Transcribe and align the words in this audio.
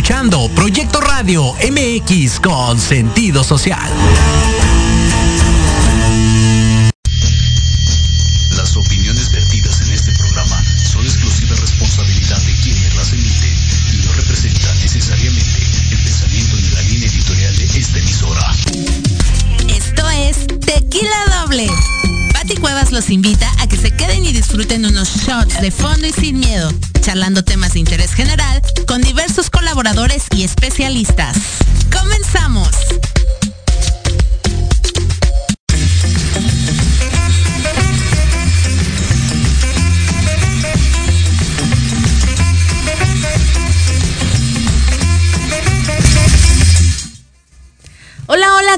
escuchando 0.00 0.48
Proyecto 0.54 0.98
Radio 0.98 1.52
MX 1.52 2.40
con 2.40 2.80
sentido 2.80 3.44
social. 3.44 3.92
Las 8.56 8.74
opiniones 8.78 9.30
vertidas 9.30 9.82
en 9.82 9.90
este 9.92 10.12
programa 10.12 10.64
son 10.90 11.04
exclusiva 11.04 11.54
responsabilidad 11.54 12.38
de 12.38 12.52
quienes 12.62 12.96
las 12.96 13.12
emiten 13.12 13.54
y 13.92 14.06
no 14.06 14.12
representan 14.14 14.80
necesariamente 14.80 15.58
el 15.90 15.98
pensamiento 15.98 16.56
ni 16.56 16.68
la 16.70 16.82
línea 16.82 17.08
editorial 17.10 17.56
de 17.58 17.64
esta 17.64 17.98
emisora. 17.98 18.54
Esto 19.68 20.08
es 20.08 20.46
Tequila 20.64 21.42
Doble. 21.42 21.68
Pati 22.32 22.56
Cuevas 22.56 22.90
los 22.90 23.10
invita 23.10 23.52
a 23.58 23.66
shots 25.30 25.60
de 25.60 25.70
fondo 25.70 26.08
y 26.08 26.12
sin 26.12 26.40
miedo, 26.40 26.72
charlando 27.02 27.44
temas 27.44 27.74
de 27.74 27.78
interés 27.78 28.12
general 28.14 28.60
con 28.88 29.00
diversos 29.00 29.48
colaboradores 29.48 30.24
y 30.34 30.42
especialistas. 30.42 31.36
¡Comenzamos! 31.96 32.68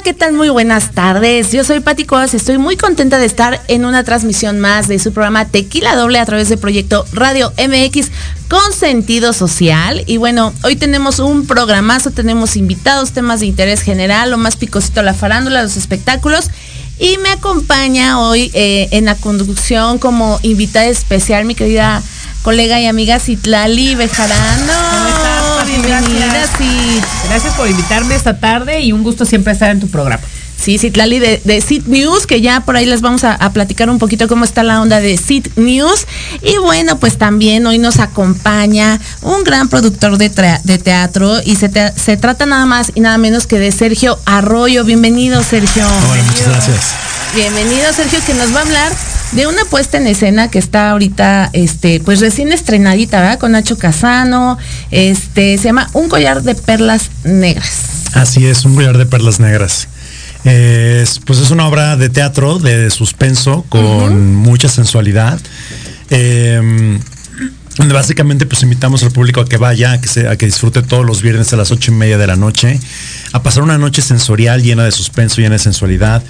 ¿Qué 0.01 0.15
tal? 0.15 0.33
Muy 0.33 0.49
buenas 0.49 0.93
tardes. 0.93 1.53
Yo 1.53 1.65
soy 1.65 1.81
Pati 1.81 2.05
Coas, 2.05 2.33
estoy 2.33 2.57
muy 2.57 2.79
contenta 2.79 3.19
de 3.19 3.27
estar 3.27 3.61
en 3.69 3.85
una 3.85 4.05
transmisión 4.05 4.59
más 4.59 4.89
de 4.89 4.99
su 4.99 5.13
programa 5.13 5.45
Tequila 5.45 5.95
Doble 5.95 6.19
a 6.19 6.25
través 6.25 6.49
del 6.49 6.59
proyecto 6.59 7.05
Radio 7.13 7.53
MX 7.59 8.11
con 8.49 8.73
sentido 8.73 9.35
social. 9.35 10.03
Y 10.07 10.17
bueno, 10.17 10.55
hoy 10.63 10.77
tenemos 10.77 11.19
un 11.19 11.47
programazo, 11.47 12.11
tenemos 12.11 12.57
invitados, 12.57 13.13
temas 13.13 13.41
de 13.41 13.47
interés 13.47 13.83
general, 13.83 14.31
lo 14.31 14.39
más 14.39 14.57
picosito, 14.57 15.03
la 15.03 15.13
farándula, 15.13 15.63
los 15.63 15.77
espectáculos. 15.77 16.51
Y 16.99 17.19
me 17.19 17.29
acompaña 17.29 18.19
hoy 18.19 18.51
eh, 18.55 18.89
en 18.93 19.05
la 19.05 19.15
conducción 19.15 19.99
como 19.99 20.41
invitada 20.43 20.87
especial 20.87 21.45
mi 21.45 21.55
querida 21.55 22.03
colega 22.43 22.81
y 22.81 22.87
amiga 22.87 23.21
Citlali 23.21 23.95
Bejarano. 23.95 25.22
¿Cómo 25.63 25.83
estás, 25.83 26.51
Pati? 26.51 26.65
Bienvenida, 26.65 27.07
Gracias. 27.29 27.55
Por 27.55 27.69
invitarme 27.69 28.15
esta 28.17 28.39
tarde 28.39 28.81
y 28.81 28.93
un 28.93 29.03
gusto 29.03 29.25
siempre 29.25 29.53
estar 29.53 29.71
en 29.71 29.81
tu 29.81 29.89
programa. 29.89 30.23
Sí, 30.61 30.79
Citlali 30.79 31.19
de, 31.19 31.41
de 31.45 31.61
Cit 31.61 31.87
News, 31.87 32.27
que 32.27 32.41
ya 32.41 32.61
por 32.61 32.77
ahí 32.77 32.87
les 32.87 33.01
vamos 33.01 33.25
a, 33.25 33.35
a 33.35 33.53
platicar 33.53 33.91
un 33.91 33.99
poquito 33.99 34.29
cómo 34.29 34.45
está 34.45 34.63
la 34.63 34.81
onda 34.81 35.01
de 35.01 35.17
Cit 35.19 35.49
News. 35.57 36.07
Y 36.41 36.57
bueno, 36.59 36.99
pues 36.99 37.19
también 37.19 37.67
hoy 37.67 37.79
nos 37.79 37.99
acompaña 37.99 39.01
un 39.23 39.43
gran 39.45 39.69
productor 39.69 40.19
de, 40.19 40.31
tra- 40.33 40.61
de 40.63 40.79
teatro 40.79 41.41
y 41.45 41.57
se, 41.57 41.69
te- 41.69 41.93
se 41.99 42.17
trata 42.17 42.47
nada 42.47 42.65
más 42.67 42.93
y 42.95 43.01
nada 43.01 43.19
menos 43.19 43.47
que 43.49 43.59
de 43.59 43.73
Sergio 43.73 44.19
Arroyo. 44.25 44.85
Bienvenido, 44.85 45.43
Sergio. 45.43 45.85
Hola, 45.85 46.23
muchas 46.25 46.49
gracias. 46.49 46.87
Bienvenido, 47.35 47.93
Sergio, 47.93 48.21
que 48.25 48.35
nos 48.35 48.55
va 48.55 48.59
a 48.59 48.63
hablar 48.63 48.93
de 49.33 49.47
una 49.47 49.65
puesta 49.65 49.97
en 49.97 50.07
escena 50.07 50.51
que 50.51 50.59
está 50.59 50.91
ahorita, 50.91 51.51
este, 51.53 52.01
pues 52.01 52.21
recién 52.21 52.53
estrenadita, 52.53 53.21
¿verdad? 53.21 53.39
Con 53.39 53.53
Nacho 53.53 53.79
Casano. 53.79 54.59
Este, 54.91 55.57
se 55.59 55.65
llama 55.65 55.89
Un 55.95 56.09
collar 56.09 56.43
de 56.43 56.55
perlas 56.55 57.11
negras. 57.25 58.11
Así 58.13 58.47
es, 58.47 58.65
un 58.65 58.75
collar 58.75 58.99
de 58.99 59.07
perlas 59.07 59.41
negras. 59.41 59.89
Es, 60.45 61.21
pues 61.21 61.39
es 61.39 61.51
una 61.51 61.67
obra 61.67 61.97
de 61.97 62.11
teatro 62.11 62.59
de 62.59 62.91
suspenso 62.91 63.65
con 63.69 64.35
mucha 64.35 64.69
sensualidad. 64.69 65.41
Eh, 66.11 66.99
donde 67.77 67.95
básicamente 67.95 68.47
pues 68.47 68.63
invitamos 68.63 69.03
al 69.03 69.13
público 69.13 69.41
a 69.41 69.49
que 69.49 69.57
vaya, 69.57 69.93
a 69.93 70.01
que, 70.01 70.09
se, 70.09 70.29
a 70.29 70.37
que 70.37 70.47
disfrute 70.47 70.83
todos 70.83 71.05
los 71.07 71.23
viernes 71.23 71.53
a 71.53 71.57
las 71.57 71.71
ocho 71.71 71.91
y 71.91 71.95
media 71.95 72.19
de 72.19 72.27
la 72.27 72.37
noche, 72.37 72.79
a 73.33 73.43
pasar 73.43 73.63
una 73.63 73.79
noche 73.79 74.03
sensorial 74.03 74.63
llena 74.63 74.85
de 74.85 74.93
suspenso, 74.93 75.41
llena 75.41 75.55
de 75.55 75.59
sensualidad. 75.59 76.23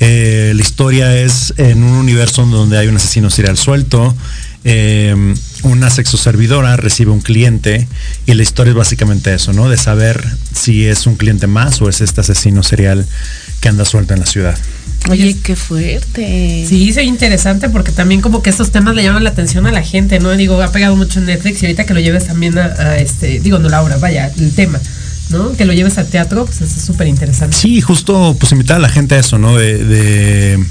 Eh, 0.00 0.52
la 0.54 0.60
historia 0.60 1.16
es 1.16 1.54
en 1.56 1.82
un 1.82 1.92
universo 1.92 2.44
donde 2.46 2.78
hay 2.78 2.88
un 2.88 2.96
asesino 2.96 3.30
serial 3.30 3.56
suelto, 3.56 4.16
eh, 4.64 5.14
una 5.62 5.88
sexoservidora 5.88 6.76
recibe 6.76 7.10
un 7.10 7.20
cliente 7.20 7.86
y 8.26 8.34
la 8.34 8.42
historia 8.42 8.72
es 8.72 8.76
básicamente 8.76 9.32
eso, 9.32 9.52
¿no? 9.52 9.68
De 9.68 9.76
saber 9.76 10.24
si 10.52 10.86
es 10.86 11.06
un 11.06 11.16
cliente 11.16 11.46
más 11.46 11.80
o 11.80 11.88
es 11.88 12.00
este 12.00 12.20
asesino 12.20 12.62
serial 12.62 13.06
que 13.60 13.68
anda 13.68 13.84
suelto 13.84 14.14
en 14.14 14.20
la 14.20 14.26
ciudad. 14.26 14.56
Oye, 15.08 15.36
qué 15.42 15.54
fuerte. 15.56 16.66
Sí, 16.68 16.92
soy 16.92 17.04
interesante 17.04 17.68
porque 17.68 17.92
también 17.92 18.20
como 18.20 18.42
que 18.42 18.50
estos 18.50 18.72
temas 18.72 18.94
le 18.94 19.02
llaman 19.04 19.22
la 19.24 19.30
atención 19.30 19.66
a 19.66 19.72
la 19.72 19.82
gente, 19.82 20.18
¿no? 20.18 20.30
Digo, 20.36 20.60
ha 20.60 20.72
pegado 20.72 20.96
mucho 20.96 21.20
en 21.20 21.26
Netflix 21.26 21.62
y 21.62 21.66
ahorita 21.66 21.86
que 21.86 21.94
lo 21.94 22.00
lleves 22.00 22.26
también 22.26 22.58
a, 22.58 22.64
a 22.64 22.98
este, 22.98 23.40
digo, 23.40 23.58
no 23.58 23.68
la 23.68 23.80
obra, 23.82 23.96
vaya, 23.98 24.30
el 24.38 24.52
tema, 24.52 24.80
¿no? 25.30 25.52
Que 25.52 25.64
lo 25.64 25.72
lleves 25.72 25.98
al 25.98 26.06
teatro, 26.08 26.44
pues 26.46 26.60
es 26.60 26.72
súper 26.82 27.06
interesante. 27.06 27.56
Sí, 27.56 27.80
justo 27.80 28.36
pues 28.38 28.50
invitar 28.52 28.76
a 28.76 28.80
la 28.80 28.88
gente 28.88 29.14
a 29.14 29.20
eso, 29.20 29.38
¿no? 29.38 29.56
De, 29.56 29.84
de- 29.84 30.64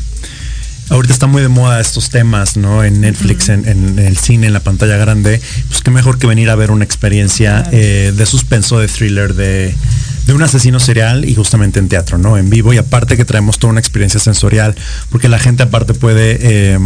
ahorita 0.89 1.13
está 1.13 1.27
muy 1.27 1.41
de 1.41 1.47
moda 1.47 1.79
estos 1.79 2.09
temas, 2.09 2.57
¿no? 2.57 2.83
En 2.83 3.01
Netflix, 3.01 3.49
en, 3.49 3.67
en 3.67 3.97
el 3.97 4.17
cine, 4.17 4.47
en 4.47 4.53
la 4.53 4.59
pantalla 4.59 4.97
grande, 4.97 5.41
pues 5.69 5.81
qué 5.81 5.89
mejor 5.89 6.19
que 6.19 6.27
venir 6.27 6.49
a 6.49 6.55
ver 6.55 6.71
una 6.71 6.83
experiencia 6.83 7.67
eh, 7.71 8.13
de 8.15 8.25
suspenso, 8.25 8.77
de 8.79 8.87
thriller, 8.87 9.33
de, 9.35 9.73
de 10.27 10.33
un 10.33 10.43
asesino 10.43 10.79
serial 10.79 11.25
y 11.25 11.33
justamente 11.35 11.79
en 11.79 11.87
teatro, 11.87 12.17
¿no? 12.17 12.37
En 12.37 12.49
vivo 12.49 12.73
y 12.73 12.77
aparte 12.77 13.17
que 13.17 13.25
traemos 13.25 13.57
toda 13.59 13.71
una 13.71 13.79
experiencia 13.79 14.19
sensorial, 14.19 14.75
porque 15.09 15.29
la 15.29 15.39
gente 15.39 15.63
aparte 15.63 15.93
puede 15.93 16.37
eh, 16.41 16.79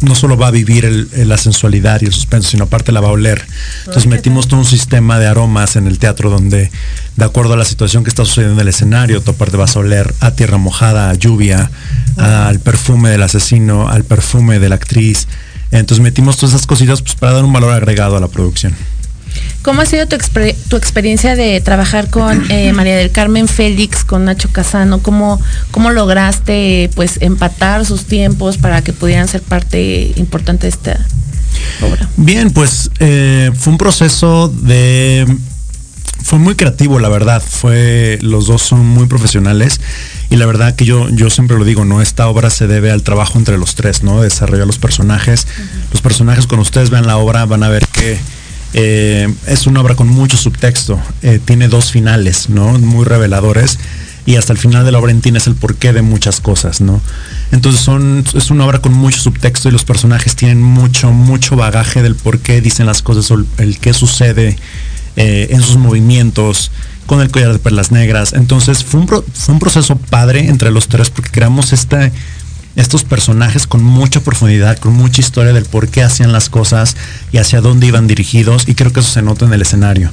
no 0.00 0.14
solo 0.14 0.36
va 0.36 0.48
a 0.48 0.50
vivir 0.50 0.84
el- 0.84 1.08
el- 1.14 1.28
la 1.28 1.38
sensualidad 1.38 2.02
y 2.02 2.06
el 2.06 2.12
suspenso, 2.12 2.50
sino 2.50 2.64
aparte 2.64 2.92
la 2.92 3.00
va 3.00 3.08
a 3.08 3.12
oler. 3.12 3.44
Entonces 3.80 4.06
metimos 4.06 4.48
todo 4.48 4.60
un 4.60 4.66
sistema 4.66 5.18
de 5.18 5.26
aromas 5.26 5.76
en 5.76 5.86
el 5.86 5.98
teatro 5.98 6.30
donde, 6.30 6.70
de 7.16 7.24
acuerdo 7.24 7.54
a 7.54 7.56
la 7.56 7.64
situación 7.64 8.04
que 8.04 8.10
está 8.10 8.24
sucediendo 8.24 8.54
en 8.60 8.60
el 8.60 8.68
escenario, 8.68 9.20
tu 9.22 9.30
aparte 9.30 9.56
vas 9.56 9.76
a 9.76 9.78
oler 9.80 10.12
a 10.20 10.32
tierra 10.32 10.58
mojada, 10.58 11.10
a 11.10 11.14
lluvia, 11.14 11.70
al 12.16 12.60
perfume 12.60 13.08
del 13.10 13.22
asesino, 13.22 13.88
al 13.88 14.04
perfume 14.04 14.58
de 14.58 14.68
la 14.68 14.74
actriz. 14.74 15.26
Entonces 15.70 16.02
metimos 16.02 16.36
todas 16.36 16.54
esas 16.54 16.66
cositas 16.66 17.00
pues, 17.02 17.14
para 17.14 17.32
dar 17.32 17.44
un 17.44 17.52
valor 17.52 17.72
agregado 17.72 18.16
a 18.16 18.20
la 18.20 18.28
producción. 18.28 18.74
¿Cómo 19.62 19.80
ha 19.80 19.86
sido 19.86 20.06
tu, 20.06 20.16
experiencia 20.76 21.36
de 21.36 21.60
trabajar 21.62 22.10
con 22.10 22.50
eh, 22.50 22.72
María 22.74 22.96
del 22.96 23.10
Carmen 23.10 23.48
Félix, 23.48 24.04
con 24.04 24.26
Nacho 24.26 24.50
Casano? 24.52 25.00
¿Cómo, 25.00 25.40
¿Cómo 25.70 25.90
lograste 25.90 26.90
pues 26.94 27.18
empatar 27.22 27.86
sus 27.86 28.04
tiempos 28.04 28.58
para 28.58 28.82
que 28.82 28.92
pudieran 28.92 29.26
ser 29.26 29.40
parte 29.40 30.12
importante 30.16 30.66
de 30.66 30.68
esta 30.68 31.06
obra? 31.80 32.08
Bien, 32.16 32.50
pues 32.50 32.90
eh, 32.98 33.50
fue 33.56 33.72
un 33.72 33.78
proceso 33.78 34.48
de... 34.48 35.26
Fue 36.22 36.38
muy 36.38 36.54
creativo, 36.54 36.98
la 37.00 37.08
verdad. 37.08 37.42
Fue, 37.46 38.18
los 38.22 38.46
dos 38.46 38.62
son 38.62 38.86
muy 38.86 39.06
profesionales 39.06 39.80
y 40.30 40.36
la 40.36 40.46
verdad 40.46 40.74
que 40.74 40.84
yo, 40.84 41.08
yo 41.10 41.30
siempre 41.30 41.56
lo 41.56 41.64
digo, 41.64 41.84
¿no? 41.84 42.02
Esta 42.02 42.28
obra 42.28 42.50
se 42.50 42.66
debe 42.66 42.90
al 42.90 43.02
trabajo 43.02 43.38
entre 43.38 43.56
los 43.56 43.74
tres, 43.74 44.02
¿no? 44.02 44.22
Desarrollar 44.22 44.66
los 44.66 44.78
personajes. 44.78 45.46
Los 45.92 46.00
personajes, 46.02 46.46
cuando 46.46 46.62
ustedes 46.62 46.90
vean 46.90 47.06
la 47.06 47.18
obra, 47.18 47.44
van 47.44 47.62
a 47.62 47.68
ver 47.68 47.86
que 47.88 48.18
eh, 48.74 49.32
es 49.46 49.66
una 49.66 49.80
obra 49.80 49.94
con 49.94 50.08
mucho 50.08 50.36
subtexto. 50.36 51.00
Eh, 51.22 51.40
tiene 51.44 51.68
dos 51.68 51.90
finales, 51.90 52.50
¿no? 52.50 52.78
Muy 52.78 53.04
reveladores. 53.04 53.78
Y 54.26 54.36
hasta 54.36 54.52
el 54.52 54.58
final 54.58 54.84
de 54.84 54.92
la 54.92 54.98
obra 54.98 55.12
entiendes 55.12 55.46
el 55.46 55.54
porqué 55.54 55.92
de 55.92 56.02
muchas 56.02 56.40
cosas, 56.40 56.80
¿no? 56.80 57.00
Entonces 57.52 57.82
son, 57.82 58.24
es 58.34 58.50
una 58.50 58.64
obra 58.64 58.80
con 58.80 58.92
mucho 58.92 59.20
subtexto 59.20 59.68
y 59.68 59.72
los 59.72 59.84
personajes 59.84 60.34
tienen 60.34 60.62
mucho, 60.62 61.12
mucho 61.12 61.56
bagaje 61.56 62.02
del 62.02 62.14
por 62.14 62.38
qué 62.38 62.60
dicen 62.60 62.86
las 62.86 63.02
cosas 63.02 63.30
o 63.30 63.34
el, 63.34 63.46
el 63.58 63.78
qué 63.78 63.92
sucede 63.92 64.56
eh, 65.16 65.46
en 65.50 65.62
sus 65.62 65.76
movimientos 65.76 66.72
con 67.06 67.20
el 67.20 67.30
collar 67.30 67.52
de 67.52 67.60
perlas 67.60 67.92
negras. 67.92 68.32
Entonces 68.32 68.82
fue 68.82 68.98
un, 68.98 69.58
proceso 69.60 69.94
padre 69.96 70.48
entre 70.48 70.72
los 70.72 70.88
tres 70.88 71.08
porque 71.08 71.30
creamos 71.30 71.72
este, 71.72 72.10
estos 72.76 73.04
personajes 73.04 73.66
con 73.66 73.82
mucha 73.82 74.20
profundidad, 74.20 74.78
con 74.78 74.94
mucha 74.94 75.20
historia 75.20 75.52
del 75.52 75.64
por 75.64 75.88
qué 75.88 76.02
hacían 76.02 76.32
las 76.32 76.48
cosas 76.48 76.96
y 77.32 77.38
hacia 77.38 77.60
dónde 77.60 77.86
iban 77.86 78.06
dirigidos 78.06 78.68
y 78.68 78.74
creo 78.74 78.92
que 78.92 79.00
eso 79.00 79.10
se 79.10 79.22
nota 79.22 79.44
en 79.44 79.52
el 79.52 79.62
escenario. 79.62 80.10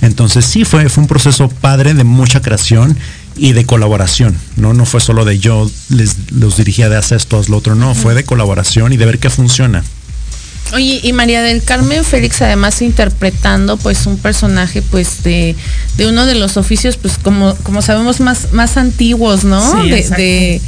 Entonces 0.00 0.44
sí 0.46 0.64
fue, 0.64 0.88
fue 0.88 1.02
un 1.02 1.08
proceso 1.08 1.48
padre 1.48 1.94
de 1.94 2.04
mucha 2.04 2.40
creación 2.40 2.96
y 3.36 3.52
de 3.52 3.64
colaboración, 3.64 4.36
¿no? 4.56 4.74
No 4.74 4.86
fue 4.86 5.00
solo 5.00 5.24
de 5.24 5.38
yo 5.38 5.70
les 5.88 6.32
los 6.32 6.56
dirigía 6.56 6.88
de 6.88 6.96
hacer 6.96 7.18
esto, 7.18 7.38
haz 7.38 7.48
lo 7.48 7.58
otro, 7.58 7.74
no, 7.74 7.94
fue 7.94 8.14
de 8.14 8.24
colaboración 8.24 8.92
y 8.92 8.96
de 8.96 9.06
ver 9.06 9.18
qué 9.18 9.30
funciona. 9.30 9.84
Oye, 10.72 11.00
y 11.02 11.12
María 11.12 11.42
del 11.42 11.64
Carmen 11.64 12.04
Félix 12.04 12.42
además 12.42 12.80
interpretando 12.80 13.76
pues 13.76 14.06
un 14.06 14.18
personaje 14.18 14.82
pues 14.82 15.22
de, 15.24 15.56
de 15.96 16.06
uno 16.06 16.26
de 16.26 16.36
los 16.36 16.56
oficios 16.56 16.96
pues 16.96 17.18
como, 17.18 17.56
como 17.56 17.82
sabemos 17.82 18.20
más, 18.20 18.52
más 18.52 18.76
antiguos, 18.76 19.42
¿no? 19.42 19.60
Sí, 19.82 19.90
de, 19.90 20.60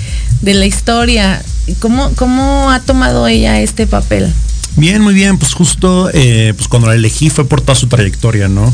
de 0.43 0.55
la 0.55 0.67
historia. 0.67 1.43
¿Y 1.67 1.73
¿Cómo, 1.75 2.11
¿Cómo 2.17 2.71
ha 2.71 2.81
tomado 2.81 3.27
ella 3.27 3.61
este 3.61 3.87
papel? 3.87 4.33
Bien, 4.77 5.01
muy 5.03 5.15
bien. 5.15 5.39
Pues 5.39 5.53
justo, 5.55 6.11
eh, 6.13 6.55
pues 6.57 6.67
cuando 6.69 6.89
la 6.89 6.95
elegí 6.95 7.31
fue 7.31 7.47
por 7.47 7.61
toda 7.61 7.75
su 7.75 7.87
trayectoria, 7.89 8.49
¿no? 8.49 8.73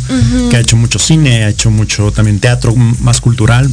Que 0.51 0.57
ha 0.57 0.61
hecho 0.61 0.77
mucho 0.77 0.99
cine, 0.99 1.45
ha 1.45 1.49
hecho 1.49 1.71
mucho 1.71 2.13
también 2.13 2.39
teatro 2.41 2.75
más 2.75 3.21
cultural. 3.21 3.69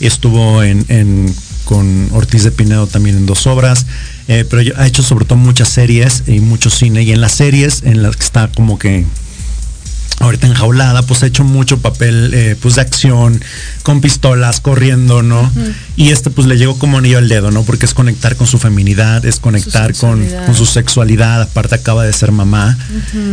Estuvo 0.00 0.62
en, 0.62 0.84
en- 0.88 1.34
con 1.64 2.08
Ortiz 2.12 2.44
de 2.44 2.52
Pinedo 2.52 2.86
también 2.86 3.16
en 3.16 3.26
dos 3.26 3.46
obras. 3.48 3.86
eh, 4.28 4.44
pero 4.48 4.62
ha 4.76 4.86
hecho 4.86 5.02
sobre 5.02 5.24
todo 5.24 5.36
muchas 5.36 5.68
series 5.68 6.22
y 6.28 6.38
mucho 6.40 6.70
cine. 6.70 7.02
Y 7.02 7.10
en 7.12 7.20
las 7.20 7.32
series, 7.32 7.82
en 7.84 8.02
las 8.02 8.16
que 8.16 8.24
está 8.24 8.48
como 8.54 8.78
que 8.78 9.04
ahorita 10.20 10.46
enjaulada, 10.46 11.02
pues 11.02 11.22
ha 11.22 11.26
hecho 11.26 11.44
mucho 11.44 11.78
papel 11.78 12.32
eh, 12.34 12.56
pues 12.60 12.76
de 12.76 12.80
acción, 12.80 13.42
con 13.82 14.00
pistolas, 14.00 14.60
corriendo, 14.60 15.22
¿no? 15.22 15.50
Y 15.96 16.10
este 16.10 16.30
pues 16.30 16.46
le 16.46 16.56
llegó 16.56 16.78
como 16.78 16.98
anillo 16.98 17.18
al 17.18 17.28
dedo, 17.28 17.50
¿no? 17.50 17.62
Porque 17.62 17.86
es 17.86 17.94
conectar 17.94 18.36
con 18.36 18.46
su 18.46 18.58
feminidad, 18.58 19.24
es 19.24 19.40
conectar 19.40 19.94
con, 19.94 20.26
con, 20.46 20.54
su 20.54 20.66
sexualidad, 20.66 21.42
aparte 21.42 21.74
acaba 21.74 22.04
de 22.04 22.12
ser 22.12 22.32
mamá. 22.32 22.76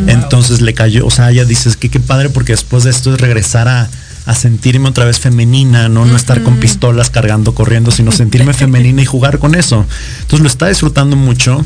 Entonces 0.07 0.61
le 0.61 0.73
cayó, 0.73 1.05
o 1.05 1.11
sea, 1.11 1.31
ella 1.31 1.45
dice 1.45 1.69
que 1.79 1.89
qué 1.89 1.99
padre 1.99 2.29
porque 2.29 2.53
después 2.53 2.83
de 2.83 2.89
esto 2.89 3.13
es 3.13 3.21
regresar 3.21 3.67
a, 3.67 3.89
a 4.25 4.35
sentirme 4.35 4.89
otra 4.89 5.05
vez 5.05 5.19
femenina, 5.19 5.89
¿no? 5.89 6.05
No 6.05 6.15
estar 6.15 6.43
con 6.43 6.57
pistolas 6.57 7.09
cargando, 7.09 7.53
corriendo, 7.53 7.91
sino 7.91 8.11
sentirme 8.11 8.53
femenina 8.53 9.01
y 9.01 9.05
jugar 9.05 9.39
con 9.39 9.55
eso. 9.55 9.85
Entonces 10.21 10.41
lo 10.41 10.47
está 10.47 10.67
disfrutando 10.67 11.15
mucho. 11.15 11.65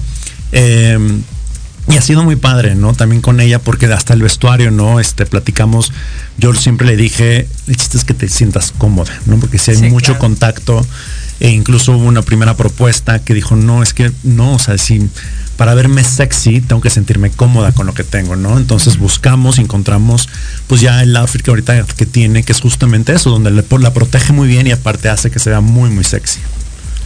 Eh, 0.51 0.97
y 1.89 1.95
ha 1.95 2.01
sido 2.01 2.23
muy 2.23 2.35
padre, 2.35 2.75
¿no? 2.75 2.93
También 2.93 3.21
con 3.21 3.39
ella, 3.39 3.59
porque 3.59 3.85
hasta 3.85 4.13
el 4.13 4.21
vestuario, 4.21 4.71
¿no? 4.71 4.99
Este, 4.99 5.25
platicamos, 5.25 5.93
yo 6.37 6.53
siempre 6.53 6.85
le 6.85 6.97
dije, 6.97 7.47
el 7.67 7.77
chiste 7.77 7.97
es 7.97 8.03
que 8.03 8.13
te 8.13 8.27
sientas 8.27 8.73
cómoda, 8.77 9.13
¿no? 9.25 9.37
Porque 9.39 9.57
si 9.57 9.71
hay 9.71 9.89
mucho 9.89 10.17
contacto, 10.19 10.85
e 11.39 11.49
incluso 11.49 11.93
hubo 11.93 12.05
una 12.05 12.23
primera 12.23 12.57
propuesta 12.57 13.19
que 13.19 13.33
dijo, 13.33 13.55
no, 13.55 13.83
es 13.83 13.93
que 13.93 14.11
no, 14.23 14.55
o 14.55 14.59
sea, 14.59 14.77
si 14.77 15.09
para 15.55 15.73
verme 15.73 16.03
sexy 16.03 16.61
tengo 16.61 16.81
que 16.81 16.89
sentirme 16.89 17.31
cómoda 17.31 17.71
con 17.71 17.87
lo 17.87 17.93
que 17.93 18.03
tengo, 18.03 18.35
¿no? 18.35 18.57
Entonces 18.57 18.97
buscamos, 18.97 19.57
encontramos, 19.57 20.27
pues 20.67 20.81
ya 20.81 21.01
el 21.01 21.15
outfit 21.15 21.41
que 21.41 21.51
ahorita 21.51 21.83
que 21.83 22.05
tiene, 22.05 22.43
que 22.43 22.51
es 22.51 22.59
justamente 22.59 23.13
eso, 23.13 23.29
donde 23.29 23.51
le, 23.51 23.63
la 23.79 23.93
protege 23.93 24.33
muy 24.33 24.47
bien 24.47 24.67
y 24.67 24.71
aparte 24.71 25.09
hace 25.09 25.31
que 25.31 25.39
se 25.39 25.49
vea 25.49 25.61
muy, 25.61 25.89
muy 25.89 26.03
sexy. 26.03 26.39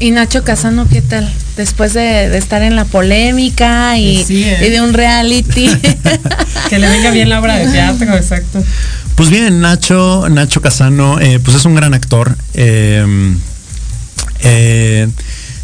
Y 0.02 0.10
Nacho 0.10 0.44
Casano, 0.44 0.88
¿qué 0.90 1.04
tal? 1.04 1.32
Después 1.56 1.94
de, 1.94 2.36
estar 2.36 2.64
en 2.64 2.76
la 2.76 2.86
polémica 2.86 3.96
y, 4.00 4.26
¿eh? 4.28 4.70
de 4.72 4.82
un 4.82 4.96
reality. 4.96 5.70
que 6.70 6.80
le 6.80 6.90
venga 6.90 7.12
bien 7.12 7.30
la 7.30 7.40
obra 7.40 7.58
de 7.58 7.68
teatro, 7.68 8.16
exacto. 8.16 8.64
Pues 9.14 9.30
bien, 9.30 9.62
Nacho, 9.62 10.28
Nacho 10.28 10.60
Casano, 10.60 11.20
eh, 11.20 11.40
pues 11.40 11.56
es 11.56 11.66
un 11.66 11.76
gran 11.76 11.94
actor. 11.94 12.36
Eh, 12.56 13.28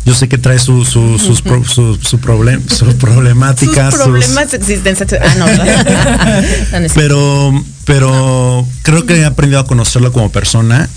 yo 0.05 0.13
sé 0.13 0.29
que 0.29 0.37
trae 0.37 0.59
su, 0.59 0.85
su, 0.85 1.17
sus, 1.17 1.39
su, 1.67 1.97
su, 1.99 2.19
problem, 2.19 2.61
sus 2.69 2.93
problemáticas. 2.93 3.91
Sus 3.91 4.03
problemas 4.03 4.53
existenciales. 4.53 5.19
Ah, 5.19 6.79
no. 6.79 6.87
pero, 6.93 7.65
pero 7.85 8.67
creo 8.83 9.03
que 9.07 9.15
he 9.15 9.25
aprendido 9.25 9.61
a 9.61 9.65
conocerlo 9.65 10.13
como 10.13 10.31
persona. 10.31 10.87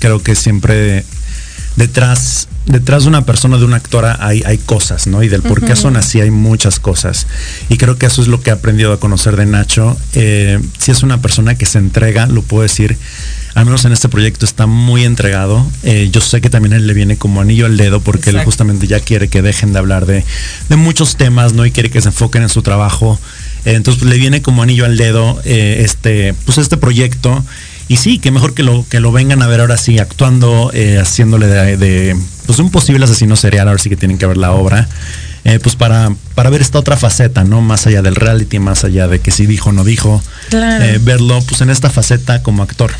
creo 0.00 0.20
que 0.24 0.34
siempre 0.34 1.04
detrás, 1.78 2.48
detrás 2.66 3.04
de 3.04 3.08
una 3.08 3.24
persona, 3.24 3.56
de 3.56 3.64
una 3.64 3.76
actora, 3.76 4.18
hay, 4.20 4.42
hay 4.44 4.58
cosas, 4.58 5.06
¿no? 5.06 5.22
Y 5.22 5.28
del 5.28 5.42
por 5.42 5.64
qué 5.64 5.76
son 5.76 5.96
así 5.96 6.20
hay 6.20 6.30
muchas 6.30 6.80
cosas. 6.80 7.28
Y 7.68 7.76
creo 7.76 7.96
que 7.96 8.06
eso 8.06 8.20
es 8.20 8.26
lo 8.26 8.42
que 8.42 8.50
he 8.50 8.52
aprendido 8.52 8.92
a 8.92 8.98
conocer 8.98 9.36
de 9.36 9.46
Nacho. 9.46 9.96
Eh, 10.14 10.58
si 10.76 10.90
es 10.90 11.04
una 11.04 11.22
persona 11.22 11.54
que 11.54 11.66
se 11.66 11.78
entrega, 11.78 12.26
lo 12.26 12.42
puedo 12.42 12.64
decir, 12.64 12.98
al 13.54 13.64
menos 13.64 13.84
en 13.84 13.92
este 13.92 14.08
proyecto 14.08 14.44
está 14.44 14.66
muy 14.66 15.04
entregado. 15.04 15.64
Eh, 15.84 16.08
yo 16.10 16.20
sé 16.20 16.40
que 16.40 16.50
también 16.50 16.72
él 16.72 16.88
le 16.88 16.94
viene 16.94 17.16
como 17.16 17.40
anillo 17.40 17.64
al 17.64 17.76
dedo 17.76 18.00
porque 18.00 18.30
él 18.30 18.42
justamente 18.44 18.88
ya 18.88 18.98
quiere 18.98 19.28
que 19.28 19.40
dejen 19.40 19.72
de 19.72 19.78
hablar 19.78 20.04
de, 20.04 20.24
de, 20.68 20.76
muchos 20.76 21.16
temas, 21.16 21.52
¿no? 21.52 21.64
Y 21.64 21.70
quiere 21.70 21.90
que 21.90 22.02
se 22.02 22.08
enfoquen 22.08 22.42
en 22.42 22.48
su 22.48 22.62
trabajo. 22.62 23.20
Eh, 23.64 23.74
entonces 23.74 24.02
pues, 24.02 24.12
le 24.12 24.18
viene 24.18 24.42
como 24.42 24.64
anillo 24.64 24.84
al 24.84 24.96
dedo 24.96 25.40
este, 25.44 26.34
pues 26.44 26.58
este 26.58 26.76
proyecto 26.76 27.44
y 27.88 27.96
sí, 27.96 28.18
que 28.18 28.30
mejor 28.30 28.54
que 28.54 28.62
lo, 28.62 28.86
que 28.88 29.00
lo 29.00 29.12
vengan 29.12 29.42
a 29.42 29.46
ver 29.46 29.60
ahora 29.60 29.78
sí, 29.78 29.98
actuando, 29.98 30.70
eh, 30.74 30.98
haciéndole 30.98 31.46
de, 31.46 32.16
pues 32.46 32.58
un 32.58 32.70
posible 32.70 33.04
asesino 33.04 33.34
serial, 33.34 33.66
ahora 33.66 33.80
sí 33.80 33.88
que 33.88 33.96
tienen 33.96 34.18
que 34.18 34.26
ver 34.26 34.36
la 34.36 34.52
obra. 34.52 34.88
Eh, 35.44 35.58
pues 35.60 35.76
para, 35.76 36.12
para 36.34 36.50
ver 36.50 36.60
esta 36.60 36.78
otra 36.78 36.96
faceta, 36.98 37.44
¿no? 37.44 37.62
Más 37.62 37.86
allá 37.86 38.02
del 38.02 38.16
reality, 38.16 38.58
más 38.58 38.84
allá 38.84 39.08
de 39.08 39.20
que 39.20 39.30
si 39.30 39.46
dijo 39.46 39.70
o 39.70 39.72
no 39.72 39.84
dijo, 39.84 40.22
eh, 40.52 40.98
verlo 41.00 41.40
pues 41.48 41.62
en 41.62 41.70
esta 41.70 41.88
faceta 41.88 42.42
como 42.42 42.62
actor. 42.62 42.92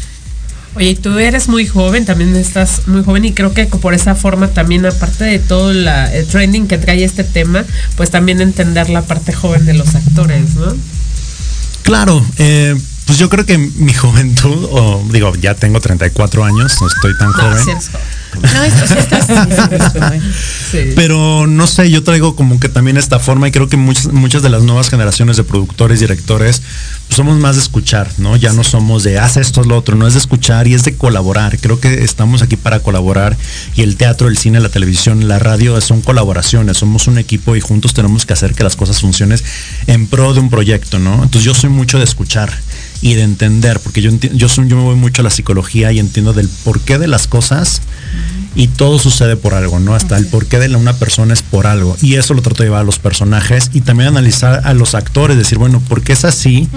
Oye, 0.74 0.94
tú 0.94 1.18
eres 1.18 1.48
muy 1.48 1.66
joven, 1.66 2.04
también 2.04 2.34
estás 2.36 2.86
muy 2.86 3.02
joven 3.02 3.24
y 3.24 3.32
creo 3.32 3.52
que 3.52 3.66
por 3.66 3.92
esa 3.92 4.14
forma 4.14 4.48
también, 4.48 4.86
aparte 4.86 5.24
de 5.24 5.38
todo 5.38 5.72
la, 5.72 6.14
el 6.14 6.26
trending 6.26 6.68
que 6.68 6.78
trae 6.78 7.04
este 7.04 7.24
tema, 7.24 7.64
pues 7.96 8.10
también 8.10 8.40
entender 8.40 8.88
la 8.88 9.02
parte 9.02 9.32
joven 9.32 9.66
de 9.66 9.74
los 9.74 9.94
actores, 9.94 10.54
¿no? 10.54 10.74
Claro, 11.82 12.24
eh, 12.38 12.76
pues 13.08 13.18
yo 13.18 13.30
creo 13.30 13.46
que 13.46 13.56
mi 13.56 13.94
juventud, 13.94 14.68
o 14.70 15.02
digo, 15.10 15.34
ya 15.36 15.54
tengo 15.54 15.80
34 15.80 16.44
años, 16.44 16.76
no 16.78 16.88
estoy 16.88 17.16
tan 17.16 17.32
joven. 17.32 17.78
Pero 20.94 21.46
no 21.46 21.66
sé, 21.66 21.90
yo 21.90 22.04
traigo 22.04 22.36
como 22.36 22.60
que 22.60 22.68
también 22.68 22.98
esta 22.98 23.18
forma 23.18 23.48
y 23.48 23.50
creo 23.50 23.66
que 23.66 23.78
muchas, 23.78 24.12
muchas 24.12 24.42
de 24.42 24.50
las 24.50 24.62
nuevas 24.62 24.90
generaciones 24.90 25.38
de 25.38 25.44
productores, 25.44 26.00
directores, 26.00 26.60
pues 27.06 27.16
somos 27.16 27.38
más 27.38 27.56
de 27.56 27.62
escuchar, 27.62 28.10
¿no? 28.18 28.36
Ya 28.36 28.52
no 28.52 28.62
somos 28.62 29.04
de 29.04 29.18
haz 29.18 29.38
esto, 29.38 29.64
lo 29.64 29.78
otro, 29.78 29.96
no 29.96 30.06
es 30.06 30.12
de 30.12 30.20
escuchar 30.20 30.68
y 30.68 30.74
es 30.74 30.84
de 30.84 30.94
colaborar. 30.94 31.58
Creo 31.60 31.80
que 31.80 32.04
estamos 32.04 32.42
aquí 32.42 32.56
para 32.56 32.80
colaborar 32.80 33.38
y 33.74 33.80
el 33.80 33.96
teatro, 33.96 34.28
el 34.28 34.36
cine, 34.36 34.60
la 34.60 34.68
televisión, 34.68 35.28
la 35.28 35.38
radio 35.38 35.80
son 35.80 36.02
colaboraciones, 36.02 36.76
somos 36.76 37.06
un 37.06 37.16
equipo 37.16 37.56
y 37.56 37.62
juntos 37.62 37.94
tenemos 37.94 38.26
que 38.26 38.34
hacer 38.34 38.52
que 38.52 38.64
las 38.64 38.76
cosas 38.76 39.00
funcionen 39.00 39.40
en 39.86 40.06
pro 40.06 40.34
de 40.34 40.40
un 40.40 40.50
proyecto, 40.50 40.98
¿no? 40.98 41.14
Entonces 41.14 41.44
yo 41.44 41.54
soy 41.54 41.70
mucho 41.70 41.96
de 41.96 42.04
escuchar 42.04 42.52
y 43.00 43.14
de 43.14 43.22
entender, 43.22 43.80
porque 43.80 44.02
yo, 44.02 44.10
yo, 44.10 44.48
yo 44.48 44.76
me 44.76 44.82
voy 44.82 44.96
mucho 44.96 45.22
a 45.22 45.24
la 45.24 45.30
psicología 45.30 45.92
y 45.92 45.98
entiendo 45.98 46.32
del 46.32 46.48
porqué 46.64 46.98
de 46.98 47.08
las 47.08 47.26
cosas 47.26 47.80
y 48.54 48.66
todo 48.66 48.98
sucede 48.98 49.36
por 49.36 49.54
algo, 49.54 49.78
¿no? 49.78 49.94
Hasta 49.94 50.16
el 50.16 50.26
porqué 50.26 50.58
de 50.58 50.74
una 50.74 50.92
persona 50.92 51.32
es 51.32 51.42
por 51.42 51.66
algo. 51.68 51.96
Y 52.02 52.14
eso 52.14 52.34
lo 52.34 52.42
trato 52.42 52.62
de 52.62 52.68
llevar 52.68 52.80
a 52.80 52.84
los 52.84 52.98
personajes 52.98 53.70
y 53.72 53.82
también 53.82 54.08
analizar 54.08 54.62
a 54.64 54.74
los 54.74 54.96
actores, 54.96 55.36
decir, 55.36 55.58
bueno, 55.58 55.80
¿por 55.88 56.02
qué 56.02 56.14
es 56.14 56.24
así? 56.24 56.68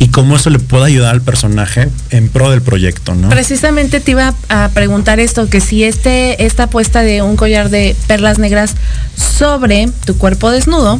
Y 0.00 0.08
cómo 0.08 0.34
eso 0.34 0.50
le 0.50 0.58
puede 0.58 0.86
ayudar 0.86 1.14
al 1.14 1.22
personaje 1.22 1.88
en 2.10 2.28
pro 2.28 2.50
del 2.50 2.62
proyecto, 2.62 3.14
¿no? 3.14 3.28
Precisamente 3.28 4.00
te 4.00 4.10
iba 4.10 4.34
a 4.48 4.70
preguntar 4.70 5.20
esto, 5.20 5.48
que 5.48 5.60
si 5.60 5.84
este, 5.84 6.44
esta 6.44 6.64
apuesta 6.64 7.02
de 7.02 7.22
un 7.22 7.36
collar 7.36 7.70
de 7.70 7.94
perlas 8.08 8.38
negras 8.38 8.74
sobre 9.16 9.88
tu 10.04 10.16
cuerpo 10.18 10.50
desnudo, 10.50 10.98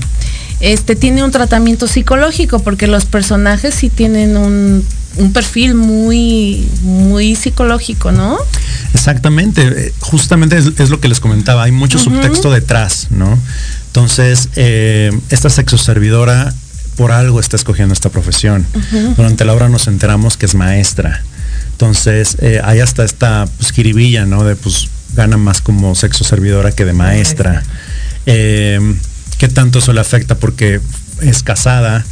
este 0.65 0.97
tiene 0.97 1.23
un 1.23 1.31
tratamiento 1.31 1.87
psicológico 1.87 2.59
porque 2.59 2.87
los 2.87 3.05
personajes 3.05 3.75
sí 3.75 3.91
tienen 3.91 4.37
un, 4.37 4.85
perfil 5.33 5.75
muy 5.75 6.67
muy 6.83 7.37
psicológico, 7.37 8.11
¿no? 8.11 8.37
Exactamente, 8.95 9.93
justamente 10.01 10.57
es, 10.57 10.91
lo 10.91 10.99
que 11.01 11.09
les 11.09 11.21
comentaba, 11.21 11.63
hay 11.63 11.73
mucho 11.73 11.99
subtexto 11.99 12.51
detrás, 12.51 13.09
¿no? 13.11 13.39
Entonces, 13.89 14.49
eh, 14.57 15.13
esta 15.31 15.51
sexoservidora 15.51 16.53
por 16.97 17.13
algo 17.13 17.41
está 17.41 17.57
escogiendo 17.57 17.93
esta 17.93 18.09
profesión. 18.09 18.67
Durante 19.17 19.45
la 19.45 19.53
obra 19.53 19.69
nos 19.69 19.87
enteramos 19.87 20.37
que 20.37 20.47
es 20.47 20.55
maestra. 20.55 21.23
Entonces, 21.73 22.37
eh, 22.41 22.61
hay 22.65 22.81
hasta 22.81 23.05
esta 23.05 23.47
pues, 23.59 23.73
¿no? 24.27 24.45
De 24.45 24.57
pues 24.57 24.89
gana 25.15 25.37
más 25.37 25.61
como 25.61 25.95
sexo 25.95 26.25
servidora 26.25 26.73
que 26.73 26.85
de 26.85 26.93
maestra. 26.93 27.63
Eh, 28.27 28.81
qué 29.39 29.49
tanto 29.49 29.79
eso 29.79 29.93
le 29.93 30.01
afecta 30.01 30.37
porque 30.37 30.81
es 31.21 31.43
casada 31.43 32.05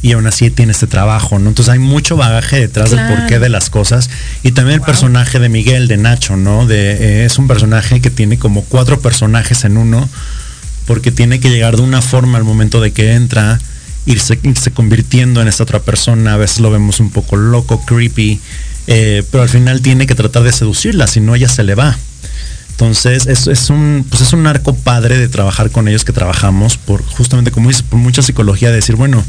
y 0.00 0.12
aún 0.12 0.26
así 0.26 0.50
tiene 0.50 0.72
este 0.72 0.86
trabajo, 0.86 1.38
¿no? 1.38 1.48
Entonces 1.48 1.72
hay 1.72 1.78
mucho 1.80 2.16
bagaje 2.16 2.60
detrás 2.60 2.90
del 2.90 3.04
porqué 3.08 3.38
de 3.38 3.48
las 3.48 3.68
cosas. 3.68 4.10
Y 4.42 4.52
también 4.52 4.80
el 4.80 4.86
personaje 4.86 5.40
de 5.40 5.48
Miguel, 5.48 5.88
de 5.88 5.96
Nacho, 5.96 6.36
¿no? 6.36 6.66
De, 6.66 6.92
eh, 6.92 7.24
es 7.24 7.38
un 7.38 7.48
personaje 7.48 8.00
que 8.00 8.10
tiene 8.10 8.38
como 8.38 8.62
cuatro 8.64 9.00
personajes 9.00 9.64
en 9.64 9.76
uno, 9.76 10.08
porque 10.86 11.10
tiene 11.10 11.40
que 11.40 11.50
llegar 11.50 11.76
de 11.76 11.82
una 11.82 12.00
forma 12.00 12.38
al 12.38 12.44
momento 12.44 12.80
de 12.80 12.92
que 12.92 13.14
entra, 13.14 13.58
irse, 14.06 14.38
irse 14.44 14.70
convirtiendo 14.70 15.42
en 15.42 15.48
esta 15.48 15.64
otra 15.64 15.80
persona. 15.80 16.34
A 16.34 16.36
veces 16.36 16.60
lo 16.60 16.70
vemos 16.70 17.00
un 17.00 17.10
poco 17.10 17.36
loco, 17.36 17.84
creepy, 17.84 18.40
eh, 18.86 19.24
pero 19.32 19.42
al 19.42 19.48
final 19.48 19.82
tiene 19.82 20.06
que 20.06 20.14
tratar 20.14 20.44
de 20.44 20.52
seducirla, 20.52 21.08
si 21.08 21.20
no 21.20 21.34
ella 21.34 21.48
se 21.48 21.64
le 21.64 21.74
va. 21.74 21.98
Entonces, 22.78 23.26
es, 23.26 23.48
es, 23.48 23.70
un, 23.70 24.06
pues 24.08 24.22
es 24.22 24.32
un 24.32 24.46
arco 24.46 24.72
padre 24.72 25.18
de 25.18 25.26
trabajar 25.26 25.72
con 25.72 25.88
ellos 25.88 26.04
que 26.04 26.12
trabajamos 26.12 26.76
por 26.76 27.02
justamente, 27.02 27.50
como 27.50 27.66
dices, 27.70 27.82
por 27.82 27.98
mucha 27.98 28.22
psicología 28.22 28.68
de 28.68 28.76
decir, 28.76 28.94
bueno, 28.94 29.24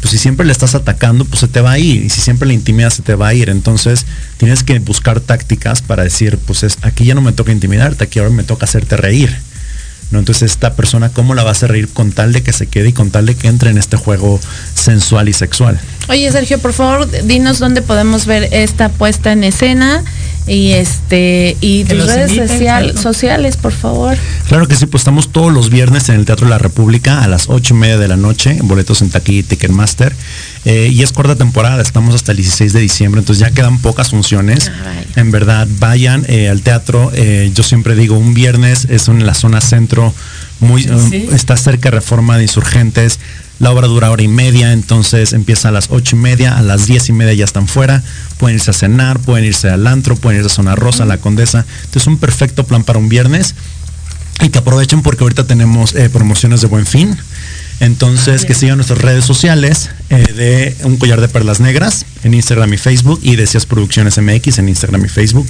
pues 0.00 0.12
si 0.12 0.18
siempre 0.18 0.46
le 0.46 0.52
estás 0.52 0.76
atacando, 0.76 1.24
pues 1.24 1.40
se 1.40 1.48
te 1.48 1.60
va 1.60 1.72
a 1.72 1.78
ir. 1.80 2.04
Y 2.04 2.08
si 2.08 2.20
siempre 2.20 2.46
le 2.46 2.54
intimidas, 2.54 2.94
se 2.94 3.02
te 3.02 3.16
va 3.16 3.26
a 3.26 3.34
ir. 3.34 3.50
Entonces, 3.50 4.06
tienes 4.36 4.62
que 4.62 4.78
buscar 4.78 5.18
tácticas 5.18 5.82
para 5.82 6.04
decir, 6.04 6.38
pues 6.38 6.62
es, 6.62 6.78
aquí 6.82 7.04
ya 7.04 7.16
no 7.16 7.20
me 7.20 7.32
toca 7.32 7.50
intimidarte, 7.50 8.04
aquí 8.04 8.20
ahora 8.20 8.30
me 8.30 8.44
toca 8.44 8.64
hacerte 8.64 8.96
reír. 8.96 9.36
¿no? 10.12 10.20
Entonces, 10.20 10.52
esta 10.52 10.76
persona, 10.76 11.08
¿cómo 11.08 11.34
la 11.34 11.42
vas 11.42 11.64
a 11.64 11.66
reír 11.66 11.88
con 11.88 12.12
tal 12.12 12.32
de 12.32 12.44
que 12.44 12.52
se 12.52 12.68
quede 12.68 12.90
y 12.90 12.92
con 12.92 13.10
tal 13.10 13.26
de 13.26 13.34
que 13.34 13.48
entre 13.48 13.70
en 13.70 13.78
este 13.78 13.96
juego 13.96 14.38
sensual 14.76 15.28
y 15.28 15.32
sexual? 15.32 15.80
Oye, 16.08 16.30
Sergio, 16.30 16.60
por 16.60 16.72
favor, 16.72 17.10
dinos 17.24 17.58
dónde 17.58 17.82
podemos 17.82 18.24
ver 18.24 18.50
esta 18.52 18.88
puesta 18.88 19.32
en 19.32 19.42
escena 19.42 20.04
y 20.46 20.72
este 20.72 21.56
y 21.60 21.84
tus 21.84 22.06
redes 22.06 22.32
sociales, 23.00 23.56
por 23.56 23.72
favor. 23.72 24.16
Claro 24.48 24.68
que 24.68 24.76
sí, 24.76 24.86
pues 24.86 25.00
estamos 25.00 25.30
todos 25.32 25.52
los 25.52 25.70
viernes 25.70 26.08
en 26.08 26.16
el 26.16 26.26
Teatro 26.26 26.46
de 26.46 26.50
la 26.50 26.58
República 26.58 27.22
a 27.22 27.28
las 27.28 27.48
ocho 27.48 27.74
y 27.74 27.78
media 27.78 27.98
de 27.98 28.08
la 28.08 28.16
noche, 28.16 28.58
boletos 28.62 29.00
en 29.02 29.10
taquilla 29.10 29.40
y 29.40 29.42
Ticketmaster. 29.44 30.14
Eh, 30.66 30.88
y 30.90 31.02
es 31.02 31.12
corta 31.12 31.36
temporada, 31.36 31.82
estamos 31.82 32.14
hasta 32.14 32.32
el 32.32 32.38
16 32.38 32.72
de 32.72 32.80
diciembre, 32.80 33.20
entonces 33.20 33.40
ya 33.40 33.50
quedan 33.52 33.78
pocas 33.78 34.10
funciones. 34.10 34.70
Ah, 34.74 35.02
en 35.16 35.30
verdad, 35.30 35.66
vayan 35.78 36.24
eh, 36.28 36.48
al 36.48 36.62
teatro. 36.62 37.10
Eh, 37.14 37.50
yo 37.54 37.62
siempre 37.62 37.94
digo, 37.94 38.16
un 38.16 38.34
viernes 38.34 38.86
es 38.90 39.08
en 39.08 39.24
la 39.26 39.34
zona 39.34 39.60
centro, 39.60 40.14
muy, 40.60 40.88
está 41.32 41.56
cerca 41.56 41.90
de 41.90 41.96
Reforma 41.96 42.36
de 42.36 42.44
Insurgentes 42.44 43.18
La 43.60 43.70
obra 43.70 43.86
dura 43.86 44.10
hora 44.10 44.22
y 44.22 44.28
media, 44.28 44.72
entonces 44.72 45.32
empieza 45.32 45.68
a 45.68 45.72
las 45.72 45.88
ocho 45.90 46.16
y 46.16 46.18
media, 46.18 46.58
a 46.58 46.62
las 46.62 46.86
diez 46.86 47.08
y 47.08 47.12
media 47.12 47.34
ya 47.34 47.44
están 47.44 47.68
fuera. 47.68 48.02
Pueden 48.38 48.56
irse 48.56 48.70
a 48.70 48.74
cenar, 48.74 49.20
pueden 49.20 49.44
irse 49.44 49.70
al 49.70 49.86
antro, 49.86 50.16
pueden 50.16 50.40
irse 50.40 50.52
a 50.52 50.54
Zona 50.54 50.74
Rosa, 50.74 51.04
a 51.04 51.06
La 51.06 51.18
Condesa. 51.18 51.64
Entonces 51.84 52.06
un 52.06 52.18
perfecto 52.18 52.64
plan 52.64 52.82
para 52.82 52.98
un 52.98 53.08
viernes. 53.08 53.54
Y 54.40 54.48
que 54.48 54.58
aprovechen 54.58 55.02
porque 55.02 55.22
ahorita 55.22 55.46
tenemos 55.46 55.94
eh, 55.94 56.10
promociones 56.10 56.60
de 56.60 56.66
buen 56.66 56.86
fin. 56.86 57.16
Entonces, 57.80 58.44
que 58.44 58.54
sigan 58.54 58.76
nuestras 58.76 59.00
redes 59.00 59.24
sociales 59.24 59.90
eh, 60.10 60.24
de 60.32 60.76
Un 60.84 60.96
Collar 60.96 61.20
de 61.20 61.28
Perlas 61.28 61.60
Negras 61.60 62.06
en 62.22 62.34
Instagram 62.34 62.72
y 62.72 62.76
Facebook 62.76 63.20
y 63.22 63.36
Deseas 63.36 63.66
Producciones 63.66 64.18
MX 64.18 64.58
en 64.58 64.68
Instagram 64.68 65.04
y 65.04 65.08
Facebook. 65.08 65.46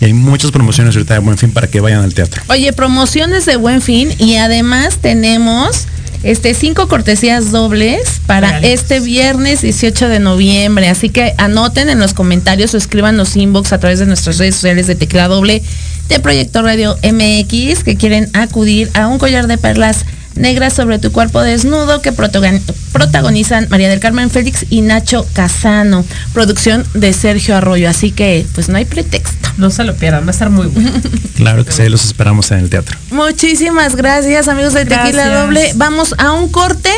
Y 0.00 0.06
hay 0.06 0.12
muchas 0.12 0.50
promociones 0.50 0.94
ahorita 0.94 1.14
de 1.14 1.20
Buen 1.20 1.38
Fin 1.38 1.50
para 1.50 1.66
que 1.66 1.80
vayan 1.80 2.02
al 2.02 2.14
teatro. 2.14 2.42
Oye, 2.48 2.72
promociones 2.72 3.44
de 3.46 3.56
Buen 3.56 3.82
Fin 3.82 4.10
y 4.18 4.36
además 4.36 4.98
tenemos 5.00 5.86
este 6.24 6.54
cinco 6.54 6.88
cortesías 6.88 7.52
dobles 7.52 8.20
para 8.26 8.58
este 8.60 8.98
viernes 9.00 9.60
18 9.60 10.08
de 10.08 10.18
noviembre. 10.18 10.88
Así 10.88 11.10
que 11.10 11.34
anoten 11.38 11.88
en 11.90 12.00
los 12.00 12.14
comentarios 12.14 12.74
o 12.74 12.78
escriban 12.78 13.16
los 13.16 13.36
inbox 13.36 13.72
a 13.72 13.78
través 13.78 13.98
de 13.98 14.06
nuestras 14.06 14.38
redes 14.38 14.54
sociales 14.54 14.86
de 14.86 14.94
Tecla 14.94 15.28
Doble 15.28 15.62
de 16.08 16.20
Proyecto 16.20 16.62
Radio 16.62 16.96
MX 17.02 17.84
que 17.84 17.96
quieren 17.96 18.30
acudir 18.32 18.90
a 18.94 19.06
un 19.06 19.18
collar 19.18 19.46
de 19.46 19.58
perlas 19.58 20.04
negras 20.36 20.72
sobre 20.74 20.98
tu 20.98 21.12
cuerpo 21.12 21.40
desnudo 21.42 22.02
que 22.02 22.12
protagon- 22.12 22.60
protagonizan 22.92 23.66
María 23.70 23.88
del 23.88 24.00
Carmen 24.00 24.30
Félix 24.30 24.66
y 24.70 24.80
Nacho 24.82 25.26
Casano, 25.32 26.04
producción 26.32 26.84
de 26.94 27.12
Sergio 27.12 27.56
Arroyo. 27.56 27.88
Así 27.88 28.10
que 28.10 28.46
pues 28.54 28.68
no 28.68 28.76
hay 28.78 28.84
pretexto. 28.84 29.48
No 29.56 29.70
se 29.70 29.84
lo 29.84 29.94
pierdan, 29.94 30.24
va 30.24 30.28
a 30.28 30.30
estar 30.30 30.50
muy 30.50 30.66
bueno. 30.66 30.90
Claro 31.36 31.64
que 31.64 31.72
sí, 31.72 31.88
los 31.88 32.04
esperamos 32.04 32.50
en 32.52 32.58
el 32.60 32.70
teatro. 32.70 32.96
Muchísimas 33.10 33.96
gracias 33.96 34.48
amigos 34.48 34.72
de 34.74 34.84
Tequila. 34.86 35.42
Doble. 35.42 35.72
Vamos 35.74 36.14
a 36.18 36.32
un 36.32 36.48
corte 36.48 36.90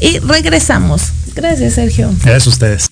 y 0.00 0.18
regresamos. 0.20 1.02
Gracias 1.34 1.74
Sergio. 1.74 2.10
Gracias 2.22 2.46
a 2.46 2.50
ustedes. 2.50 2.91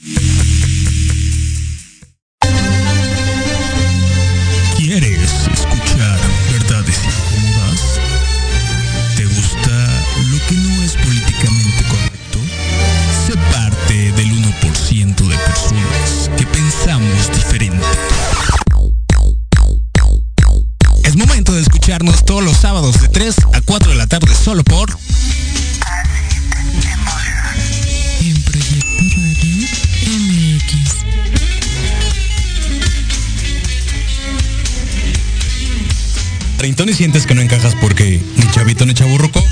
Treintón 36.81 36.95
y 36.95 36.97
sientes 36.97 37.27
que 37.27 37.35
no 37.35 37.43
encajas 37.43 37.75
porque 37.79 38.23
ni 38.37 38.51
chavito 38.53 38.87
ni 38.87 38.95
chaburruco. 38.95 39.45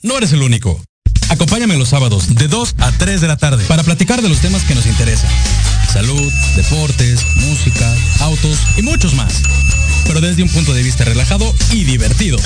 No 0.00 0.16
eres 0.16 0.32
el 0.32 0.40
único. 0.40 0.82
Acompáñame 1.28 1.76
los 1.76 1.90
sábados 1.90 2.34
de 2.34 2.48
2 2.48 2.76
a 2.78 2.90
3 2.92 3.20
de 3.20 3.28
la 3.28 3.36
tarde 3.36 3.62
para 3.66 3.82
platicar 3.82 4.22
de 4.22 4.30
los 4.30 4.38
temas 4.38 4.62
que 4.62 4.74
nos 4.74 4.86
interesan. 4.86 5.28
Salud, 5.92 6.32
deportes, 6.56 7.26
música, 7.36 7.94
autos 8.20 8.58
y 8.78 8.82
muchos 8.82 9.12
más. 9.12 9.34
Pero 10.06 10.22
desde 10.22 10.42
un 10.42 10.48
punto 10.48 10.72
de 10.72 10.82
vista 10.82 11.04
relajado 11.04 11.54
y 11.72 11.84
divertido. 11.84 12.38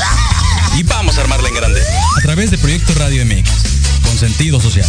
Y 0.76 0.82
vamos 0.82 1.16
a 1.16 1.20
armarla 1.20 1.50
en 1.50 1.54
grande. 1.54 1.82
A 2.18 2.20
través 2.20 2.50
de 2.50 2.58
Proyecto 2.58 2.94
Radio 2.94 3.24
MX. 3.24 3.48
Con 4.02 4.18
sentido 4.18 4.60
social. 4.60 4.88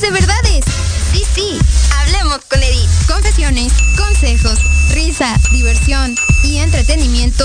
De 0.00 0.10
verdades. 0.10 0.64
Sí, 1.12 1.24
sí, 1.34 1.58
hablemos 1.94 2.38
con 2.48 2.62
Edith. 2.62 2.88
Confesiones, 3.06 3.70
consejos, 3.98 4.58
risa, 4.94 5.38
diversión 5.52 6.14
y 6.42 6.56
entretenimiento 6.56 7.44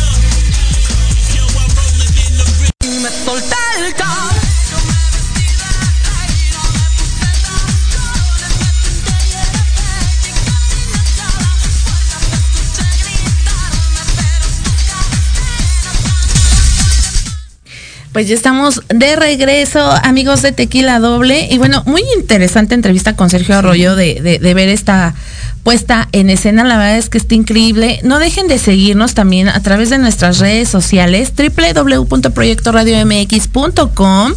Pues 18.11 18.27
ya 18.27 18.35
estamos 18.35 18.81
de 18.89 19.15
regreso, 19.15 19.79
amigos 20.03 20.41
de 20.41 20.51
Tequila 20.51 20.99
Doble. 20.99 21.47
Y 21.49 21.57
bueno, 21.57 21.81
muy 21.85 22.01
interesante 22.17 22.75
entrevista 22.75 23.15
con 23.15 23.29
Sergio 23.29 23.55
Arroyo 23.57 23.95
de, 23.95 24.19
de- 24.21 24.37
de 24.39 24.53
ver 24.53 24.67
esta 24.67 25.15
puesta 25.63 26.09
en 26.11 26.29
escena. 26.29 26.65
La 26.65 26.75
verdad 26.77 26.97
es 26.97 27.07
que 27.07 27.17
está 27.19 27.35
increíble. 27.35 28.01
No 28.03 28.19
dejen 28.19 28.49
de 28.49 28.57
seguirnos 28.59 29.13
también 29.13 29.47
a 29.47 29.61
través 29.61 29.89
de 29.91 29.97
nuestras 29.97 30.39
redes 30.39 30.67
sociales, 30.67 31.31
www.proyectoradiomx.com. 31.37 34.33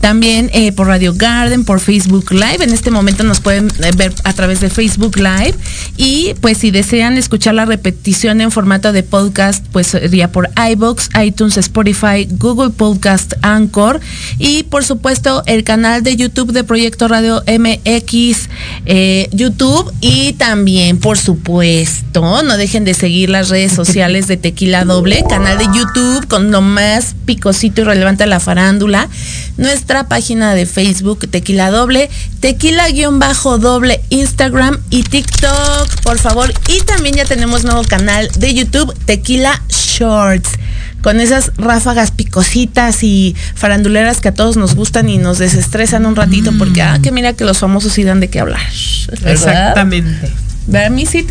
También 0.00 0.50
eh, 0.52 0.70
por 0.72 0.88
Radio 0.88 1.14
Garden, 1.16 1.64
por 1.64 1.80
Facebook 1.80 2.30
Live. 2.30 2.62
En 2.62 2.74
este 2.74 2.90
momento 2.90 3.24
nos 3.24 3.40
pueden 3.40 3.68
eh, 3.82 3.90
ver 3.96 4.12
a 4.24 4.34
través 4.34 4.60
de 4.60 4.68
Facebook 4.68 5.16
Live. 5.16 5.54
Y 5.96 6.34
pues 6.42 6.58
si 6.58 6.70
desean 6.70 7.16
escuchar 7.16 7.54
la 7.54 7.64
repetición 7.64 8.42
en 8.42 8.50
formato 8.50 8.92
de 8.92 9.02
podcast, 9.02 9.64
pues 9.72 9.86
sería 9.86 10.30
por 10.30 10.50
iBox, 10.72 11.08
iTunes, 11.24 11.56
Spotify, 11.56 12.28
Google 12.38 12.68
Podcast, 12.70 13.13
Anchor. 13.42 14.00
Y 14.38 14.64
por 14.64 14.84
supuesto 14.84 15.42
el 15.46 15.64
canal 15.64 16.02
de 16.02 16.16
YouTube 16.16 16.52
de 16.52 16.64
Proyecto 16.64 17.08
Radio 17.08 17.42
MX, 17.46 18.48
eh, 18.86 19.28
YouTube. 19.32 19.92
Y 20.00 20.34
también, 20.34 20.98
por 20.98 21.18
supuesto, 21.18 22.42
no 22.42 22.56
dejen 22.56 22.84
de 22.84 22.94
seguir 22.94 23.30
las 23.30 23.48
redes 23.48 23.72
sociales 23.76 24.26
de 24.26 24.36
Tequila 24.36 24.84
Doble, 24.84 25.24
canal 25.28 25.58
de 25.58 25.64
YouTube 25.64 26.26
con 26.28 26.50
lo 26.50 26.60
más 26.60 27.14
picosito 27.24 27.82
y 27.82 27.84
relevante 27.84 28.24
a 28.24 28.26
la 28.26 28.40
farándula. 28.40 29.08
Nuestra 29.56 30.08
página 30.08 30.54
de 30.54 30.66
Facebook, 30.66 31.28
Tequila 31.30 31.70
Doble, 31.70 32.10
Tequila-Doble, 32.40 34.00
Instagram 34.10 34.78
y 34.90 35.02
TikTok, 35.02 36.02
por 36.02 36.18
favor. 36.18 36.52
Y 36.68 36.80
también 36.82 37.16
ya 37.16 37.24
tenemos 37.24 37.64
nuevo 37.64 37.82
canal 37.84 38.28
de 38.36 38.54
YouTube, 38.54 38.94
Tequila 39.06 39.62
Shorts. 39.68 40.50
Con 41.04 41.20
esas 41.20 41.52
ráfagas 41.56 42.10
picositas 42.10 43.04
y 43.04 43.36
faranduleras 43.54 44.20
que 44.20 44.28
a 44.28 44.34
todos 44.34 44.56
nos 44.56 44.74
gustan 44.74 45.08
y 45.08 45.18
nos 45.18 45.38
desestresan 45.38 46.04
un 46.06 46.16
ratito 46.16 46.50
porque, 46.58 46.82
ah, 46.82 46.98
que 47.00 47.12
mira 47.12 47.34
que 47.34 47.44
los 47.44 47.58
famosos 47.58 47.92
sí 47.92 48.02
dan 48.02 48.18
de 48.20 48.28
qué 48.28 48.40
hablar. 48.40 48.60
¿verdad? 49.20 49.32
Exactamente. 49.32 50.30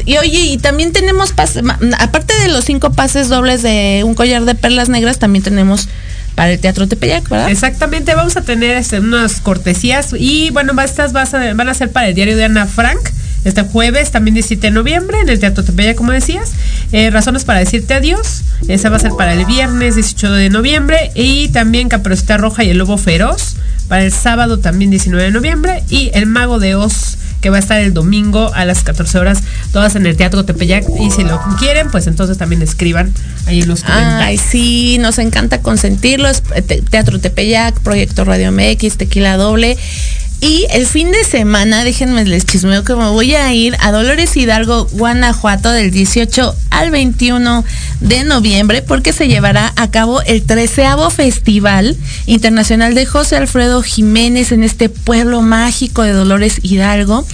Y 0.06 0.18
oye, 0.18 0.40
y 0.42 0.58
también 0.60 0.92
tenemos, 0.94 1.36
pas- 1.36 1.62
ma- 1.64 1.80
aparte 2.00 2.34
de 2.40 2.50
los 2.50 2.66
cinco 2.66 2.94
pases 2.94 3.30
dobles 3.30 3.64
de 3.64 4.04
un 4.06 4.14
collar 4.14 4.46
de 4.46 4.54
perlas 4.56 4.90
negras, 4.90 5.18
también 5.18 5.44
tenemos 5.44 5.90
para 6.36 6.52
el 6.52 6.60
Teatro 6.60 6.88
Tepeyac, 6.88 7.28
¿verdad? 7.30 7.50
Exactamente, 7.50 8.14
vamos 8.16 8.38
a 8.38 8.42
tener 8.44 8.78
este, 8.78 9.00
unas 9.00 9.42
cortesías 9.42 10.10
y 10.18 10.52
bueno, 10.52 10.80
estas 10.82 11.14
vas 11.14 11.34
a- 11.34 11.54
van 11.56 11.68
a 11.68 11.74
ser 11.74 11.92
para 11.92 12.08
el 12.10 12.14
diario 12.14 12.38
de 12.38 12.46
Ana 12.46 12.68
Frank. 12.68 13.00
Este 13.44 13.62
jueves, 13.64 14.12
también 14.12 14.36
17 14.36 14.68
de 14.68 14.72
noviembre, 14.72 15.20
en 15.22 15.30
el 15.30 15.40
Teatro 15.40 15.64
Tepeyac, 15.64 15.96
como 15.98 16.12
decías. 16.12 16.52
Eh, 16.92 17.10
razones 17.10 17.44
para 17.44 17.60
decirte 17.60 17.94
adiós. 17.94 18.44
Esa 18.68 18.90
va 18.90 18.98
a 18.98 19.00
ser 19.00 19.12
para 19.18 19.34
el 19.34 19.46
viernes 19.46 19.96
18 19.96 20.32
de 20.32 20.50
noviembre. 20.50 21.12
Y 21.16 21.50
también 21.50 21.90
Caperucita 21.90 22.38
Roja 22.38 22.64
y 22.64 22.70
el 22.70 22.78
Lobo 22.78 22.98
Feroz. 22.98 23.56
Para 23.90 24.04
el 24.04 24.14
sábado 24.14 24.60
también 24.60 24.92
19 24.92 25.26
de 25.26 25.32
noviembre. 25.32 25.84
Y 25.90 26.10
El 26.14 26.26
Mago 26.26 26.60
de 26.60 26.76
Oz, 26.76 27.18
que 27.42 27.50
va 27.50 27.58
a 27.58 27.60
estar 27.60 27.82
el 27.82 27.94
domingo 27.94 28.50
a 28.56 28.64
las 28.64 28.84
14 28.84 29.20
horas, 29.20 29.44
todas 29.74 29.96
en 29.96 30.06
el 30.06 30.16
Teatro 30.16 30.46
Tepeyac. 30.46 30.86
Y 31.02 31.12
si 31.12 31.24
lo 31.26 31.42
quieren, 31.60 31.92
pues 31.92 32.08
entonces 32.08 32.38
también 32.38 32.62
escriban 32.62 33.12
ahí 33.46 33.62
en 33.62 33.68
los 33.68 33.84
comentarios. 33.84 34.22
Ay, 34.22 34.38
sí, 34.38 34.98
nos 35.00 35.20
encanta 35.20 35.60
consentirlo. 35.62 36.30
Es 36.30 36.44
eh, 36.56 36.62
Te- 36.62 36.82
Teatro 36.82 37.20
Tepeyac, 37.20 37.78
Proyecto 37.82 38.24
Radio 38.24 38.52
MX, 38.54 38.96
Tequila 38.98 39.36
Doble. 39.36 39.78
Y 40.44 40.68
el 40.72 40.86
fin 40.86 41.10
de 41.14 41.24
semana, 41.24 41.86
déjenme 41.86 42.26
les 42.26 42.46
chismeo 42.46 42.84
que 42.84 42.94
me 42.96 43.08
voy 43.08 43.34
a 43.34 43.54
ir 43.54 43.78
a 43.80 43.94
Dolores 43.94 44.36
Hidalgo, 44.36 44.90
Guanajuato, 44.92 45.72
del 45.72 45.90
18 45.90 46.54
al 46.70 46.92
21 46.92 47.64
de 48.02 48.26
noviembre, 48.26 48.82
porque 48.82 49.14
se 49.14 49.30
llevará 49.30 49.72
a 49.78 49.90
cabo 49.90 50.22
el 50.24 50.44
treceavo 50.44 51.10
Festival 51.12 51.96
Internacional 52.26 52.94
de 52.94 53.06
José 53.06 53.38
Alfredo 53.38 53.82
Jiménez 53.82 54.52
en 54.52 54.64
este 54.64 54.90
pueblo 54.90 55.42
mágico 55.42 56.02
de 56.02 56.12
Dolores 56.12 56.60
Hidalgo. 56.62 57.26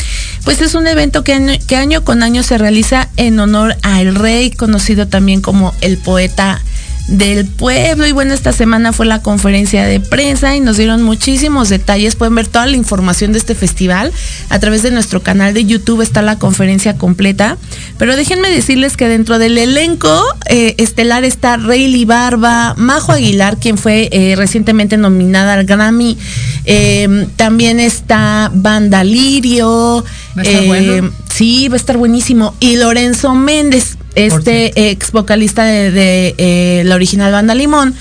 Pues 0.43 0.61
es 0.61 0.75
un 0.75 0.85
evento 0.85 1.23
que 1.23 1.33
año, 1.33 1.53
que 1.65 1.77
año 1.77 2.03
con 2.03 2.21
año 2.21 2.43
se 2.43 2.59
realiza 2.59 3.09
en 3.17 3.39
honor 3.39 3.75
al 3.81 4.13
rey, 4.13 4.51
conocido 4.51 5.07
también 5.07 5.41
como 5.41 5.73
el 5.81 5.97
poeta 5.97 6.61
del 7.09 7.45
pueblo. 7.45 8.07
Y 8.07 8.11
bueno 8.11 8.33
esta 8.33 8.51
semana 8.51 8.93
fue 8.93 9.05
la 9.05 9.21
conferencia 9.21 9.85
de 9.85 9.99
prensa 9.99 10.55
y 10.55 10.59
nos 10.59 10.77
dieron 10.77 11.03
muchísimos 11.03 11.69
detalles. 11.69 12.15
Pueden 12.15 12.35
ver 12.35 12.47
toda 12.47 12.67
la 12.67 12.75
información 12.75 13.31
de 13.31 13.39
este 13.39 13.55
festival. 13.55 14.11
A 14.49 14.59
través 14.59 14.83
de 14.83 14.91
nuestro 14.91 15.21
canal 15.21 15.53
de 15.53 15.65
YouTube 15.65 16.01
está 16.01 16.21
la 16.21 16.37
conferencia 16.37 16.97
completa. 16.97 17.57
Pero 17.97 18.15
déjenme 18.15 18.49
decirles 18.49 18.97
que 18.97 19.07
dentro 19.07 19.39
del 19.39 19.57
elenco 19.57 20.23
eh, 20.47 20.75
estelar 20.77 21.23
está 21.23 21.57
Rayleigh 21.57 22.05
Barba 22.05 22.75
Majo 22.77 23.11
Aguilar 23.11 23.57
quien 23.57 23.77
fue 23.77 24.09
eh, 24.11 24.35
recientemente 24.35 24.97
nominada 24.97 25.53
al 25.53 25.65
Grammy. 25.65 26.17
Eh, 26.65 27.27
también 27.35 27.79
está 27.79 28.51
Banda 28.53 29.03
Lirio. 29.03 30.03
Va 30.37 30.41
a 30.41 30.45
estar 30.45 30.65
bueno. 30.65 31.11
Sí, 31.33 31.67
va 31.69 31.75
a 31.75 31.77
estar 31.77 31.97
buenísimo. 31.97 32.53
Y 32.59 32.75
Lorenzo 32.77 33.33
Méndez, 33.33 33.97
este 34.25 34.91
ex 34.91 35.11
vocalista 35.11 35.63
de, 35.63 35.91
de, 35.91 36.35
eh, 36.37 36.83
la 36.85 36.95
original 36.95 37.31
banda 37.31 37.55
Limón, 37.55 37.95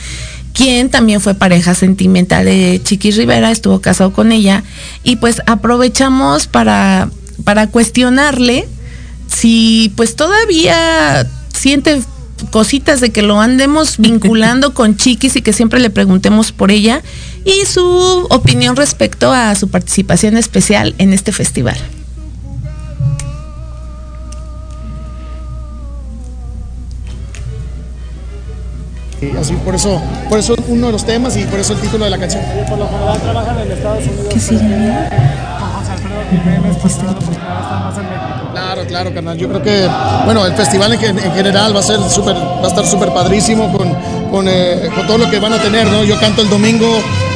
quien 0.52 0.90
también 0.90 1.20
fue 1.20 1.34
pareja 1.34 1.74
sentimental 1.74 2.44
de 2.44 2.80
Chiquis 2.82 3.16
Rivera, 3.16 3.50
estuvo 3.50 3.80
casado 3.80 4.12
con 4.12 4.32
ella. 4.32 4.64
Y 5.04 5.16
pues 5.16 5.40
aprovechamos 5.46 6.46
para, 6.46 7.10
para 7.44 7.68
cuestionarle 7.68 8.66
si 9.28 9.92
pues 9.96 10.16
todavía 10.16 11.26
siente 11.52 12.00
cositas 12.50 13.00
de 13.00 13.10
que 13.10 13.22
lo 13.22 13.40
andemos 13.40 13.98
vinculando 13.98 14.74
con 14.74 14.96
Chiquis 14.96 15.36
y 15.36 15.42
que 15.42 15.52
siempre 15.52 15.80
le 15.80 15.90
preguntemos 15.90 16.52
por 16.52 16.70
ella 16.70 17.02
y 17.44 17.66
su 17.66 18.26
opinión 18.30 18.76
respecto 18.76 19.32
a 19.32 19.54
su 19.54 19.68
participación 19.68 20.36
especial 20.36 20.94
en 20.98 21.12
este 21.12 21.32
festival. 21.32 21.76
Y 29.20 29.36
así 29.36 29.54
por 29.64 29.74
eso, 29.74 30.00
por 30.28 30.38
eso 30.38 30.54
uno 30.68 30.86
de 30.86 30.92
los 30.92 31.04
temas 31.04 31.36
y 31.36 31.42
por 31.44 31.58
eso 31.58 31.72
el 31.72 31.80
título 31.80 32.04
de 32.04 32.10
la 32.10 32.18
canción. 32.18 32.42
Por 32.68 32.78
lo 32.78 32.88
general 32.88 33.20
trabajan 33.20 33.58
en 33.60 33.72
Estados 33.72 34.04
Unidos. 34.06 34.26
¿Qué 34.32 34.40
se 34.40 34.54
llama? 34.54 35.08
Con 35.58 35.68
José 35.70 35.92
Alfredo 35.92 36.20
Jiménez, 36.30 36.76
pues 36.80 36.94
claro, 36.94 37.18
porque 37.18 37.40
ahora 37.40 37.60
está 37.60 37.78
más 37.80 37.98
en 37.98 38.04
México. 38.04 38.50
Claro, 38.52 38.84
claro, 38.86 39.14
carnal. 39.14 39.36
Yo 39.38 39.48
creo 39.48 39.62
que, 39.62 39.88
bueno, 40.24 40.46
el 40.46 40.52
festival 40.52 40.92
en, 40.92 41.00
gen- 41.00 41.18
en 41.18 41.32
general 41.32 41.74
va 41.74 41.80
a 41.80 41.82
ser 41.82 41.98
súper, 42.08 42.36
va 42.36 42.64
a 42.64 42.68
estar 42.68 42.86
súper 42.86 43.12
padrísimo 43.12 43.72
con, 43.76 43.92
con, 44.30 44.46
eh, 44.48 44.88
con 44.94 45.06
todo 45.06 45.18
lo 45.18 45.28
que 45.30 45.40
van 45.40 45.52
a 45.52 45.58
tener, 45.58 45.86
¿no? 45.88 46.04
Yo 46.04 46.18
canto 46.20 46.42
el 46.42 46.48
domingo, 46.48 46.88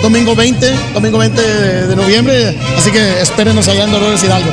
domingo 0.03 0.35
20, 0.37 0.73
domingo 0.95 1.19
20 1.19 1.43
de, 1.43 1.87
de 1.89 1.97
noviembre, 1.97 2.59
así 2.79 2.91
que 2.93 3.21
espérenos 3.23 3.67
allá 3.69 3.85
en 3.85 3.93
Dolores 3.93 4.23
Hidalgo. 4.23 4.51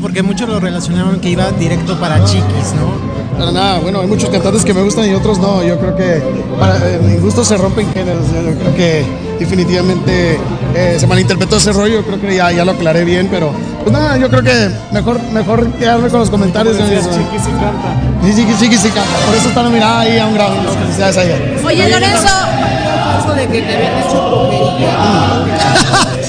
Porque 0.00 0.22
muchos 0.22 0.48
lo 0.48 0.58
relacionaron 0.58 1.20
que 1.20 1.28
iba 1.28 1.50
directo 1.52 1.98
para 2.00 2.24
chiquis, 2.24 2.72
¿no? 2.76 3.11
Para 3.38 3.50
nada, 3.50 3.78
bueno, 3.80 4.00
hay 4.00 4.06
muchos 4.06 4.28
cantantes 4.30 4.64
que 4.64 4.74
me 4.74 4.82
gustan 4.82 5.10
y 5.10 5.14
otros 5.14 5.38
no. 5.38 5.62
Yo 5.62 5.78
creo 5.78 5.96
que 5.96 6.22
para, 6.58 6.76
eh, 6.76 7.00
mis 7.02 7.20
gustos 7.20 7.48
se 7.48 7.56
rompen 7.56 7.92
géneros. 7.92 8.24
Yo 8.32 8.42
yo 8.42 8.58
creo 8.58 8.74
que 8.74 9.04
definitivamente 9.38 10.38
eh, 10.74 10.96
se 10.98 11.06
malinterpretó 11.06 11.56
ese 11.56 11.72
rollo. 11.72 12.00
Yo 12.00 12.04
creo 12.04 12.20
que 12.20 12.36
ya, 12.36 12.52
ya 12.52 12.64
lo 12.64 12.72
aclaré 12.72 13.04
bien, 13.04 13.28
pero 13.30 13.52
pues 13.82 13.92
nada, 13.92 14.16
yo 14.16 14.28
creo 14.28 14.42
que 14.42 14.70
mejor, 14.92 15.20
mejor 15.32 15.66
quedarme 15.72 16.08
con 16.08 16.20
los 16.20 16.30
comentarios. 16.30 16.76
chiquis 16.76 17.42
y 17.48 17.52
canta. 17.52 17.96
Sí, 18.22 18.32
sí, 18.32 18.46
sí, 18.58 18.66
sí, 18.68 18.76
sí, 18.78 18.88
canta. 18.90 19.26
Por 19.26 19.34
eso 19.34 19.48
está 19.48 19.62
nominada 19.62 20.00
ahí 20.00 20.18
a 20.18 20.26
un 20.26 20.34
Grammy. 20.34 20.64
Las 20.64 20.76
felicidades 20.76 21.16
a 21.16 21.24
ella. 21.24 21.36
Oye, 21.64 21.88
Lorenzo. 21.88 22.28
de 23.34 23.46
que 23.48 23.62
te 23.62 23.74
habían 23.74 23.98
hecho 23.98 24.48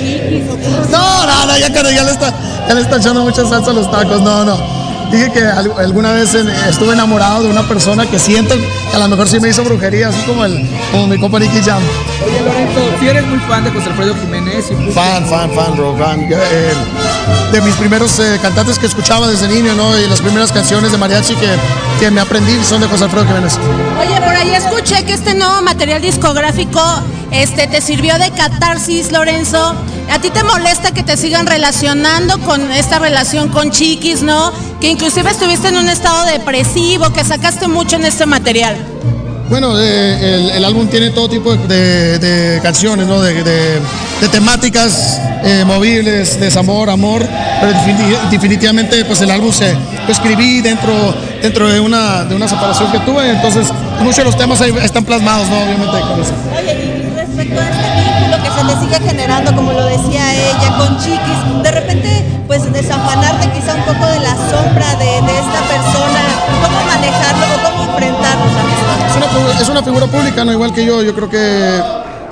No, 0.90 1.26
no, 1.26 1.46
no, 1.46 1.58
ya, 1.58 1.72
cara, 1.74 1.92
ya, 1.92 2.04
le 2.04 2.12
está, 2.12 2.34
ya 2.68 2.74
le 2.74 2.82
está 2.82 2.98
echando 2.98 3.22
mucha 3.24 3.46
salsa 3.46 3.72
a 3.72 3.74
los 3.74 3.90
tacos. 3.92 4.22
No, 4.22 4.46
no. 4.46 4.83
Dije 5.14 5.32
que 5.32 5.42
al- 5.44 5.72
alguna 5.78 6.12
vez 6.12 6.34
estuve 6.34 6.94
enamorado 6.94 7.44
de 7.44 7.50
una 7.50 7.62
persona 7.68 8.06
que 8.10 8.18
siento 8.18 8.56
que 8.56 8.96
a 8.96 9.00
lo 9.00 9.08
mejor 9.08 9.28
sí 9.30 9.40
me 9.40 9.48
hizo 9.50 9.64
brujería, 9.64 10.08
así 10.10 10.20
como, 10.26 10.44
el, 10.44 10.68
como 10.92 11.06
mi 11.08 11.20
compa 11.20 11.40
Nicky 11.40 11.62
Jam. 11.62 11.82
Si 13.00 13.08
eres 13.08 13.26
muy 13.28 13.40
fan 13.40 13.64
de 13.64 13.72
José 13.72 13.90
Alfredo 13.90 14.16
Jiménez. 14.16 14.66
y- 14.72 14.92
Fan, 14.92 15.26
fan, 15.26 15.52
fan, 15.52 15.76
bro, 15.76 15.96
fan. 15.98 16.28
Eh, 16.32 16.74
de 17.52 17.62
mis 17.62 17.76
primeros 17.76 18.18
eh, 18.20 18.40
cantantes 18.42 18.80
que 18.80 18.86
escuchaba 18.88 19.28
desde 19.28 19.48
niño, 19.48 19.74
¿no? 19.76 19.98
Y 20.00 20.08
las 20.08 20.22
primeras 20.22 20.52
canciones 20.52 20.92
de 20.92 20.98
mariachi 20.98 21.36
que, 21.36 21.50
que 22.00 22.10
me 22.12 22.22
aprendí 22.22 22.64
son 22.64 22.82
de 22.82 22.88
José 22.88 23.04
Alfredo 23.06 23.26
Jiménez. 23.28 23.58
Oye, 24.00 24.16
por 24.22 24.36
ahí 24.36 24.52
escuché 24.56 25.04
que 25.06 25.14
este 25.14 25.34
nuevo 25.36 25.62
material 25.62 26.02
discográfico 26.02 26.82
este, 27.32 27.68
te 27.68 27.82
sirvió 27.82 28.18
de 28.18 28.32
catarsis, 28.32 29.12
Lorenzo. 29.12 29.76
¿A 30.12 30.20
ti 30.20 30.30
te 30.30 30.44
molesta 30.44 30.92
que 30.94 31.04
te 31.04 31.16
sigan 31.18 31.46
relacionando 31.48 32.40
con 32.40 32.72
esta 32.72 33.00
relación 33.00 33.50
con 33.50 33.72
Chiquis, 33.72 34.22
no? 34.24 34.52
Que 34.82 34.90
inclusive 34.90 35.30
estuviste 35.30 35.68
en 35.70 35.78
un 35.78 35.90
estado 35.90 36.26
depresivo, 36.26 37.12
que 37.14 37.24
sacaste 37.24 37.68
mucho 37.68 37.96
en 37.98 38.06
este 38.06 38.26
material. 38.26 38.76
Bueno, 39.50 39.78
el, 39.80 40.64
álbum 40.66 40.88
tiene 40.88 41.12
todo 41.12 41.30
tipo 41.30 41.56
de, 41.56 42.60
canciones, 42.64 43.08
¿no? 43.08 43.22
De, 43.22 43.82
temáticas 44.32 45.20
eh, 45.44 45.64
movibles, 45.66 46.40
desamor, 46.40 46.90
amor, 46.90 47.28
pero 47.60 47.74
defini- 47.74 48.30
definitivamente 48.30 49.04
pues 49.04 49.22
el 49.22 49.30
álbum 49.30 49.52
se 49.52 49.76
escribí 50.08 50.62
dentro, 50.62 50.94
dentro 51.42 51.68
de, 51.68 51.80
una, 51.80 52.24
de 52.24 52.34
una 52.36 52.48
separación 52.48 52.90
que 52.92 53.00
tuve, 53.00 53.30
entonces 53.30 53.68
muchos 54.00 54.18
de 54.18 54.24
los 54.24 54.38
temas 54.38 54.62
están 54.62 55.04
plasmados, 55.04 55.50
¿no? 55.50 55.58
Obviamente 55.58 56.00
con 56.00 56.22
eso. 56.22 56.34
Oye, 56.58 56.74
y 56.74 57.16
respecto 57.16 57.60
a 57.60 57.70
este 57.70 57.90
vínculo 58.00 58.44
que 58.44 58.50
se 58.50 58.66
te 58.66 58.80
sigue 58.80 59.10
generando, 59.10 59.54
como 59.56 59.74
lo 59.74 59.86
decía 59.86 60.34
ella, 60.34 60.78
con 60.78 60.98
Chiquis, 60.98 61.64
de 61.64 61.72
repente, 61.72 62.26
pues 62.48 62.72
desafanarte 62.72 63.50
quizá 63.52 63.76
un 63.76 63.84
poco 63.84 64.06
de 64.06 64.20
la 64.20 64.36
sombra 64.36 64.96
de, 64.96 65.18
esta 65.18 65.62
persona, 65.68 66.22
¿cómo 66.64 66.84
manejarlo 66.86 67.46
cómo? 67.64 67.73
Es 69.62 69.70
una, 69.70 69.84
figura 69.84 70.06
pública, 70.08 70.44
¿no? 70.46 70.52
Igual 70.52 70.74
que 70.74 70.86
yo, 70.86 71.02
yo 71.02 71.14
creo 71.16 71.30
que 71.30 71.80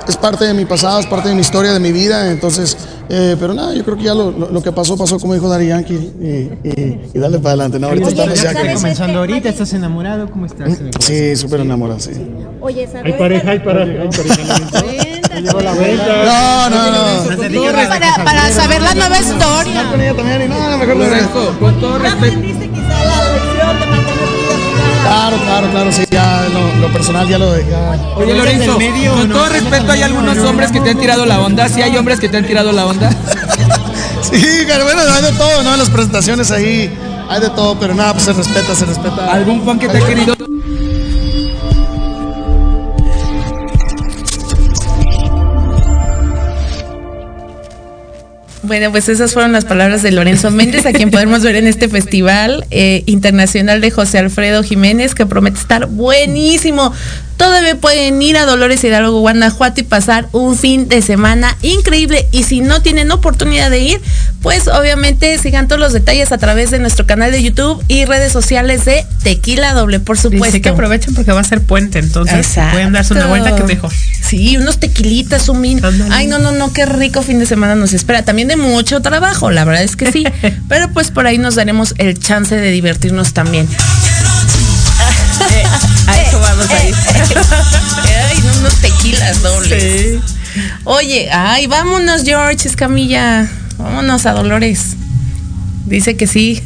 es 0.08 0.16
parte 0.16 0.44
de 0.44 0.54
mi 0.54 0.64
pasado, 0.64 1.00
es 1.00 1.06
parte 1.06 1.28
de 1.28 1.34
mi 1.34 1.40
historia, 1.42 1.72
de 1.72 1.78
mi 1.80 1.92
vida, 1.92 2.30
entonces, 2.30 2.76
eh, 3.08 3.36
pero 3.38 3.54
nada, 3.54 3.72
yo 3.74 3.84
creo 3.84 3.96
que 3.96 4.02
ya 4.04 4.14
lo, 4.14 4.30
lo- 4.32 4.50
lo 4.50 4.62
que 4.62 4.72
pasó, 4.72 4.96
pasó 4.96 5.18
como 5.20 5.34
dijo 5.34 5.48
Dari 5.48 5.68
Yankee 5.68 5.94
y, 5.94 6.68
y, 6.68 7.00
y 7.14 7.18
dale 7.18 7.38
para 7.38 7.50
adelante, 7.50 7.78
¿no? 7.78 7.86
Ahorita 7.88 8.08
estamos 8.08 8.42
ya 8.42 8.52
con- 8.52 8.62
comenzando 8.74 9.18
ahorita, 9.20 9.48
¿estás 9.48 9.72
enamorado? 9.74 10.28
¿Cómo 10.30 10.46
estás? 10.46 10.78
Sí, 11.00 11.36
súper 11.36 11.60
enamorado, 11.60 12.00
sí. 12.00 12.10
Oye, 12.60 12.88
Hay 13.04 13.12
pareja, 13.12 13.50
hay 13.52 13.58
pareja, 13.60 14.02
hay 14.02 14.08
pareja. 14.08 14.70
No, 16.24 16.70
no, 16.70 16.90
no. 16.90 17.24
Para, 17.88 18.24
para 18.24 18.50
saber 18.52 18.82
la 18.82 18.94
nueva 18.94 19.18
historia. 19.20 19.82
Lorenzo, 20.94 21.56
con 21.60 21.80
todo 21.80 21.98
respeto. 21.98 22.38
Claro, 25.22 25.36
claro, 25.44 25.70
claro, 25.70 25.92
sí, 25.92 26.02
ya 26.10 26.48
lo, 26.52 26.80
lo 26.80 26.92
personal 26.92 27.28
ya 27.28 27.38
lo 27.38 27.56
ya. 27.56 27.96
Oye, 28.16 28.34
Lorenzo, 28.34 28.76
con 28.76 29.28
todo 29.28 29.48
respeto, 29.50 29.92
hay 29.92 30.02
algunos 30.02 30.36
hombres 30.38 30.72
que 30.72 30.80
te 30.80 30.90
han 30.90 30.98
tirado 30.98 31.24
la 31.26 31.40
onda. 31.40 31.68
¿Sí 31.68 31.80
hay 31.80 31.96
hombres 31.96 32.18
que 32.18 32.28
te 32.28 32.38
han 32.38 32.46
tirado 32.46 32.72
la 32.72 32.86
onda? 32.86 33.08
Sí, 34.22 34.64
pero 34.66 34.84
bueno, 34.84 35.02
hay 35.14 35.22
de 35.22 35.32
todo, 35.32 35.62
¿no? 35.62 35.74
En 35.74 35.78
las 35.78 35.90
presentaciones 35.90 36.50
ahí 36.50 36.90
hay 37.28 37.40
de 37.40 37.50
todo, 37.50 37.78
pero 37.78 37.92
nada, 37.94 38.14
pues 38.14 38.24
se 38.24 38.32
respeta, 38.32 38.74
se 38.74 38.86
respeta. 38.86 39.30
¿Algún 39.30 39.62
fan 39.62 39.78
que 39.78 39.88
te 39.88 39.98
ha 39.98 40.06
querido? 40.06 40.34
Bueno, 48.62 48.92
pues 48.92 49.08
esas 49.08 49.32
fueron 49.32 49.52
las 49.52 49.64
palabras 49.64 50.02
de 50.02 50.12
Lorenzo 50.12 50.50
Méndez, 50.50 50.86
a 50.86 50.92
quien 50.92 51.10
podemos 51.10 51.42
ver 51.42 51.56
en 51.56 51.66
este 51.66 51.88
festival 51.88 52.64
eh, 52.70 53.02
internacional 53.06 53.80
de 53.80 53.90
José 53.90 54.18
Alfredo 54.18 54.62
Jiménez, 54.62 55.14
que 55.14 55.26
promete 55.26 55.58
estar 55.58 55.86
buenísimo. 55.86 56.92
Todavía 57.36 57.74
pueden 57.74 58.22
ir 58.22 58.36
a 58.36 58.46
Dolores 58.46 58.84
Hidalgo, 58.84 59.18
Guanajuato 59.18 59.80
y 59.80 59.84
pasar 59.84 60.28
un 60.30 60.56
fin 60.56 60.88
de 60.88 61.02
semana 61.02 61.56
increíble. 61.62 62.28
Y 62.30 62.44
si 62.44 62.60
no 62.60 62.82
tienen 62.82 63.10
oportunidad 63.10 63.68
de 63.68 63.80
ir, 63.80 64.00
pues 64.42 64.68
obviamente 64.68 65.36
sigan 65.38 65.66
todos 65.66 65.80
los 65.80 65.92
detalles 65.92 66.30
a 66.30 66.38
través 66.38 66.70
de 66.70 66.78
nuestro 66.78 67.04
canal 67.04 67.32
de 67.32 67.42
YouTube 67.42 67.82
y 67.88 68.04
redes 68.04 68.32
sociales 68.32 68.84
de 68.84 69.04
Tequila 69.24 69.72
Doble, 69.72 69.98
por 69.98 70.18
supuesto. 70.18 70.46
Dice 70.46 70.60
que 70.60 70.68
aprovechen 70.68 71.14
porque 71.14 71.32
va 71.32 71.40
a 71.40 71.44
ser 71.44 71.62
puente, 71.62 71.98
entonces 71.98 72.38
Exacto. 72.38 72.74
pueden 72.74 72.92
darse 72.92 73.14
una 73.14 73.26
vuelta 73.26 73.56
que 73.56 73.64
mejor. 73.64 73.90
Sí, 74.22 74.56
unos 74.56 74.78
tequilitas, 74.78 75.48
un 75.48 75.62
vino. 75.62 75.88
Ay, 76.10 76.28
no, 76.28 76.38
no, 76.38 76.52
no, 76.52 76.72
qué 76.72 76.86
rico 76.86 77.22
fin 77.22 77.40
de 77.40 77.46
semana 77.46 77.74
nos 77.74 77.92
espera. 77.92 78.24
También 78.24 78.51
de 78.52 78.56
mucho 78.56 79.00
trabajo, 79.00 79.50
la 79.50 79.64
verdad 79.64 79.82
es 79.82 79.96
que 79.96 80.12
sí. 80.12 80.24
Pero 80.68 80.90
pues 80.92 81.10
por 81.10 81.26
ahí 81.26 81.38
nos 81.38 81.54
daremos 81.54 81.94
el 81.98 82.18
chance 82.18 82.54
de 82.54 82.70
divertirnos 82.70 83.32
también. 83.32 83.68
A 86.06 86.20
eso 86.20 86.38
vamos 86.38 86.70
a 86.70 86.84
ir. 86.84 86.94
Ay, 88.28 88.38
no, 88.44 88.58
unos 88.60 88.74
tequilas 88.76 89.42
dobles. 89.42 90.20
Oye, 90.84 91.30
ay, 91.32 91.66
vámonos, 91.66 92.24
George 92.24 92.68
Escamilla. 92.68 93.48
Vámonos 93.78 94.26
a 94.26 94.32
Dolores. 94.32 94.96
Dice 95.92 96.16
que 96.16 96.26
sí. 96.26 96.62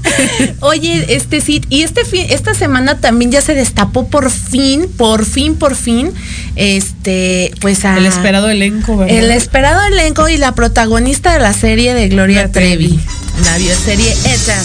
Oye, 0.60 1.16
este 1.16 1.40
sí, 1.40 1.60
y 1.68 1.82
este 1.82 2.04
fin, 2.04 2.26
esta 2.30 2.54
semana 2.54 2.98
también 3.00 3.32
ya 3.32 3.40
se 3.40 3.54
destapó 3.54 4.06
por 4.06 4.30
fin, 4.30 4.88
por 4.96 5.24
fin, 5.24 5.56
por 5.56 5.74
fin, 5.74 6.12
este, 6.54 7.52
pues 7.60 7.84
a, 7.84 7.98
El 7.98 8.06
esperado 8.06 8.48
elenco, 8.48 8.96
¿verdad? 8.96 9.16
el 9.16 9.32
esperado 9.32 9.82
elenco 9.84 10.28
y 10.28 10.36
la 10.36 10.54
protagonista 10.54 11.32
de 11.32 11.40
la 11.40 11.52
serie 11.52 11.92
de 11.92 12.08
Gloria 12.08 12.42
La 12.42 12.52
Trevi. 12.52 12.88
Trevi. 12.88 13.00
La 13.44 13.58
bioserie 13.58 14.12
Esa 14.12 14.62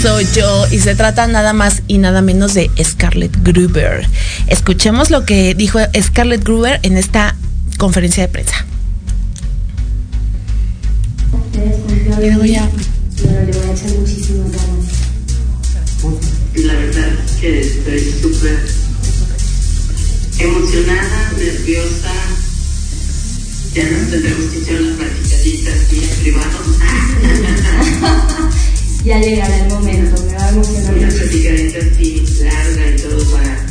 soy 0.00 0.26
yo 0.34 0.66
y 0.70 0.78
se 0.78 0.94
trata 0.94 1.26
nada 1.26 1.52
más 1.52 1.82
y 1.88 1.98
nada 1.98 2.22
menos 2.22 2.54
de 2.54 2.70
Scarlett 2.82 3.36
Gruber. 3.42 4.06
Escuchemos 4.46 5.10
lo 5.10 5.24
que 5.24 5.54
dijo 5.54 5.80
Scarlett 6.00 6.44
Gruber 6.44 6.78
en 6.84 6.96
esta 6.96 7.34
conferencia 7.78 8.22
de 8.22 8.28
prensa. 8.28 8.64
Ya. 11.52 12.68
Pero 13.16 13.44
le 13.44 13.52
voy 13.52 13.68
a 13.68 13.72
echar 13.72 13.90
muchísimas 13.98 14.50
ganas. 14.52 14.86
La 16.54 16.74
verdad 16.74 17.08
es 17.26 17.32
que 17.40 17.60
estoy 17.60 18.00
súper 18.20 18.58
emocionada, 20.38 21.32
nerviosa. 21.36 22.12
Ya 23.74 23.90
nos 23.90 24.10
tendremos 24.10 24.46
que 24.46 24.58
echar 24.58 24.82
unas 24.82 24.96
platicaditas 24.96 25.80
aquí 25.86 25.98
en 25.98 26.10
privado. 26.22 26.58
ya 29.04 29.20
llegará 29.20 29.56
el 29.64 29.68
momento, 29.68 30.22
me 30.24 30.34
va 30.34 30.44
a 30.44 30.50
emocionar 30.50 30.94
Una 30.94 31.08
platicadita 31.08 31.78
así 31.78 32.26
larga 32.42 32.90
y 32.90 32.96
todo 33.00 33.24
para, 33.30 33.66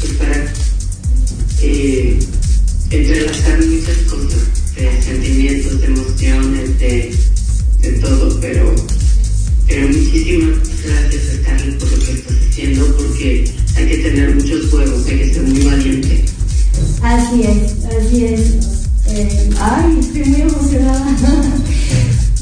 pues 0.00 0.12
para 0.14 0.52
eh, 1.62 2.18
entrelazar 2.90 3.58
muchas 3.64 3.98
cosas, 4.08 4.59
de 4.80 5.02
sentimientos, 5.02 5.80
de 5.80 5.86
emociones, 5.86 6.78
de, 6.78 7.14
de 7.80 7.92
todo, 8.00 8.40
pero, 8.40 8.74
pero 9.66 9.88
muchísimas 9.88 10.58
gracias 10.84 11.22
Scarlett 11.42 11.78
por 11.78 11.90
lo 11.90 11.98
que 11.98 12.12
estás 12.12 12.36
haciendo, 12.48 12.96
porque 12.96 13.44
hay 13.76 13.86
que 13.86 13.98
tener 13.98 14.34
muchos 14.34 14.72
huevos, 14.72 15.06
hay 15.06 15.18
que 15.18 15.34
ser 15.34 15.42
muy 15.42 15.60
valiente. 15.64 16.24
Así 17.02 17.42
es, 17.42 17.84
así 17.84 18.24
es. 18.24 18.40
Eh, 19.08 19.50
ay, 19.60 19.98
estoy 20.00 20.24
muy 20.24 20.40
emocionada. 20.42 21.16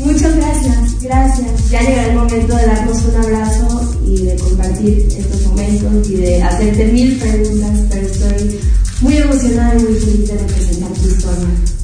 Muchas 0.04 0.36
gracias, 0.36 1.02
gracias. 1.02 1.70
Ya 1.70 1.80
llegará 1.80 2.06
el 2.10 2.16
momento 2.18 2.54
de 2.54 2.66
darnos 2.66 3.04
un 3.04 3.16
abrazo 3.16 3.98
y 4.06 4.22
de 4.22 4.36
compartir 4.36 5.08
estos 5.08 5.46
momentos 5.46 6.08
y 6.08 6.14
de 6.14 6.42
hacerte 6.42 6.84
mil 6.92 7.16
preguntas, 7.16 7.80
pero 7.90 8.06
estoy 8.06 8.60
muy 9.00 9.16
emocionada 9.16 9.74
y 9.74 9.82
muy 9.82 9.94
feliz 9.94 10.28
de 10.28 10.38
representar 10.38 10.92
tu 10.92 11.08
historia. 11.08 11.77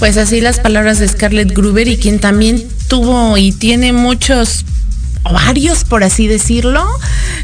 Pues 0.00 0.16
así 0.16 0.40
las 0.40 0.60
palabras 0.60 0.98
de 0.98 1.06
Scarlett 1.06 1.52
Gruber 1.52 1.86
y 1.86 1.98
quien 1.98 2.20
también 2.20 2.66
tuvo 2.88 3.36
y 3.36 3.52
tiene 3.52 3.92
muchos 3.92 4.64
ovarios, 5.24 5.84
por 5.84 6.02
así 6.04 6.26
decirlo. 6.26 6.86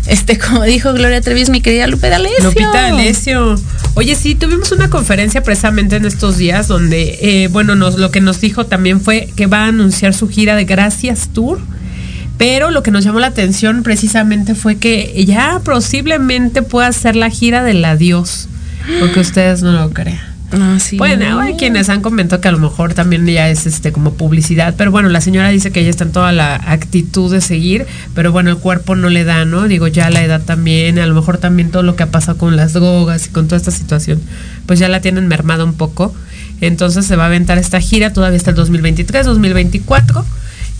Este, 0.06 0.38
como 0.38 0.64
dijo 0.64 0.94
Gloria 0.94 1.20
Trevi, 1.20 1.42
es 1.42 1.50
mi 1.50 1.60
querida 1.60 1.86
Lupe 1.86 2.08
D'Alessio. 2.08 2.44
Lupita 2.44 2.86
Alessio. 2.86 3.60
Oye, 3.92 4.14
sí, 4.14 4.34
tuvimos 4.34 4.72
una 4.72 4.88
conferencia 4.88 5.42
precisamente 5.42 5.96
en 5.96 6.06
estos 6.06 6.38
días 6.38 6.66
donde, 6.66 7.18
eh, 7.20 7.48
bueno, 7.48 7.74
lo 7.74 8.10
que 8.10 8.22
nos 8.22 8.40
dijo 8.40 8.64
también 8.64 9.02
fue 9.02 9.28
que 9.36 9.46
va 9.46 9.64
a 9.64 9.66
anunciar 9.66 10.14
su 10.14 10.26
gira 10.26 10.56
de 10.56 10.64
Gracias 10.64 11.28
Tour. 11.34 11.60
Pero 12.38 12.70
lo 12.70 12.82
que 12.82 12.90
nos 12.90 13.04
llamó 13.04 13.20
la 13.20 13.26
atención 13.28 13.82
precisamente 13.82 14.54
fue 14.54 14.76
que 14.76 15.24
ya 15.26 15.60
posiblemente 15.62 16.62
pueda 16.62 16.90
ser 16.92 17.16
la 17.16 17.28
gira 17.28 17.62
del 17.62 17.84
adiós. 17.84 18.48
Porque 18.98 19.20
ustedes 19.20 19.62
no 19.62 19.72
lo 19.72 19.90
crean. 19.90 20.35
Ah, 20.52 20.78
sí. 20.80 20.96
Bueno, 20.96 21.40
hay 21.40 21.54
quienes 21.54 21.88
han 21.88 22.02
comentado 22.02 22.40
que 22.40 22.48
a 22.48 22.52
lo 22.52 22.58
mejor 22.58 22.94
también 22.94 23.26
ya 23.26 23.48
es 23.48 23.66
este 23.66 23.90
como 23.90 24.14
publicidad, 24.14 24.74
pero 24.78 24.90
bueno, 24.90 25.08
la 25.08 25.20
señora 25.20 25.48
dice 25.48 25.72
que 25.72 25.80
ella 25.80 25.90
está 25.90 26.04
en 26.04 26.12
toda 26.12 26.30
la 26.32 26.54
actitud 26.54 27.32
de 27.32 27.40
seguir, 27.40 27.86
pero 28.14 28.30
bueno, 28.30 28.50
el 28.50 28.58
cuerpo 28.58 28.94
no 28.94 29.08
le 29.08 29.24
da, 29.24 29.44
¿no? 29.44 29.66
Digo, 29.66 29.88
ya 29.88 30.08
la 30.10 30.22
edad 30.22 30.42
también, 30.42 30.98
a 30.98 31.06
lo 31.06 31.14
mejor 31.14 31.38
también 31.38 31.70
todo 31.70 31.82
lo 31.82 31.96
que 31.96 32.04
ha 32.04 32.10
pasado 32.10 32.38
con 32.38 32.54
las 32.54 32.74
drogas 32.74 33.26
y 33.26 33.30
con 33.30 33.48
toda 33.48 33.56
esta 33.56 33.72
situación, 33.72 34.20
pues 34.66 34.78
ya 34.78 34.88
la 34.88 35.00
tienen 35.00 35.26
mermada 35.26 35.64
un 35.64 35.74
poco. 35.74 36.14
Entonces 36.60 37.04
se 37.06 37.16
va 37.16 37.24
a 37.24 37.26
aventar 37.26 37.58
esta 37.58 37.80
gira 37.80 38.12
todavía 38.12 38.38
hasta 38.38 38.50
el 38.50 38.56
2023, 38.56 39.26
2024. 39.26 40.24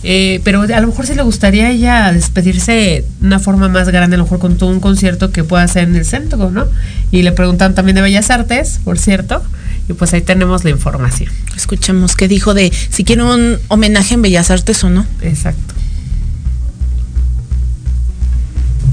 Eh, 0.03 0.41
pero 0.43 0.61
a 0.61 0.79
lo 0.79 0.87
mejor 0.87 1.07
sí 1.07 1.15
le 1.15 1.23
gustaría 1.23 1.71
ella 1.71 2.11
despedirse 2.13 2.71
de 2.71 3.05
una 3.19 3.39
forma 3.39 3.67
más 3.67 3.89
grande, 3.89 4.15
a 4.15 4.19
lo 4.19 4.25
mejor 4.25 4.37
con 4.39 4.55
todo 4.55 4.69
un 4.69 4.79
concierto 4.79 5.31
que 5.31 5.43
pueda 5.43 5.63
hacer 5.63 5.83
en 5.83 5.95
el 5.95 6.05
centro, 6.05 6.51
¿no? 6.51 6.67
Y 7.11 7.23
le 7.23 7.31
preguntan 7.31 7.73
también 7.73 7.95
de 7.95 8.01
Bellas 8.03 8.29
Artes, 8.29 8.79
por 8.83 8.99
cierto, 8.99 9.41
y 9.89 9.93
pues 9.93 10.13
ahí 10.13 10.21
tenemos 10.21 10.63
la 10.63 10.69
información. 10.69 11.31
Escuchemos 11.55 12.15
qué 12.15 12.27
dijo 12.27 12.53
de 12.53 12.71
si 12.89 13.03
quiere 13.03 13.23
un 13.23 13.59
homenaje 13.69 14.15
en 14.15 14.21
Bellas 14.21 14.51
Artes 14.51 14.83
o 14.83 14.89
no. 14.89 15.05
Exacto. 15.21 15.73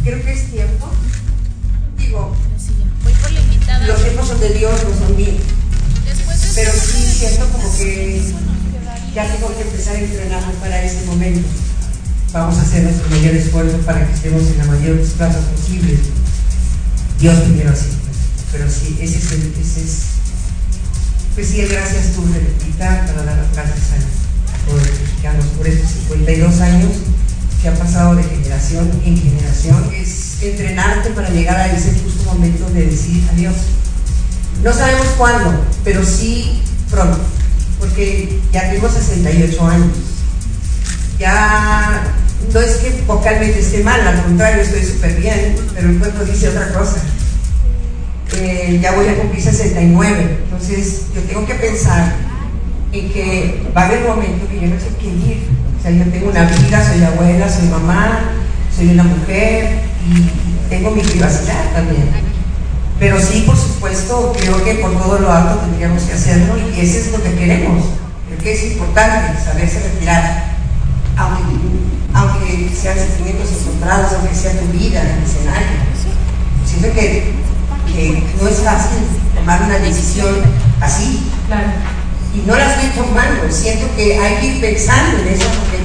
Creo 0.04 0.22
que 0.22 0.32
es 0.32 0.50
tiempo. 0.50 0.90
Digo, 1.98 2.36
los 3.86 4.02
tiempos 4.02 4.28
son 4.28 4.40
de 4.40 4.54
Dios, 4.54 4.72
no 4.84 5.06
son 5.06 5.16
míos. 5.16 5.42
Pero 6.54 6.70
sí 6.72 7.02
siento 7.02 7.46
como 7.48 7.76
que 7.76 8.22
ya 9.14 9.32
tengo 9.32 9.56
que 9.56 9.62
empezar 9.62 9.96
a 9.96 9.98
entrenarme 10.00 10.52
para 10.54 10.82
ese 10.82 11.04
momento. 11.06 11.48
Vamos 12.32 12.58
a 12.58 12.62
hacer 12.62 12.82
nuestro 12.84 13.08
mayor 13.10 13.34
esfuerzo 13.34 13.78
para 13.78 14.06
que 14.06 14.12
estemos 14.12 14.42
en 14.42 14.58
la 14.58 14.64
mayor 14.64 15.00
plazas 15.00 15.44
posible. 15.44 15.98
Dios 17.20 17.38
primero 17.40 17.70
así. 17.70 17.88
Pero 18.52 18.70
sí, 18.70 18.98
ese 19.00 19.18
es 19.18 19.32
el, 19.32 19.54
ese 19.60 19.80
es, 19.82 20.13
pues 21.34 21.48
sí, 21.48 21.62
gracias 21.62 22.12
tú, 22.14 22.22
Repita, 22.32 23.06
para 23.06 23.24
dar 23.24 23.36
las 23.36 23.52
gracias 23.52 23.90
a 23.92 24.72
los 24.72 24.82
mexicanos 24.82 25.46
por 25.56 25.66
estos 25.66 25.90
52 25.90 26.60
años 26.60 26.92
que 27.60 27.68
ha 27.68 27.74
pasado 27.74 28.14
de 28.14 28.22
generación 28.22 28.90
en 29.04 29.16
generación. 29.16 29.90
Es 29.92 30.42
entrenarte 30.42 31.10
para 31.10 31.30
llegar 31.30 31.56
a 31.56 31.72
ese 31.72 31.98
justo 32.00 32.24
momento 32.24 32.68
de 32.70 32.86
decir 32.86 33.24
adiós. 33.32 33.54
No 34.62 34.72
sabemos 34.72 35.06
cuándo, 35.18 35.64
pero 35.82 36.04
sí 36.04 36.62
pronto, 36.90 37.18
porque 37.80 38.40
ya 38.52 38.70
tengo 38.70 38.88
68 38.88 39.66
años. 39.66 39.96
Ya 41.18 42.14
no 42.52 42.60
es 42.60 42.76
que 42.76 43.02
vocalmente 43.06 43.58
esté 43.58 43.82
mal, 43.82 44.00
al 44.06 44.22
contrario, 44.22 44.62
estoy 44.62 44.84
súper 44.84 45.16
bien, 45.16 45.56
pero 45.74 45.90
el 45.90 45.98
cuerpo 45.98 46.24
dice 46.24 46.48
otra 46.48 46.72
cosa. 46.72 46.96
Ya 48.80 48.92
voy 48.92 49.08
a 49.08 49.16
cumplir 49.16 49.42
69, 49.42 50.38
entonces 50.44 51.06
yo 51.14 51.20
tengo 51.22 51.46
que 51.46 51.54
pensar 51.54 52.12
en 52.92 53.12
que 53.12 53.62
va 53.76 53.82
a 53.82 53.86
haber 53.86 54.02
un 54.02 54.08
momento 54.08 54.48
que 54.48 54.60
yo 54.60 54.66
no 54.68 54.80
sé 54.80 54.88
qué 55.00 55.06
ir. 55.06 55.48
O 55.78 55.82
sea, 55.82 55.90
yo 55.90 56.04
tengo 56.10 56.30
una 56.30 56.44
vida, 56.44 56.84
soy 56.84 57.04
abuela, 57.04 57.48
soy 57.48 57.68
mamá, 57.68 58.30
soy 58.74 58.88
una 58.88 59.04
mujer 59.04 59.80
y 60.08 60.68
tengo 60.68 60.90
mi 60.90 61.02
privacidad 61.02 61.72
también. 61.74 62.08
Pero 62.98 63.20
sí, 63.20 63.44
por 63.46 63.56
supuesto, 63.56 64.32
creo 64.38 64.64
que 64.64 64.74
por 64.74 64.92
todo 64.92 65.18
lo 65.18 65.30
alto 65.30 65.58
tendríamos 65.58 66.02
que 66.04 66.12
hacerlo 66.14 66.54
y 66.58 66.80
ese 66.80 67.00
es 67.00 67.12
lo 67.12 67.22
que 67.22 67.34
queremos. 67.34 67.84
Creo 68.28 68.38
que 68.38 68.52
es 68.52 68.72
importante 68.72 69.38
saberse 69.44 69.80
retirar, 69.80 70.54
aunque, 71.16 71.42
aunque 72.14 72.70
sean 72.74 72.96
sentimientos 72.96 73.50
encontrados, 73.60 74.12
aunque 74.14 74.34
sea 74.34 74.52
tu 74.52 74.66
vida 74.68 75.02
en 75.02 75.18
el 75.18 75.24
escenario. 75.24 75.68
Siento 76.64 76.92
que, 76.94 77.34
que 77.86 78.22
no 78.40 78.48
es 78.48 78.58
fácil 78.58 78.98
tomar 79.34 79.62
una 79.62 79.78
decisión 79.78 80.34
así. 80.80 81.20
Y 82.34 82.46
no 82.46 82.56
la 82.56 82.74
estoy 82.74 82.90
tomando, 82.90 83.50
siento 83.50 83.86
que 83.96 84.18
hay 84.18 84.36
que 84.36 84.46
ir 84.46 84.60
pensando 84.60 85.18
en 85.20 85.28
eso 85.28 85.46
porque 85.46 85.78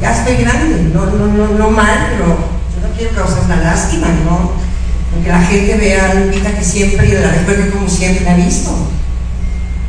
ya 0.00 0.16
estoy 0.16 0.44
grande, 0.44 0.90
no, 0.94 1.06
no, 1.06 1.26
no, 1.26 1.48
no 1.58 1.70
mal, 1.70 2.08
pero 2.12 2.26
yo 2.26 2.88
no 2.88 2.94
quiero 2.96 3.14
causar 3.14 3.44
una 3.46 3.56
lástima, 3.56 4.06
¿no? 4.24 4.52
que 5.22 5.28
la 5.28 5.42
gente 5.42 5.76
vea 5.76 6.10
a 6.10 6.14
Lupita 6.14 6.56
que 6.56 6.64
siempre 6.64 7.08
y 7.08 7.12
la 7.12 7.32
recuerde 7.32 7.70
como 7.70 7.88
siempre 7.88 8.24
la 8.24 8.32
ha 8.32 8.36
visto. 8.36 8.70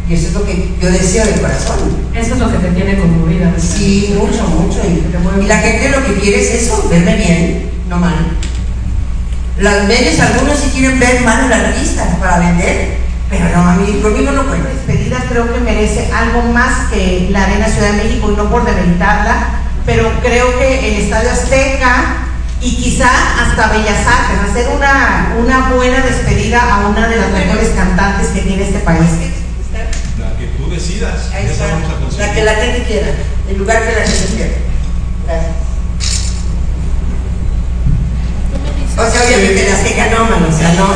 Y 0.10 0.13
eso 0.15 0.28
es 0.28 0.34
lo 0.34 0.45
que 0.45 0.71
yo 0.82 0.91
deseo 0.91 1.26
de 1.26 1.39
corazón. 1.39 1.78
Eso 2.13 2.34
es 2.34 2.39
lo 2.39 2.52
que 2.52 2.58
te 2.58 2.71
tiene 2.71 3.00
conmovida. 3.00 3.54
Sí, 3.58 4.13
mucho, 4.17 4.45
mucho. 4.47 4.82
Y, 4.84 5.43
y 5.43 5.47
la 5.47 5.58
gente 5.60 5.89
lo 5.89 6.04
que 6.04 6.19
quiere 6.19 6.41
es 6.41 6.63
eso, 6.63 6.88
verme 6.89 7.15
bien, 7.15 7.69
no 7.88 7.97
mal. 7.97 8.38
Las 9.62 9.88
medios, 9.88 10.19
algunos 10.19 10.58
sí 10.58 10.71
quieren 10.74 11.00
ver 11.00 11.21
mal 11.21 11.41
a 11.41 11.47
la 11.47 11.67
artista 11.67 12.04
para 12.19 12.39
vender, 12.39 12.97
pero 13.30 13.45
no, 13.56 13.69
a 13.69 13.76
mí, 13.76 14.00
conmigo 14.02 14.32
no 14.32 14.47
cuenta. 14.47 14.69
despedida 14.69 15.24
creo 15.30 15.54
que 15.54 15.60
merece 15.60 16.12
algo 16.12 16.52
más 16.52 16.89
que 16.89 17.28
la 17.30 17.43
Arena 17.43 17.67
Ciudad 17.67 17.91
de 17.91 18.04
México 18.04 18.32
y 18.32 18.36
no 18.36 18.50
por 18.50 18.65
demeritarla, 18.65 19.62
pero 19.86 20.12
creo 20.24 20.58
que 20.58 20.89
el 20.89 21.04
Estadio 21.04 21.30
Azteca 21.30 22.26
y 22.60 22.76
quizá 22.76 23.08
hasta 23.39 23.67
Bellas 23.67 24.00
Artes, 24.00 24.50
hacer 24.50 24.67
una, 24.76 25.36
una 25.39 25.69
buena 25.69 26.02
despedida 26.02 26.62
a 26.62 26.88
una 26.88 27.08
de 27.08 27.17
las 27.17 27.30
mejores 27.30 27.69
cantantes 27.69 28.30
que 28.30 28.41
tiene 28.41 28.63
este 28.63 28.80
país. 28.80 29.10
La 30.19 30.38
que 30.39 30.47
tú 30.58 30.71
decidas. 30.71 31.30
Ahí 31.36 31.45
esa 31.45 31.54
está. 31.54 31.67
vamos 31.67 31.91
a 31.91 32.00
conseguir. 32.00 32.26
La 32.26 32.34
que 32.34 32.43
la 32.43 32.56
gente 32.56 32.84
quiera, 32.86 33.08
el 33.47 33.58
lugar 33.60 33.80
que 33.88 33.93
la 33.93 34.08
gente 34.08 34.36
quiera. 34.36 34.54
Gracias. 35.28 35.61
O 38.97 39.10
sea, 39.10 39.21
obviamente 39.25 39.67
la 39.69 39.75
Azteca 39.75 40.08
no, 40.10 40.25
mano, 40.25 40.47
o 40.49 40.58
sea, 40.58 40.73
no. 40.73 40.88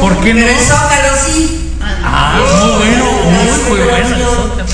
¿Por 0.00 0.20
qué 0.20 0.34
no? 0.34 0.40
Pero 0.40 0.50
el 0.50 0.58
Zócalo 0.64 1.16
sí. 1.26 1.72
Ah, 2.02 2.40
muy 2.62 2.70
bueno, 2.76 3.04
muy, 3.04 3.78
muy 3.78 3.80
bueno. 3.88 4.16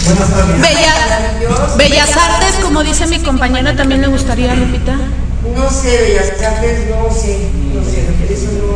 Buenas 0.05 0.31
tardes. 0.31 0.61
Bella- 0.61 1.77
Bellas 1.77 2.17
Artes, 2.17 2.55
como 2.63 2.83
dice 2.83 3.07
mi 3.07 3.19
compañera, 3.21 3.75
también 3.77 4.01
le 4.03 4.09
gustaría, 4.09 4.55
Lupita. 4.55 4.93
No 4.95 5.71
sé, 5.71 6.03
Bellas 6.03 6.31
Artes, 6.45 6.89
no 6.91 7.11
sé, 7.15 7.49
no 7.75 7.83
sé, 7.85 8.07
porque 8.19 8.35
eso 8.35 8.47
no. 8.59 8.73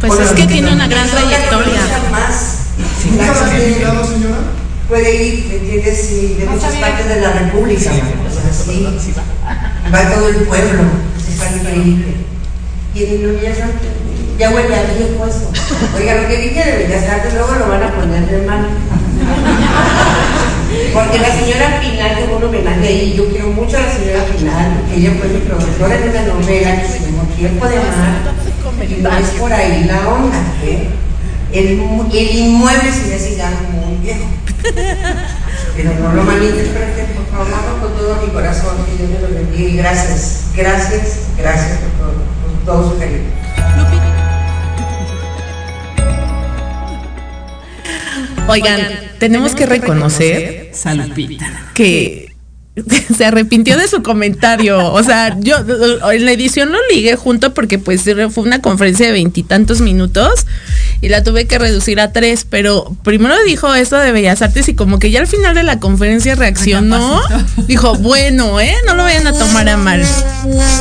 Pues 0.00 0.20
es 0.20 0.32
que 0.32 0.46
tiene 0.46 0.72
una 0.72 0.86
gran 0.86 1.08
trayectoria. 1.08 1.80
más. 2.10 2.56
¿Nunca 3.04 3.58
invitado, 3.58 4.04
señora? 4.04 4.36
Puede 4.88 5.24
ir, 5.24 5.46
¿me 5.48 5.56
entiendes? 5.56 6.06
Sí, 6.08 6.36
de 6.38 6.46
muchas 6.46 6.74
partes 6.76 7.08
de 7.08 7.20
la 7.20 7.32
República, 7.32 7.90
o 7.90 8.30
sea, 8.32 8.52
sí. 8.52 8.86
Va 9.92 10.14
todo 10.14 10.28
el 10.28 10.36
pueblo, 10.36 10.82
está 11.28 11.50
increíble. 11.56 12.14
Y 12.94 13.04
en 13.04 13.10
el 13.10 13.34
gobierno 13.34 13.66
ya 14.38 14.50
huele 14.50 14.76
a 14.76 14.82
viejo 14.82 15.26
eso. 15.26 15.50
Oiga, 15.96 16.14
lo 16.22 16.28
que 16.28 16.36
dije 16.36 16.64
de 16.64 16.76
Bellas 16.84 17.10
Artes 17.10 17.34
luego 17.34 17.54
lo 17.54 17.68
van 17.68 17.82
a 17.82 17.94
poner 17.94 18.26
de 18.26 18.46
mal. 18.46 18.68
Porque 20.94 21.18
la 21.18 21.34
señora 21.34 21.80
Pilar 21.80 22.18
tuvo 22.20 22.36
un 22.36 22.44
homenaje 22.44 22.86
ahí, 22.86 23.14
yo 23.16 23.28
quiero 23.28 23.48
mucho 23.48 23.76
a 23.76 23.80
la 23.80 23.92
señora 23.92 24.24
Pilar, 24.24 24.76
porque 24.78 25.00
ella 25.00 25.12
fue 25.18 25.28
mi 25.28 25.40
profesora 25.40 25.96
en 25.96 26.10
una 26.10 26.22
novela 26.22 26.80
que 26.80 26.88
se 26.88 27.00
llamó 27.00 27.22
Tiempo 27.36 27.66
de 27.66 27.76
Mar, 27.76 28.34
y 28.88 29.02
no 29.02 29.10
es 29.16 29.28
por 29.30 29.52
ahí 29.52 29.84
la 29.84 30.08
onda, 30.08 30.38
¿eh? 30.64 30.88
El, 31.52 31.80
el 32.12 32.36
inmueble 32.36 32.92
se 32.92 33.08
me 33.08 33.14
hace 33.14 33.36
ya 33.36 33.50
muy 33.72 33.96
viejo. 34.02 34.26
Pero 35.76 35.94
no 36.00 36.14
lo 36.14 36.22
malinterpreten, 36.24 37.06
por 37.14 37.26
favor, 37.46 37.80
con 37.80 37.96
todo 37.96 38.16
mi 38.24 38.32
corazón, 38.32 38.76
que 38.86 38.96
Dios 38.96 39.10
me 39.10 39.20
lo 39.20 39.28
bendiga 39.34 39.68
y 39.68 39.76
gracias, 39.76 40.44
gracias, 40.56 41.28
gracias 41.36 41.78
por 41.78 41.90
todo, 41.98 42.14
por 42.42 42.64
todo 42.64 42.92
su 42.92 42.98
cariño. 42.98 43.30
Oigan, 48.48 48.80
tenemos 49.18 49.54
que 49.54 49.66
reconocer 49.66 50.72
que 51.74 52.32
se 53.16 53.24
arrepintió 53.24 53.76
de 53.78 53.88
su 53.88 54.02
comentario. 54.02 54.92
O 54.92 55.02
sea, 55.02 55.36
yo 55.40 55.56
en 56.12 56.24
la 56.24 56.32
edición 56.32 56.72
lo 56.72 56.78
ligué 56.90 57.16
junto 57.16 57.54
porque 57.54 57.78
pues 57.78 58.02
fue 58.02 58.44
una 58.44 58.60
conferencia 58.60 59.06
de 59.06 59.12
veintitantos 59.12 59.80
minutos 59.80 60.46
y 61.00 61.08
la 61.08 61.22
tuve 61.22 61.46
que 61.46 61.58
reducir 61.58 62.00
a 62.00 62.12
tres, 62.12 62.46
pero 62.48 62.96
primero 63.04 63.34
dijo 63.46 63.74
eso 63.74 63.96
de 63.98 64.12
Bellas 64.12 64.40
Artes 64.42 64.68
y 64.68 64.74
como 64.74 64.98
que 64.98 65.10
ya 65.10 65.20
al 65.20 65.26
final 65.26 65.54
de 65.54 65.62
la 65.62 65.78
conferencia 65.78 66.34
reaccionó. 66.34 67.20
Dijo, 67.66 67.96
bueno, 67.96 68.60
¿eh? 68.60 68.74
No 68.86 68.94
lo 68.94 69.02
vayan 69.02 69.26
a 69.26 69.32
tomar 69.32 69.68
a 69.68 69.76
mal. 69.76 70.02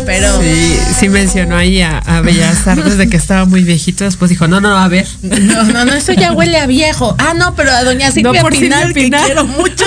Pero... 0.05 0.41
Sí, 0.41 0.77
sí 0.99 1.09
mencionó 1.09 1.57
ahí 1.57 1.81
a, 1.81 1.97
a 1.97 2.21
Bellas 2.21 2.65
Artes 2.67 2.97
de 2.97 3.09
que 3.09 3.17
estaba 3.17 3.45
muy 3.45 3.63
viejito. 3.63 4.03
Después 4.03 4.29
dijo, 4.29 4.47
no, 4.47 4.61
no, 4.61 4.77
a 4.77 4.87
ver. 4.87 5.07
No, 5.21 5.63
no, 5.63 5.85
no, 5.85 5.93
eso 5.93 6.13
ya 6.13 6.31
huele 6.33 6.57
a 6.59 6.65
viejo. 6.67 7.15
Ah, 7.17 7.33
no, 7.35 7.55
pero 7.55 7.71
a 7.71 7.83
doña 7.83 8.11
Silvia 8.11 8.41
No, 8.43 8.49
Pinal, 8.49 8.93
que 8.93 9.09
quiero 9.09 9.45
mucho. 9.45 9.85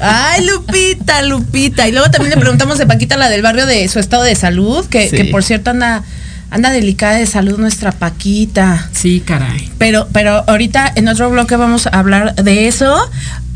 Ay, 0.00 0.44
Lupita, 0.46 1.22
Lupita. 1.22 1.88
Y 1.88 1.92
luego 1.92 2.10
también 2.10 2.30
le 2.34 2.40
preguntamos 2.40 2.78
de 2.78 2.86
Paquita, 2.86 3.16
la 3.16 3.28
del 3.28 3.42
barrio, 3.42 3.66
de 3.66 3.88
su 3.88 3.98
estado 3.98 4.22
de 4.22 4.34
salud, 4.34 4.86
que, 4.86 5.08
Sí. 5.08 5.16
que 5.16 5.24
por 5.26 5.42
cierto 5.42 5.70
anda, 5.70 6.02
anda 6.50 6.70
delicada 6.70 7.16
de 7.16 7.26
salud 7.26 7.58
nuestra 7.58 7.92
Paquita. 7.92 8.88
Sí, 8.92 9.20
caray. 9.20 9.70
Pero, 9.78 10.08
pero 10.12 10.44
ahorita 10.48 10.92
en 10.94 11.08
otro 11.08 11.30
bloque 11.30 11.56
vamos 11.56 11.86
a 11.86 11.90
hablar 11.90 12.34
de 12.34 12.68
eso. 12.68 12.96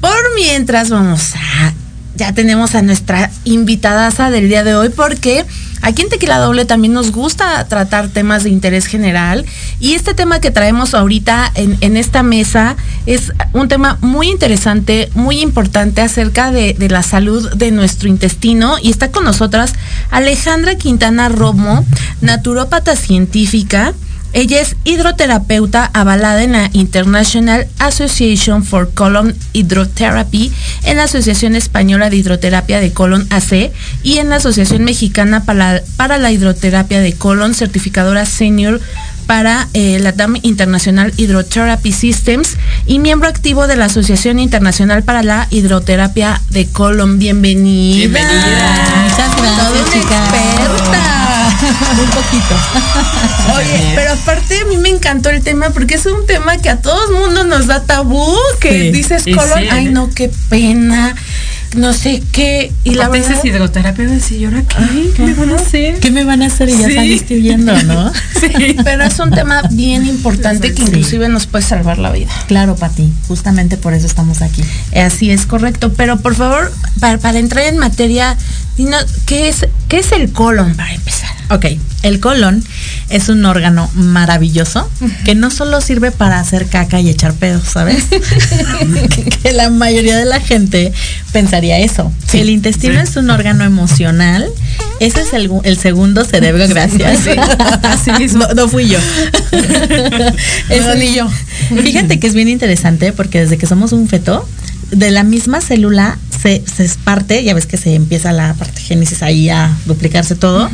Por 0.00 0.16
mientras 0.36 0.90
vamos 0.90 1.34
a. 1.34 1.72
Ya 2.16 2.32
tenemos 2.32 2.76
a 2.76 2.82
nuestra 2.82 3.30
invitadaza 3.44 4.30
del 4.30 4.48
día 4.48 4.62
de 4.62 4.76
hoy 4.76 4.88
porque 4.88 5.44
aquí 5.84 6.02
en 6.02 6.08
Tequila 6.08 6.38
Doble 6.38 6.64
también 6.64 6.94
nos 6.94 7.12
gusta 7.12 7.66
tratar 7.68 8.08
temas 8.08 8.42
de 8.42 8.50
interés 8.50 8.86
general 8.86 9.44
y 9.78 9.92
este 9.92 10.14
tema 10.14 10.40
que 10.40 10.50
traemos 10.50 10.94
ahorita 10.94 11.52
en, 11.54 11.76
en 11.82 11.96
esta 11.96 12.22
mesa 12.22 12.76
es 13.06 13.32
un 13.52 13.68
tema 13.68 13.98
muy 14.00 14.30
interesante, 14.30 15.10
muy 15.14 15.40
importante 15.40 16.00
acerca 16.00 16.50
de, 16.50 16.72
de 16.72 16.88
la 16.88 17.02
salud 17.02 17.52
de 17.54 17.70
nuestro 17.70 18.08
intestino 18.08 18.76
y 18.82 18.90
está 18.90 19.10
con 19.12 19.24
nosotras 19.24 19.74
Alejandra 20.10 20.76
Quintana 20.76 21.28
Romo, 21.28 21.84
naturópata 22.20 22.96
científica. 22.96 23.92
Ella 24.34 24.60
es 24.60 24.74
hidroterapeuta 24.82 25.88
avalada 25.94 26.42
en 26.42 26.52
la 26.52 26.68
International 26.72 27.68
Association 27.78 28.64
for 28.64 28.92
Colon 28.92 29.34
Hydrotherapy, 29.52 30.52
en 30.82 30.96
la 30.96 31.04
Asociación 31.04 31.54
Española 31.54 32.10
de 32.10 32.16
Hidroterapia 32.16 32.80
de 32.80 32.92
Colon 32.92 33.28
AC 33.30 33.70
y 34.02 34.18
en 34.18 34.30
la 34.30 34.36
Asociación 34.36 34.82
Mexicana 34.82 35.44
para, 35.44 35.82
para 35.96 36.18
la 36.18 36.32
Hidroterapia 36.32 37.00
de 37.00 37.12
Colon, 37.12 37.54
certificadora 37.54 38.26
senior 38.26 38.80
para 39.26 39.68
eh, 39.72 39.98
la 40.00 40.12
DAM 40.12 40.36
International 40.42 41.12
Hydrotherapy 41.16 41.92
Systems 41.92 42.56
y 42.86 42.98
miembro 42.98 43.28
activo 43.28 43.68
de 43.68 43.76
la 43.76 43.86
Asociación 43.86 44.40
Internacional 44.40 45.04
para 45.04 45.22
la 45.22 45.46
Hidroterapia 45.50 46.40
de 46.50 46.66
Colon. 46.66 47.20
Bienvenida. 47.20 47.98
Bienvenida. 47.98 49.06
Muchas 49.08 49.36
gracias, 49.36 49.92
chicas. 49.92 51.13
Un 52.00 52.10
poquito. 52.10 52.54
Oye, 53.56 53.92
pero 53.94 54.12
aparte 54.12 54.60
a 54.60 54.64
mí 54.66 54.76
me 54.76 54.88
encantó 54.88 55.30
el 55.30 55.42
tema 55.42 55.70
porque 55.70 55.94
es 55.94 56.06
un 56.06 56.26
tema 56.26 56.56
que 56.58 56.68
a 56.70 56.80
todo 56.80 57.10
el 57.10 57.16
mundo 57.18 57.44
nos 57.44 57.66
da 57.66 57.82
tabú, 57.84 58.34
que 58.60 58.70
Sí. 58.70 58.90
dices 58.90 59.24
colon, 59.24 59.58
sí, 59.60 59.68
ay 59.70 59.86
¿eh? 59.86 59.90
no, 59.90 60.10
qué 60.14 60.30
pena, 60.48 61.14
no 61.74 61.92
sé 61.92 62.22
qué. 62.32 62.72
Y 62.84 62.94
la 62.94 63.08
verdad, 63.08 63.28
dices 63.28 63.44
hidroterapia, 63.44 64.06
decir, 64.06 64.40
¿y 64.40 64.44
ahora 64.44 64.62
qué? 64.62 65.10
¿Qué 65.16 65.22
me 65.22 65.34
van 65.34 65.50
a 65.50 65.56
hacer? 65.56 66.00
¿Qué 66.00 66.10
me 66.10 66.24
van 66.24 66.42
a 66.42 66.46
hacer? 66.46 66.68
Y 66.68 66.78
ya 66.78 66.86
Sí. 66.88 66.94
saliste 66.94 67.34
huyendo, 67.36 67.82
¿no? 67.84 68.12
Sí. 68.40 68.76
pero 68.84 69.04
es 69.04 69.18
un 69.18 69.30
tema 69.30 69.62
bien 69.70 70.06
importante 70.06 70.74
que 70.74 70.82
inclusive 70.82 71.28
nos 71.28 71.46
puede 71.46 71.64
salvar 71.64 71.98
la 71.98 72.10
vida. 72.10 72.30
Claro, 72.46 72.76
Pati. 72.76 73.12
Justamente 73.28 73.76
por 73.76 73.94
eso 73.94 74.06
estamos 74.06 74.42
aquí. 74.42 74.62
Así 74.94 75.30
es 75.30 75.46
correcto, 75.46 75.92
pero 75.94 76.18
por 76.18 76.34
favor, 76.34 76.72
para, 77.00 77.18
para 77.18 77.38
entrar 77.38 77.64
en 77.66 77.78
materia, 77.78 78.36
dinos, 78.76 79.04
¿qué 79.26 79.48
es, 79.48 79.66
¿qué 79.88 79.98
es 79.98 80.12
el 80.12 80.32
colon 80.32 80.74
para 80.74 80.92
empezar? 80.94 81.30
Ok, 81.50 81.66
el 82.02 82.20
colon 82.20 82.64
es 83.10 83.28
un 83.28 83.44
órgano 83.44 83.90
maravilloso 83.94 84.90
que 85.26 85.34
no 85.34 85.50
solo 85.50 85.80
sirve 85.82 86.10
para 86.10 86.40
hacer 86.40 86.66
caca 86.66 87.00
y 87.00 87.10
echar 87.10 87.34
pedos, 87.34 87.64
¿sabes? 87.68 88.04
que, 88.04 88.20
que 89.42 89.52
la 89.52 89.68
mayoría 89.70 90.16
de 90.16 90.24
la 90.24 90.40
gente 90.40 90.92
pensaría 91.32 91.63
eso. 91.72 92.12
el 92.32 92.50
intestino 92.50 93.00
es 93.00 93.16
un 93.16 93.30
órgano 93.30 93.64
emocional. 93.64 94.48
Ese 95.00 95.22
es 95.22 95.32
el, 95.32 95.50
el 95.64 95.78
segundo 95.78 96.24
cerebro, 96.24 96.66
gracias. 96.68 97.20
Sí, 97.24 97.30
así 97.82 98.12
mismo. 98.12 98.44
No, 98.48 98.54
no 98.54 98.68
fui 98.68 98.88
yo. 98.88 98.98
Es 100.68 100.86
No, 100.86 100.94
ni 100.94 101.14
yo. 101.14 101.28
Fíjate 101.82 102.18
que 102.18 102.26
es 102.26 102.34
bien 102.34 102.48
interesante 102.48 103.12
porque 103.12 103.40
desde 103.40 103.58
que 103.58 103.66
somos 103.66 103.92
un 103.92 104.08
feto, 104.08 104.46
de 104.90 105.10
la 105.10 105.24
misma 105.24 105.60
célula 105.60 106.18
se, 106.42 106.62
se 106.66 106.88
parte, 107.04 107.42
ya 107.42 107.54
ves 107.54 107.66
que 107.66 107.76
se 107.76 107.94
empieza 107.94 108.32
la 108.32 108.54
partegénesis 108.54 109.22
ahí 109.22 109.48
a 109.48 109.76
duplicarse 109.86 110.34
todo, 110.34 110.70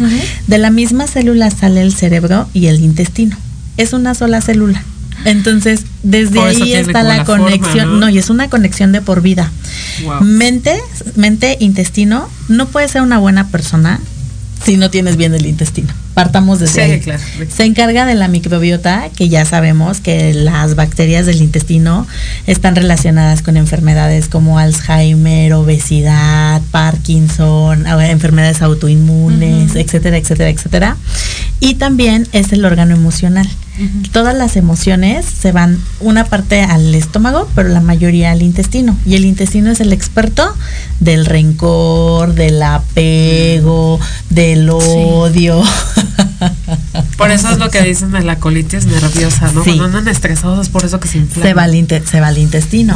de 0.47 0.59
la 0.59 0.71
misma 0.71 1.07
célula 1.07 1.51
sale 1.51 1.83
el 1.83 1.95
cerebro 1.95 2.49
y 2.53 2.67
el 2.67 2.81
intestino. 2.81 3.37
Es 3.77 3.93
una 3.93 4.15
sola 4.15 4.41
célula. 4.41 4.83
Entonces, 5.25 5.85
desde 6.03 6.41
ahí 6.41 6.73
está 6.73 7.03
la, 7.03 7.19
la 7.19 7.25
forma, 7.25 7.45
conexión. 7.45 7.89
¿no? 8.01 8.07
¿no? 8.07 8.09
y 8.09 8.19
es 8.19 8.31
una 8.31 8.49
conexión 8.49 8.93
de 8.93 9.01
por 9.01 9.21
vida. 9.23 9.51
Wow. 10.05 10.23
Mente, 10.23 10.81
mente, 11.17 11.57
intestino, 11.61 12.29
no 12.49 12.69
puedes 12.69 12.91
ser 12.93 13.03
una 13.03 13.19
buena 13.19 13.49
persona 13.49 14.01
si 14.65 14.77
no 14.77 14.91
tienes 14.91 15.17
bien 15.17 15.33
el 15.35 15.47
intestino. 15.47 15.89
Partamos 16.13 16.59
desde 16.59 16.75
Sí, 16.75 16.81
ahí. 16.81 17.01
claro. 17.01 17.23
Se 17.55 17.65
encarga 17.65 18.05
de 18.05 18.15
la 18.15 18.29
microbiota, 18.29 19.09
que 19.17 19.31
ya 19.31 19.47
sabemos 19.47 20.01
que 20.01 20.35
las 20.35 20.75
bacterias 20.75 21.25
del 21.25 21.41
intestino 21.41 22.07
están 22.47 22.77
relacionadas 22.77 23.41
con 23.41 23.57
enfermedades 23.57 24.29
como 24.29 24.59
Alzheimer, 24.59 25.55
obesidad, 25.55 26.61
Parkinson, 26.73 27.87
a 27.87 27.97
ver, 27.97 28.11
enfermedades 28.11 28.61
autoinmunes, 28.61 29.75
etcétera, 29.77 30.19
etcétera, 30.19 30.51
etcétera. 30.51 30.97
Y 31.61 31.77
también 31.77 32.29
es 32.33 32.53
el 32.53 32.65
órgano 32.67 32.95
emocional. 32.95 33.49
Todas 34.13 34.37
las 34.37 34.57
emociones 34.57 35.25
se 35.25 35.53
van 35.53 35.79
una 36.01 36.25
parte 36.25 36.63
al 36.63 36.95
estómago, 36.95 37.49
pero 37.55 37.69
la 37.69 37.81
mayoría 37.81 38.31
al 38.31 38.43
intestino. 38.43 38.97
Y 39.07 39.15
el 39.15 39.25
intestino 39.25 39.71
es 39.71 39.81
el 39.81 39.93
experto 39.93 40.55
del 41.01 41.27
rencor, 41.27 42.35
del 42.35 42.63
apego, 42.63 43.99
del 44.29 44.71
odio. 44.71 45.63
Por 47.17 47.31
eso 47.31 47.51
es 47.51 47.59
lo 47.59 47.71
que 47.71 47.83
dicen 47.83 48.13
de 48.13 48.23
la 48.23 48.37
colitis 48.37 48.87
nerviosa, 48.87 49.51
¿no? 49.53 49.63
Sí. 49.65 49.77
Cuando 49.77 49.99
andan 49.99 50.09
estresados 50.09 50.61
es 50.67 50.69
por 50.71 50.85
eso 50.85 51.01
que 51.01 51.09
se 51.09 51.19
inflama. 51.19 51.47
Se 51.47 51.55
va, 51.55 51.63
al 51.65 51.75
inte- 51.75 52.03
se 52.07 52.21
va 52.21 52.29
al 52.29 52.39
intestino. 52.39 52.95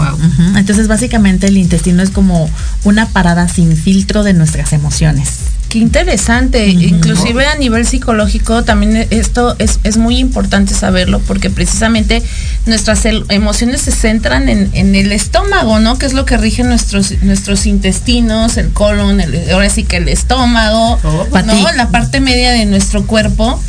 Entonces, 0.56 0.88
básicamente, 0.88 1.46
el 1.46 1.56
intestino 1.56 2.02
es 2.02 2.10
como 2.10 2.48
una 2.84 3.06
parada 3.08 3.48
sin 3.48 3.76
filtro 3.76 4.22
de 4.22 4.32
nuestras 4.34 4.72
emociones. 4.72 5.28
Qué 5.68 5.78
interesante, 5.80 6.68
inclusive 6.68 7.46
a 7.46 7.56
nivel 7.56 7.84
psicológico 7.84 8.62
también 8.62 9.08
esto 9.10 9.56
es, 9.58 9.80
es 9.82 9.96
muy 9.96 10.18
importante 10.18 10.72
saberlo 10.72 11.18
porque 11.18 11.50
precisamente 11.50 12.22
nuestras 12.66 13.04
emociones 13.04 13.80
se 13.80 13.90
centran 13.90 14.48
en, 14.48 14.70
en 14.74 14.94
el 14.94 15.10
estómago, 15.10 15.80
¿no? 15.80 15.98
Que 15.98 16.06
es 16.06 16.12
lo 16.12 16.26
que 16.26 16.36
rige 16.36 16.62
nuestros, 16.62 17.14
nuestros 17.22 17.66
intestinos, 17.66 18.56
el 18.56 18.70
colon, 18.70 19.20
el- 19.20 19.50
ahora 19.52 19.68
sí 19.68 19.82
que 19.82 19.96
el 19.96 20.08
estómago, 20.08 21.00
Pati. 21.32 21.48
¿no? 21.48 21.72
La 21.72 21.88
parte 21.88 22.20
media 22.20 22.52
de 22.52 22.66
nuestro 22.66 23.04
cuerpo, 23.04 23.60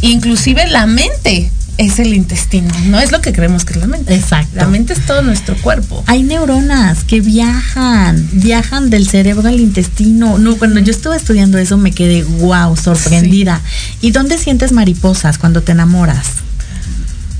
inclusive 0.00 0.66
la 0.66 0.86
mente 0.86 1.50
es 1.78 1.98
el 1.98 2.14
intestino, 2.14 2.72
no 2.86 2.98
es 2.98 3.12
lo 3.12 3.20
que 3.20 3.32
creemos 3.32 3.64
que 3.64 3.74
es 3.74 3.80
la 3.80 3.86
mente. 3.86 4.14
Exacto. 4.14 4.56
La 4.56 4.66
mente 4.66 4.94
es 4.94 5.04
todo 5.04 5.22
nuestro 5.22 5.56
cuerpo. 5.56 6.02
Hay 6.06 6.22
neuronas 6.22 7.04
que 7.04 7.20
viajan, 7.20 8.28
viajan 8.32 8.88
del 8.88 9.06
cerebro 9.06 9.48
al 9.48 9.60
intestino. 9.60 10.38
No, 10.38 10.56
cuando 10.56 10.80
yo 10.80 10.90
estuve 10.90 11.16
estudiando 11.16 11.58
eso 11.58 11.76
me 11.76 11.92
quedé 11.92 12.24
wow, 12.24 12.76
sorprendida. 12.76 13.60
¿Y 14.00 14.10
dónde 14.10 14.38
sientes 14.38 14.72
mariposas 14.72 15.38
cuando 15.38 15.62
te 15.62 15.72
enamoras? 15.72 16.45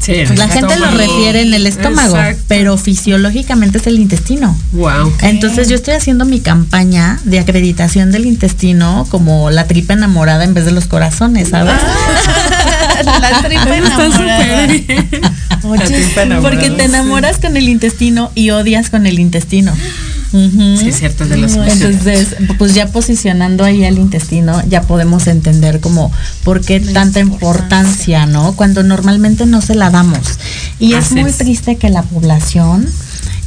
Sí, 0.01 0.13
Pues 0.27 0.39
la 0.39 0.49
gente 0.49 0.77
lo 0.79 0.91
refiere 0.93 1.43
en 1.43 1.53
el 1.55 1.67
estómago, 1.67 2.17
Exacto. 2.17 2.45
pero 2.49 2.77
fisiológicamente 2.79 3.79
es 3.79 3.87
el 3.87 3.99
intestino. 3.99 4.57
Wow. 4.73 5.13
Entonces 5.23 5.69
yo 5.69 5.75
estoy 5.75 5.95
haciendo 5.95 6.25
mi 6.25 6.41
campaña 6.41 7.19
de 7.25 7.39
acreditación 7.41 8.13
del 8.13 8.27
intestino 8.27 9.07
como 9.11 9.51
la 9.51 9.67
tripa 9.67 9.95
enamorada 9.95 10.45
en 10.45 10.55
vez 10.55 10.65
de 10.65 10.73
los 10.73 10.87
corazones, 10.87 11.49
¿sabes? 11.49 11.75
la 13.05 13.43
tripa 13.43 13.77
enamorada. 13.77 14.69
Oye, 15.65 16.41
porque 16.41 16.71
te 16.71 16.85
enamoras 16.85 17.39
con 17.39 17.57
el 17.57 17.69
intestino 17.69 18.31
y 18.35 18.51
odias 18.51 18.91
con 18.91 19.07
el 19.07 19.19
intestino. 19.19 19.73
Ujú. 20.37 20.77
Sí, 20.77 20.88
es 20.88 20.99
cierto, 20.99 21.25
de 21.27 21.37
las. 21.38 21.55
Entonces, 21.55 22.37
pues 22.59 22.75
ya 22.75 22.88
posicionando 22.88 23.64
ahí 23.64 23.85
al 23.85 23.99
intestino, 23.99 24.62
ya 24.68 24.83
podemos 24.83 25.27
entender 25.27 25.81
como 25.81 26.12
por 26.44 26.61
qué 26.61 26.81
tanta 26.81 27.20
importancia, 27.20 28.27
¿no? 28.27 28.55
Cuando 28.55 28.83
normalmente 28.83 29.46
no 29.46 29.61
se 29.61 29.75
la 29.75 29.90
damos. 29.90 30.38
Y 30.79 30.94
es 30.94 31.12
muy 31.12 31.31
es. 31.31 31.38
triste 31.38 31.77
que 31.77 31.88
la 31.88 32.03
población 32.03 32.87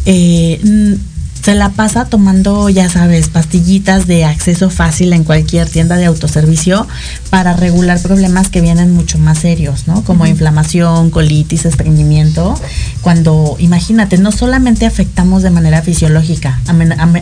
eh, 0.05 0.97
se 1.41 1.55
la 1.55 1.69
pasa 1.69 2.05
tomando, 2.05 2.69
ya 2.69 2.89
sabes, 2.89 3.29
pastillitas 3.29 4.07
de 4.07 4.25
acceso 4.25 4.69
fácil 4.69 5.13
en 5.13 5.23
cualquier 5.23 5.69
tienda 5.69 5.95
de 5.95 6.05
autoservicio 6.05 6.87
para 7.29 7.53
regular 7.53 8.01
problemas 8.01 8.49
que 8.49 8.61
vienen 8.61 8.93
mucho 8.93 9.17
más 9.17 9.39
serios, 9.39 9.87
¿no? 9.87 10.03
Como 10.03 10.25
inflamación, 10.25 11.09
colitis, 11.09 11.65
estreñimiento. 11.65 12.59
Cuando, 13.01 13.55
imagínate, 13.59 14.17
no 14.17 14.31
solamente 14.31 14.85
afectamos 14.85 15.43
de 15.43 15.49
manera 15.49 15.81
fisiológica, 15.81 16.59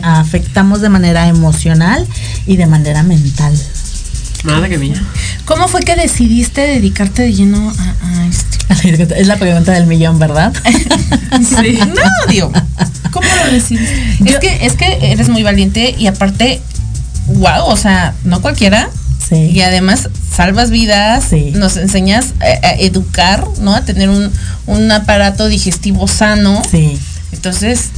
afectamos 0.02 0.80
de 0.80 0.88
manera 0.88 1.28
emocional 1.28 2.06
y 2.46 2.56
de 2.56 2.66
manera 2.66 3.02
mental. 3.02 3.54
Madre 4.44 4.78
mía. 4.78 5.02
¿Cómo 5.44 5.68
fue 5.68 5.80
que 5.82 5.96
decidiste 5.96 6.60
dedicarte 6.62 7.22
de 7.22 7.32
lleno 7.34 7.72
a, 7.78 8.06
a 8.06 8.26
esto? 8.28 9.14
Es 9.14 9.26
la 9.26 9.36
pregunta 9.36 9.72
del 9.72 9.86
millón, 9.86 10.18
¿verdad? 10.18 10.52
Sí. 11.38 11.78
No, 11.78 12.32
digo, 12.32 12.50
¿cómo 13.12 13.26
lo 13.44 13.52
decidiste? 13.52 14.02
es 14.24 14.36
que 14.38 14.66
es 14.66 14.72
que 14.72 15.12
eres 15.12 15.28
muy 15.28 15.42
valiente 15.42 15.94
y 15.96 16.06
aparte, 16.06 16.60
wow, 17.26 17.66
o 17.66 17.76
sea, 17.76 18.14
no 18.24 18.40
cualquiera. 18.40 18.88
Y 19.30 19.60
además 19.60 20.08
salvas 20.34 20.70
vidas, 20.70 21.26
nos 21.52 21.76
enseñas 21.76 22.32
a, 22.40 22.66
a 22.66 22.72
educar, 22.76 23.46
¿no? 23.60 23.74
A 23.74 23.82
tener 23.82 24.08
un, 24.08 24.32
un 24.66 24.90
aparato 24.90 25.48
digestivo 25.48 26.08
sano. 26.08 26.62
Sí. 26.70 26.98
Entonces, 27.32 27.90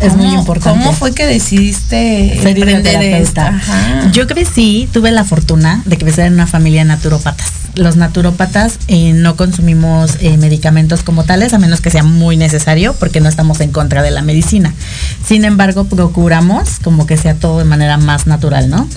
Es 0.00 0.14
muy 0.16 0.26
¿cómo- 0.26 0.38
importante. 0.40 0.78
¿Cómo 0.80 0.92
fue 0.92 1.12
que 1.14 1.26
decidiste 1.26 2.38
ser 2.42 2.58
emprender 2.58 3.02
esto? 3.02 3.40
Yo 4.12 4.26
crecí, 4.26 4.88
tuve 4.92 5.10
la 5.10 5.24
fortuna 5.24 5.82
de 5.84 5.96
crecer 5.98 6.26
en 6.26 6.34
una 6.34 6.46
familia 6.46 6.80
de 6.82 6.88
naturópatas. 6.88 7.52
Los 7.76 7.96
naturópatas 7.96 8.78
eh, 8.88 9.12
no 9.14 9.36
consumimos 9.36 10.12
eh, 10.20 10.36
medicamentos 10.36 11.02
como 11.02 11.24
tales, 11.24 11.52
a 11.54 11.58
menos 11.58 11.80
que 11.80 11.90
sea 11.90 12.02
muy 12.02 12.36
necesario, 12.36 12.94
porque 12.98 13.20
no 13.20 13.28
estamos 13.28 13.60
en 13.60 13.70
contra 13.70 14.02
de 14.02 14.10
la 14.10 14.22
medicina. 14.22 14.72
Sin 15.26 15.44
embargo, 15.44 15.84
procuramos 15.84 16.78
como 16.82 17.06
que 17.06 17.16
sea 17.16 17.34
todo 17.34 17.58
de 17.58 17.64
manera 17.64 17.96
más 17.98 18.26
natural, 18.26 18.70
¿no? 18.70 18.88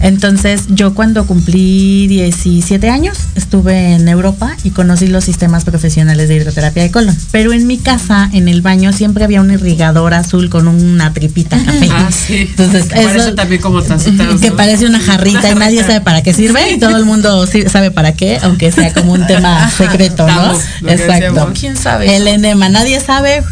Entonces, 0.00 0.62
yo 0.68 0.94
cuando 0.94 1.26
cumplí 1.26 2.06
17 2.08 2.90
años, 2.90 3.16
estuve 3.36 3.94
en 3.94 4.08
Europa 4.08 4.56
y 4.64 4.70
conocí 4.70 5.06
los 5.06 5.24
sistemas 5.24 5.64
profesionales 5.64 6.28
de 6.28 6.36
hidroterapia 6.36 6.82
de 6.82 6.90
colon. 6.90 7.16
Pero 7.30 7.52
en 7.52 7.66
mi 7.66 7.78
casa, 7.78 8.28
en 8.32 8.48
el 8.48 8.62
baño, 8.62 8.92
siempre 8.92 9.22
había 9.24 9.40
un 9.40 9.52
irrigador 9.52 10.14
azul 10.14 10.50
con 10.50 10.66
una 10.66 11.12
tripita 11.12 11.56
café. 11.64 11.88
Ah, 11.94 12.08
sí. 12.10 12.48
Entonces, 12.48 12.84
que 12.86 12.94
parece 12.94 13.16
eso- 13.18 13.34
también 13.34 13.60
como 13.60 13.82
tacitas. 13.82 14.40
que 14.40 14.50
¿no? 14.50 14.56
parece 14.56 14.86
una 14.86 14.98
jarrita 14.98 15.50
y 15.50 15.54
nadie 15.54 15.82
sabe 15.82 16.00
para 16.00 16.22
qué 16.22 16.32
sirve 16.32 16.72
y 16.72 16.78
todo 16.78 16.96
el 16.96 17.04
mundo 17.04 17.46
sabe 17.70 17.90
para 17.90 18.14
qué, 18.14 18.21
aunque 18.42 18.72
sea 18.72 18.92
como 18.92 19.12
un 19.12 19.26
tema 19.26 19.70
secreto, 19.76 20.26
¿no? 20.26 20.52
Exacto. 20.88 21.52
¿Quién 21.58 21.76
sabe? 21.76 22.16
El 22.16 22.28
enema, 22.28 22.68
nadie 22.68 23.00
sabe, 23.00 23.42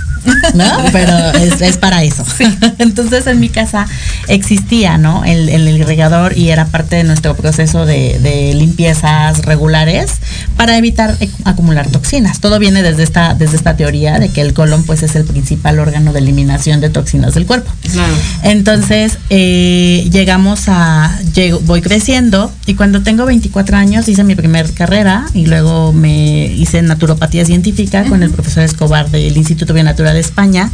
¿no? 0.55 0.65
Pero 0.93 1.31
es, 1.33 1.61
es 1.61 1.77
para 1.77 2.03
eso. 2.03 2.25
Entonces 2.79 3.27
en 3.27 3.41
mi 3.41 3.49
casa 3.49 3.87
existía, 4.29 4.99
¿no? 4.99 5.25
El, 5.25 5.49
el 5.49 5.69
irrigador 5.69 6.37
y 6.37 6.51
era 6.51 6.67
parte 6.67 6.97
de 6.97 7.05
nuestro 7.05 7.35
proceso 7.37 7.87
de, 7.87 8.19
de 8.21 8.55
limpiezas 8.55 9.39
regulares 9.45 10.13
para 10.57 10.77
evitar 10.77 11.17
ec- 11.19 11.31
acumular 11.45 11.89
toxinas. 11.89 12.41
Todo 12.41 12.59
viene 12.59 12.83
desde 12.83 13.03
esta, 13.03 13.35
desde 13.35 13.57
esta 13.57 13.77
teoría 13.77 14.19
de 14.19 14.29
que 14.29 14.41
el 14.41 14.53
colon 14.55 14.85
pues 14.85 15.03
es 15.03 15.15
el 15.17 15.25
principal 15.25 15.79
órgano 15.79 16.13
de 16.13 16.19
eliminación 16.21 16.81
de 16.81 16.91
toxinas 16.91 17.35
del 17.35 17.47
cuerpo. 17.47 17.71
Claro. 17.93 18.13
Entonces 18.43 19.19
eh, 19.31 20.09
llegamos 20.13 20.65
a, 20.69 21.17
llego, 21.35 21.61
voy 21.61 21.81
creciendo 21.83 22.53
y 22.67 22.75
cuando 22.75 23.03
tengo 23.03 23.25
24 23.27 23.77
años 23.77 24.09
hice 24.09 24.25
mi 24.25 24.35
primer 24.35 24.73
carrera 24.73 25.27
y 25.35 25.47
luego 25.47 25.93
me 25.93 26.47
hice 26.47 26.83
naturopatía 26.83 27.45
científica 27.45 28.05
con 28.05 28.23
el 28.23 28.31
profesor 28.31 28.63
Escobar 28.65 29.11
del 29.11 29.37
Instituto 29.37 29.73
De 30.13 30.21
España 30.21 30.71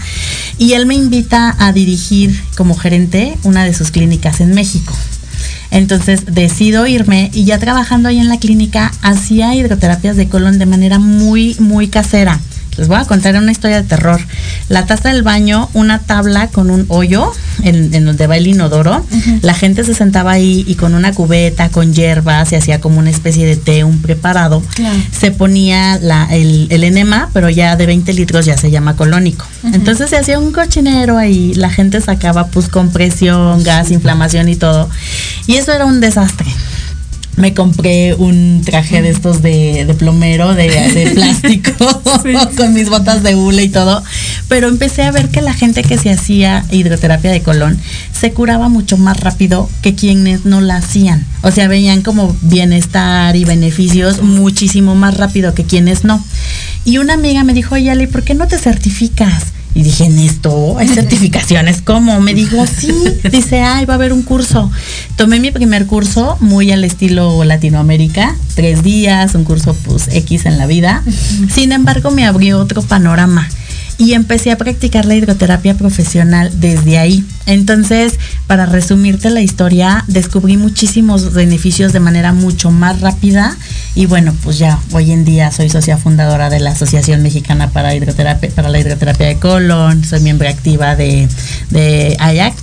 y 0.59 0.73
él 0.73 0.87
me 0.87 0.95
invita 0.95 1.55
a 1.59 1.73
dirigir 1.73 2.43
como 2.57 2.77
gerente 2.77 3.37
una 3.43 3.65
de 3.65 3.75
sus 3.75 3.91
clínicas 3.91 4.41
en 4.41 4.55
México. 4.55 4.95
Entonces 5.71 6.25
decido 6.27 6.87
irme 6.87 7.31
y 7.35 7.45
ya 7.45 7.59
trabajando 7.59 8.09
ahí 8.09 8.19
en 8.19 8.29
la 8.29 8.39
clínica 8.39 8.93
hacía 9.03 9.55
hidroterapias 9.55 10.17
de 10.17 10.29
colon 10.29 10.59
de 10.59 10.67
manera 10.67 10.99
muy, 10.99 11.57
muy 11.59 11.89
casera. 11.89 12.41
Les 12.77 12.89
voy 12.89 12.97
a 12.99 13.05
contar 13.05 13.35
una 13.37 13.53
historia 13.53 13.77
de 13.83 13.89
terror. 13.89 14.21
La 14.69 14.85
taza 14.87 15.09
del 15.11 15.23
baño, 15.23 15.69
una 15.73 16.01
tabla 16.01 16.49
con 16.49 16.71
un 16.71 16.85
hoyo 16.89 17.33
en, 17.63 17.95
en 17.95 18.05
donde 18.05 18.27
va 18.27 18.37
el 18.37 18.47
inodoro. 18.47 19.05
La 19.43 19.55
gente 19.55 19.83
se 19.85 19.95
sentaba 19.95 20.33
ahí 20.33 20.65
y 20.69 20.75
con 20.75 20.95
una 20.95 21.13
cubeta, 21.13 21.71
con 21.71 21.95
hierbas, 21.95 22.49
se 22.51 22.57
hacía 22.57 22.81
como 22.81 22.99
una 22.99 23.11
especie 23.11 23.47
de 23.47 23.57
té, 23.57 23.85
un 23.85 24.03
preparado. 24.03 24.63
Se 25.19 25.31
ponía 25.31 25.99
la- 26.03 26.27
el, 26.31 26.67
el 26.71 26.85
enema, 26.85 27.31
pero 27.33 27.49
ya 27.51 27.77
de 27.77 27.87
20 27.87 28.13
litros 28.13 28.45
ya 28.47 28.57
se 28.59 28.71
llama 28.71 28.95
colónico. 28.97 29.47
Entonces 29.73 30.11
se 30.11 30.17
hacía 30.19 30.39
un 30.39 30.53
cochinero 30.53 31.17
ahí, 31.19 31.55
la 31.55 31.71
gente 31.71 32.01
sacaba 32.01 32.49
pues 32.49 32.69
compresión, 32.69 33.63
gas, 33.65 33.91
inflamación 33.91 34.49
y 34.49 34.57
todo. 34.57 34.89
Y 35.47 35.55
eso 35.57 35.73
era 35.73 35.85
un 35.87 36.01
desastre. 36.01 36.47
Me 37.37 37.55
compré 37.55 38.15
un 38.15 38.63
traje 38.65 39.03
de 39.03 39.11
estos 39.11 39.43
de, 39.43 39.85
de 39.85 39.95
plomero, 39.95 40.55
de, 40.55 40.69
de 40.69 41.11
plástico, 41.15 42.03
con 42.57 42.73
mis 42.73 42.89
botas 42.89 43.23
de 43.23 43.35
hule 43.35 43.65
y 43.65 43.69
todo. 43.69 44.03
Pero 44.49 44.69
empecé 44.69 45.03
a 45.03 45.11
ver 45.11 45.29
que 45.29 45.43
la 45.43 45.53
gente 45.53 45.83
que 45.83 45.99
se 45.99 46.11
hacía 46.11 46.65
hidroterapia 46.71 47.31
de 47.31 47.43
colon 47.43 47.79
se 48.19 48.33
curaba 48.33 48.69
mucho 48.69 48.97
más 48.97 49.21
rápido 49.21 49.69
que 49.83 49.95
quienes 49.95 50.45
no 50.45 50.61
la 50.61 50.77
hacían. 50.77 51.27
O 51.43 51.51
sea, 51.51 51.69
veían 51.69 52.03
como 52.03 52.37
bienestar 52.43 53.37
y 53.37 53.45
beneficios 53.45 54.23
muchísimo 54.23 54.95
más 54.95 55.17
rápido 55.17 55.55
que 55.55 55.65
quienes 55.65 56.05
no. 56.05 56.25
Y 56.85 56.99
una 56.99 57.15
amiga 57.15 57.45
me 57.45 57.55
dijo, 57.55 57.75
oye, 57.75 57.91
Ale, 57.91 58.09
¿por 58.09 58.23
qué 58.23 58.35
no 58.35 58.47
te 58.47 58.59
certificas? 58.59 59.56
Y 59.77 59.83
dije, 59.83 60.07
en 60.07 60.19
esto 60.19 60.79
hay 60.79 60.89
certificaciones, 60.89 61.83
¿cómo? 61.83 62.19
Me 62.23 62.33
dijo, 62.33 62.67
sí. 62.67 62.91
Dice, 63.31 63.61
ay, 63.61 63.85
va 63.85 63.93
a 63.93 63.97
haber 63.97 64.15
un 64.15 64.23
curso. 64.23 64.73
Tomé 65.17 65.39
mi 65.39 65.51
primer 65.51 65.85
curso 65.85 66.39
muy 66.41 66.73
al 66.73 66.83
estilo 66.83 67.45
Latinoamérica, 67.45 68.35
tres 68.55 68.83
días, 68.83 69.35
un 69.35 69.45
curso 69.45 69.77
pues 69.85 70.09
X 70.09 70.47
en 70.47 70.57
la 70.57 70.65
vida. 70.65 71.03
Sin 71.53 71.73
embargo, 71.73 72.11
me 72.11 72.25
abrió 72.25 72.59
otro 72.59 72.81
panorama. 72.81 73.47
Y 73.99 74.13
empecé 74.13 74.51
a 74.51 74.59
practicar 74.59 75.07
la 75.07 75.15
hidroterapia 75.15 75.75
profesional 75.75 76.51
desde 76.61 76.99
ahí. 76.99 77.25
Entonces, 77.47 78.19
para 78.47 78.67
resumirte 78.67 79.31
la 79.31 79.41
historia, 79.41 80.05
descubrí 80.09 80.57
muchísimos 80.57 81.33
beneficios 81.33 81.93
de 81.93 82.01
manera 82.01 82.33
mucho 82.33 82.71
más 82.71 83.01
rápida 83.01 83.57
y 83.95 84.07
bueno, 84.07 84.35
pues 84.43 84.59
ya 84.59 84.79
hoy 84.93 85.13
en 85.13 85.25
día 85.25 85.51
soy 85.53 85.71
socia 85.71 85.97
fundadora 85.97 86.51
de 86.51 86.61
la 86.61 86.71
Asociación 86.71 87.23
Mexicana 87.23 87.71
para 87.71 87.87
para 88.55 88.69
la 88.69 88.79
hidroterapia 88.79 89.27
de 89.27 89.39
colon, 89.39 90.05
soy 90.05 90.21
miembro 90.21 90.49
activa 90.49 90.97
de, 90.97 91.29
de 91.71 92.17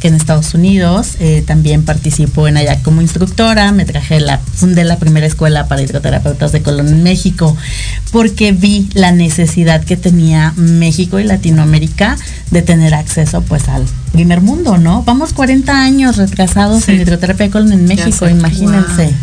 en 0.03 0.15
Estados 0.15 0.53
Unidos, 0.53 1.15
eh, 1.19 1.43
también 1.45 1.83
participo 1.83 2.47
en 2.47 2.57
AYAC 2.57 2.81
como 2.81 3.01
instructora, 3.01 3.71
me 3.71 3.85
traje 3.85 4.19
la 4.19 4.39
fundé 4.39 4.83
la 4.83 4.97
primera 4.97 5.25
escuela 5.25 5.67
para 5.67 5.81
hidroterapeutas 5.81 6.51
de 6.51 6.61
colon 6.61 6.87
en 6.87 7.03
México 7.03 7.55
porque 8.11 8.51
vi 8.51 8.89
la 8.93 9.11
necesidad 9.11 9.83
que 9.83 9.97
tenía 9.97 10.53
México 10.55 11.19
Latinoamérica 11.23 12.17
de 12.51 12.61
tener 12.61 12.93
acceso 12.93 13.41
pues 13.41 13.67
al 13.67 13.85
primer 14.13 14.41
mundo, 14.41 14.77
¿no? 14.77 15.03
Vamos 15.03 15.33
40 15.33 15.83
años 15.83 16.17
retrasados 16.17 16.87
en 16.87 17.01
hidroterapia 17.01 17.47
de 17.47 17.51
colon 17.51 17.73
en 17.73 17.85
México, 17.85 18.29
imagínense. 18.29 19.13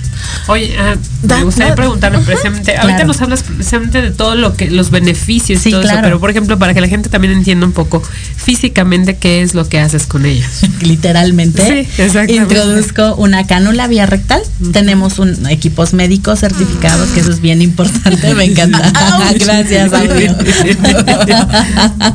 Oye, 0.49 0.77
ah, 0.79 0.97
me 1.23 1.45
gustaría 1.45 1.75
preguntarle 1.75 2.19
precisamente, 2.19 2.77
ahorita 2.77 3.05
nos 3.05 3.23
hablas 3.23 3.43
precisamente 3.43 4.03
de 4.03 4.11
todo 4.11 4.35
lo 4.35 4.55
que, 4.55 4.71
los 4.71 4.91
beneficios 4.91 5.65
y 5.65 5.71
todo 5.71 5.81
eso, 5.83 5.95
pero 6.03 6.21
por 6.21 6.29
ejemplo, 6.31 6.59
para 6.59 6.75
que 6.75 6.81
la 6.81 6.89
gente 6.89 7.09
también 7.09 7.33
entienda 7.33 7.65
un 7.67 7.73
poco 7.73 8.03
físicamente 8.37 9.17
qué 9.17 9.43
es 9.43 9.55
lo 9.55 9.67
que 9.69 9.79
haces 9.79 10.07
con 10.07 10.27
ellas. 10.27 10.61
Literalmente, 10.83 11.63
Sí, 11.63 12.03
exactamente. 12.03 12.35
introduzco 12.35 13.15
una 13.15 13.47
cánula 13.47 13.87
vía 13.87 14.07
rectal. 14.07 14.43
Tenemos 14.73 15.19
un 15.19 15.47
equipos 15.49 15.95
médicos 15.95 16.41
certificados, 16.41 17.09
que 17.11 17.21
eso 17.21 17.31
es 17.31 17.41
bien 17.41 17.63
importante, 17.63 18.35
me 18.35 18.45
encanta. 18.51 18.93
Gracias, 19.39 19.93
audio. 19.93 20.37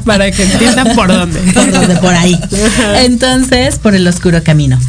para 0.04 0.30
que 0.32 0.44
entiendan 0.44 0.96
por 0.96 1.08
dónde. 1.08 1.40
Por 1.54 1.72
dónde, 1.72 1.96
por 1.96 2.14
ahí. 2.14 2.38
Entonces, 3.04 3.80
por 3.80 3.96
el 3.96 4.08
oscuro 4.08 4.44
camino. 4.44 4.80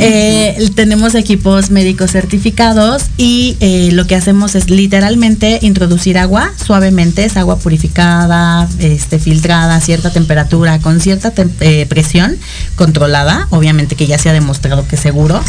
Eh, 0.00 0.70
tenemos 0.74 1.14
equipos 1.14 1.70
médicos 1.70 2.12
certificados 2.12 3.04
y 3.16 3.56
eh, 3.60 3.90
lo 3.92 4.06
que 4.06 4.16
hacemos 4.16 4.54
es 4.54 4.70
literalmente 4.70 5.58
introducir 5.62 6.16
agua 6.18 6.52
suavemente, 6.64 7.24
es 7.24 7.36
agua 7.36 7.58
purificada, 7.58 8.66
este, 8.78 9.18
filtrada 9.18 9.76
a 9.76 9.80
cierta 9.80 10.10
temperatura, 10.10 10.78
con 10.78 11.00
cierta 11.00 11.34
tem- 11.34 11.50
eh, 11.60 11.86
presión 11.88 12.36
controlada, 12.76 13.46
obviamente 13.50 13.94
que 13.94 14.06
ya 14.06 14.18
se 14.18 14.30
ha 14.30 14.32
demostrado 14.32 14.86
que 14.88 14.96
es 14.96 15.02
seguro. 15.02 15.40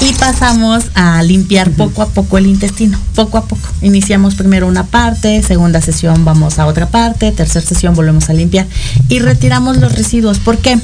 Y 0.00 0.12
pasamos 0.14 0.84
a 0.94 1.22
limpiar 1.22 1.70
poco 1.70 2.02
a 2.02 2.08
poco 2.08 2.38
el 2.38 2.46
intestino, 2.46 2.98
poco 3.14 3.38
a 3.38 3.46
poco. 3.46 3.68
Iniciamos 3.82 4.34
primero 4.34 4.66
una 4.66 4.86
parte, 4.86 5.42
segunda 5.42 5.80
sesión 5.80 6.24
vamos 6.24 6.58
a 6.58 6.66
otra 6.66 6.88
parte, 6.88 7.30
tercera 7.32 7.64
sesión 7.64 7.94
volvemos 7.94 8.28
a 8.28 8.32
limpiar 8.32 8.66
y 9.08 9.20
retiramos 9.20 9.76
los 9.78 9.94
residuos. 9.94 10.38
¿Por 10.38 10.58
qué? 10.58 10.78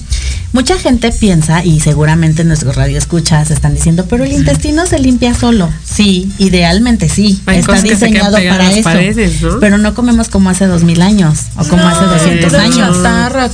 Mucha 0.53 0.79
gente 0.79 1.11
piensa, 1.11 1.65
y 1.65 1.81
seguramente 1.81 2.45
nuestros 2.45 2.77
radioescuchas 2.77 3.51
están 3.51 3.75
diciendo, 3.75 4.07
pero 4.09 4.25
el 4.25 4.33
intestino 4.33 4.87
se 4.87 4.99
limpia 5.01 5.35
solo. 5.35 5.69
Sí, 5.85 6.33
idealmente 6.39 7.09
sí. 7.09 7.41
Hay 7.47 7.59
está 7.59 7.83
que 7.83 7.91
diseñado 7.91 8.33
para 8.33 8.71
eso. 8.71 8.83
paredes, 8.85 9.43
¿no? 9.43 9.59
Pero 9.59 9.79
no 9.79 9.95
comemos 9.95 10.29
como 10.29 10.51
hace 10.51 10.67
dos 10.67 10.85
mil 10.85 11.03
años 11.03 11.41
o 11.57 11.65
como 11.65 11.83
hace 11.87 12.05
200 12.05 12.51
pura 12.51 12.63
años. 12.63 12.77
chatarra, 12.77 13.51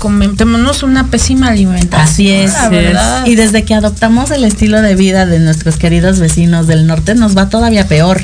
una 0.83 1.07
pésima 1.09 1.49
alimentación. 1.49 2.01
Así 2.01 2.31
es. 2.31 2.53
La 2.53 2.69
verdad. 2.69 3.27
Y 3.27 3.35
desde 3.35 3.65
que 3.65 3.75
adoptamos 3.75 4.31
el 4.31 4.45
estilo 4.45 4.83
de 4.83 4.95
vida 4.95 5.27
de 5.27 5.39
nuestros 5.39 5.77
queridos 5.77 6.19
vecinos 6.19 6.67
del 6.67 6.87
norte, 6.87 7.15
nos 7.15 7.37
va 7.37 7.49
todavía 7.49 7.87
peor. 7.89 8.23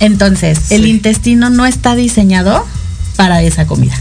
Entonces, 0.00 0.70
el 0.70 0.86
intestino 0.86 1.50
no 1.50 1.66
está 1.66 1.94
diseñado 1.94 2.64
para 3.16 3.42
esa 3.42 3.66
comida. 3.66 3.94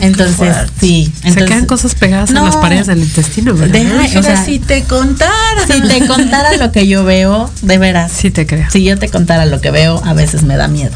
Entonces, 0.00 0.54
sí. 0.80 1.12
se 1.22 1.44
quedan 1.44 1.66
cosas 1.66 1.94
pegadas 1.94 2.30
en 2.30 2.36
las 2.36 2.56
paredes 2.56 2.86
del 2.86 3.00
intestino, 3.00 3.54
¿verdad? 3.54 3.72
Deja- 3.80 4.18
o 4.18 4.22
sea, 4.22 4.44
si 4.44 4.58
te 4.58 4.84
contara. 4.84 5.30
si 5.66 5.80
te 5.80 6.06
contara 6.06 6.56
lo 6.56 6.72
que 6.72 6.86
yo 6.86 7.04
veo, 7.04 7.50
de 7.62 7.78
veras. 7.78 8.12
Sí 8.12 8.30
te 8.30 8.46
creo. 8.46 8.66
Si 8.70 8.82
yo 8.84 8.98
te 8.98 9.08
contara 9.08 9.46
lo 9.46 9.60
que 9.60 9.70
veo, 9.70 10.02
a 10.04 10.14
veces 10.14 10.42
me 10.42 10.56
da 10.56 10.68
miedo. 10.68 10.92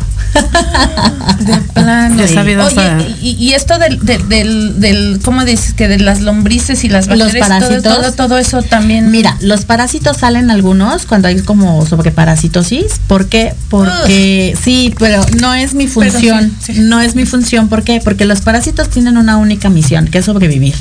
De 2.15 2.25
he 2.25 2.29
sabido 2.29 2.65
Oye, 2.67 3.17
y, 3.21 3.31
y 3.33 3.53
esto 3.53 3.79
del, 3.79 3.99
del, 4.05 4.29
del, 4.29 4.81
del- 4.81 5.21
¿cómo 5.25 5.45
dices? 5.45 5.75
Que 5.75 5.89
de 5.89 5.99
las 5.99 6.21
lombrices 6.21 6.85
y 6.85 6.89
las 6.89 7.07
Los 7.07 7.19
bacterias, 7.19 7.49
todo- 7.49 7.59
parásitos. 7.61 7.83
Todo, 7.83 8.13
todo, 8.13 8.39
eso 8.39 8.63
también. 8.63 9.11
Mira, 9.11 9.37
los 9.41 9.65
parásitos 9.65 10.19
salen 10.19 10.51
algunos 10.51 11.07
cuando 11.07 11.29
hay 11.29 11.41
como 11.41 11.85
sobreparasitosis. 11.87 13.01
¿Por 13.07 13.27
qué? 13.29 13.55
Porque 13.69 14.57
sí, 14.63 14.95
pero 14.99 15.25
no 15.41 15.55
es 15.55 15.75
mi 15.75 15.87
función. 15.87 16.53
No 16.75 17.01
es 17.01 17.15
mi 17.15 17.27
función. 17.27 17.69
¿Por 17.69 17.83
qué? 17.83 18.01
Porque 18.03 18.14
los 18.25 18.41
parásitos 18.41 18.89
tienen 18.89 19.17
una 19.17 19.37
única 19.37 19.69
misión, 19.69 20.07
que 20.09 20.19
es 20.19 20.25
sobrevivir. 20.27 20.75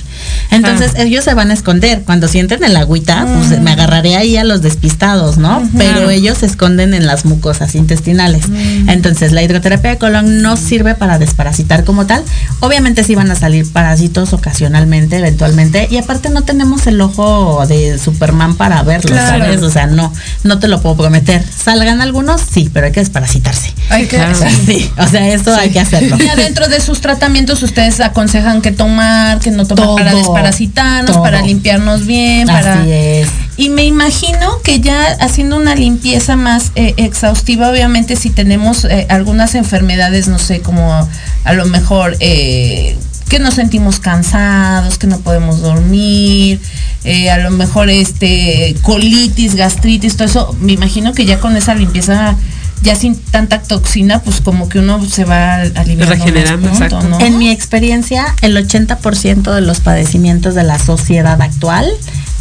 Entonces, 0.52 0.92
Ah. 0.98 1.02
ellos 1.04 1.24
se 1.24 1.34
van 1.34 1.50
a 1.52 1.54
esconder. 1.54 2.04
Cuando 2.06 2.28
sienten 2.28 2.64
el 2.64 2.76
agüita, 2.76 3.26
pues 3.26 3.60
me 3.62 3.72
agarraré 3.72 4.16
ahí 4.16 4.38
a 4.38 4.44
los 4.44 4.62
despistados, 4.62 5.38
¿no? 5.38 5.68
Pero 5.78 6.10
ellos 6.10 6.40
se 6.40 6.46
esconden 6.46 6.94
en 6.94 7.06
las 7.08 7.26
mucosas 7.26 7.76
intestinales. 7.76 8.44
Entonces, 8.88 9.32
la 9.32 9.42
hidroterapia 9.44 9.92
de 9.92 9.98
colon 9.98 10.42
no 10.42 10.58
sirve 10.58 10.96
para 10.96 11.18
desparasitar 11.20 11.84
como 11.84 12.06
tal. 12.06 12.24
Obviamente 12.60 13.04
sí 13.04 13.16
van 13.16 13.32
a 13.32 13.36
salir 13.36 13.70
parásitos 13.72 14.34
ocasionalmente, 14.34 15.18
eventualmente. 15.18 15.88
Y 15.90 15.98
aparte 15.98 16.30
no 16.30 16.44
tenemos 16.44 16.86
el 16.88 17.00
ojo 17.02 17.66
de 17.68 17.98
Superman 17.98 18.56
para 18.56 18.84
verlo, 18.84 19.12
Claro. 19.12 19.44
¿sabes? 19.44 19.62
O 19.62 19.70
sea, 19.72 19.88
no, 19.88 20.14
no 20.44 20.60
te 20.60 20.68
lo 20.68 20.82
puedo 20.82 20.98
prometer. 20.98 21.44
¿Salgan 21.44 22.02
algunos? 22.02 22.42
Sí, 22.42 22.70
pero 22.74 22.86
hay 22.88 22.92
que 22.92 23.00
desparasitarse. 23.00 23.74
Hay 23.90 24.04
que, 24.08 24.18
claro. 24.18 24.34
Sí, 24.66 24.90
o 24.98 25.08
sea, 25.08 25.28
eso 25.34 25.54
hay 25.56 25.72
que 25.72 25.80
hacerlo. 25.80 26.18
Y 26.24 26.28
adentro 26.28 26.68
de 26.68 26.80
sus 26.80 27.00
tratamientos 27.02 27.23
ustedes 27.64 28.00
aconsejan 28.00 28.62
que 28.62 28.72
tomar, 28.72 29.40
que 29.40 29.52
no 29.52 29.66
tomar 29.66 29.96
para 29.96 30.14
desparasitarnos, 30.16 31.14
todo. 31.14 31.24
para 31.24 31.42
limpiarnos 31.42 32.06
bien, 32.06 32.48
para 32.48 32.82
Así 32.82 32.92
es. 32.92 33.30
y 33.58 33.70
me 33.70 33.86
imagino 33.86 34.62
que 34.64 34.80
ya 34.80 35.06
haciendo 35.20 35.58
una 35.58 35.76
limpieza 35.76 36.36
más 36.36 36.72
eh, 36.76 36.94
exhaustiva, 36.98 37.70
obviamente 37.70 38.16
si 38.16 38.30
tenemos 38.30 38.86
eh, 38.86 39.06
algunas 39.10 39.56
enfermedades, 39.56 40.28
no 40.28 40.40
sé, 40.40 40.62
como 40.62 41.08
a 41.44 41.54
lo 41.54 41.66
mejor 41.66 42.18
eh, 42.20 42.98
que 43.30 43.40
nos 43.40 43.56
sentimos 43.56 44.00
cansados, 44.00 44.98
que 44.98 45.08
no 45.08 45.20
podemos 45.20 45.62
dormir, 45.62 46.60
eh, 47.04 47.32
a 47.32 47.38
lo 47.38 47.52
mejor 47.52 47.90
este 47.90 48.76
colitis, 48.82 49.56
gastritis, 49.56 50.16
todo 50.16 50.28
eso, 50.28 50.56
me 50.60 50.74
imagino 50.74 51.14
que 51.14 51.26
ya 51.26 51.40
con 51.40 51.58
esa 51.58 51.74
limpieza 51.74 52.36
ya 52.84 52.96
sin 52.96 53.16
tanta 53.18 53.62
toxina, 53.62 54.20
pues 54.20 54.42
como 54.42 54.70
que 54.70 54.80
uno 54.80 55.04
se 55.06 55.24
va 55.26 55.56
aliviando 55.62 56.06
más 56.06 56.20
Regenerando, 56.20 56.68
pronto, 56.70 56.86
exacto. 56.86 57.10
¿no? 57.10 57.20
En 57.20 57.38
mi 57.38 57.50
experiencia, 57.50 58.26
el 58.42 58.56
80% 58.58 59.54
de 59.54 59.62
los 59.62 59.80
padecimientos 59.80 60.54
de 60.54 60.64
la 60.64 60.78
sociedad 60.78 61.42
actual 61.42 61.90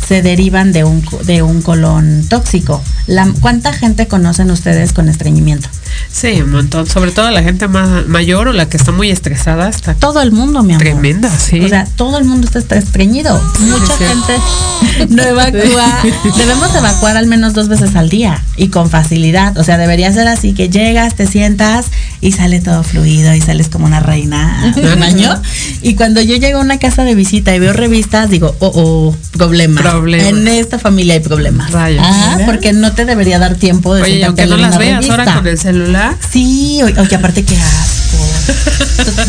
se 0.07 0.21
derivan 0.21 0.73
de 0.73 0.85
un, 0.85 1.03
de 1.25 1.43
un 1.43 1.63
colon 1.63 2.27
tóxico. 2.29 2.83
La- 3.07 3.33
¿Cuánta 3.41 3.73
gente 3.73 4.09
conocen 4.09 4.51
ustedes 4.51 4.93
con 4.93 5.09
estreñimiento? 5.09 5.69
Sí, 6.11 6.41
un 6.43 6.51
montón. 6.53 6.87
Sobre 6.87 7.11
todo 7.11 7.31
la 7.31 7.43
gente 7.43 7.69
más 7.69 8.07
mayor 8.07 8.49
o 8.49 8.53
la 8.53 8.69
que 8.69 8.77
está 8.77 8.93
muy 8.93 9.11
estresada 9.11 9.69
está 9.69 9.95
Todo 9.95 10.21
el 10.23 10.33
mundo, 10.33 10.63
mi 10.63 10.73
amor. 10.75 10.83
tremenda, 10.83 11.31
sí. 11.31 11.61
O 11.61 11.69
sea, 11.69 11.87
todo 11.97 12.19
el 12.19 12.25
mundo 12.25 12.47
está 12.47 12.59
estre- 12.61 12.79
estreñido. 12.83 13.41
Mucha 13.61 13.97
sí. 13.99 14.05
gente 14.05 15.09
no 15.15 15.23
evacúa. 15.23 16.03
Debemos 16.37 16.75
evacuar 16.75 17.17
al 17.17 17.27
menos 17.27 17.55
dos 17.55 17.69
veces 17.69 17.95
al 17.97 18.09
día 18.09 18.43
y 18.57 18.69
con 18.69 18.91
facilidad. 18.91 19.57
O 19.59 19.65
sea, 19.65 19.79
debería 19.79 20.13
ser 20.13 20.29
así 20.29 20.53
que 20.55 20.69
llegas, 20.69 21.15
te 21.15 21.27
sientas 21.27 21.87
y 22.21 22.33
sale 22.33 22.61
todo 22.61 22.83
fluido 22.83 23.35
y 23.35 23.41
sales 23.41 23.69
como 23.69 23.87
una 23.87 24.01
reina 24.01 24.73
del 24.77 24.99
baño. 24.99 25.41
Y 25.83 25.95
cuando 25.95 26.21
yo 26.21 26.37
llego 26.37 26.59
a 26.59 26.63
una 26.63 26.79
casa 26.79 27.05
de 27.05 27.15
visita 27.15 27.55
y 27.55 27.59
veo 27.59 27.73
revistas, 27.73 28.31
digo, 28.31 28.55
oh, 28.61 28.73
oh, 28.75 29.17
problema. 29.37 29.81
Problema. 29.81 30.29
En 30.29 30.49
esta 30.49 30.79
familia 30.79 31.15
hay 31.15 31.21
problemas. 31.21 31.71
Rayos. 31.71 32.03
Ah, 32.07 32.39
porque 32.47 32.73
no 32.73 32.93
te 32.93 33.05
debería 33.05 33.39
dar 33.39 33.55
tiempo 33.57 33.95
de 33.95 34.03
Oye, 34.03 34.25
aunque 34.25 34.47
no 34.47 34.57
las 34.57 34.79
veas 34.79 35.03
ahora 35.09 35.17
revista. 35.25 35.35
con 35.41 35.47
el 35.49 35.59
celular. 35.59 35.82
Sí, 36.31 36.81
oye, 36.83 37.15
aparte 37.15 37.45
qué 37.45 37.57
asco. 37.59 38.02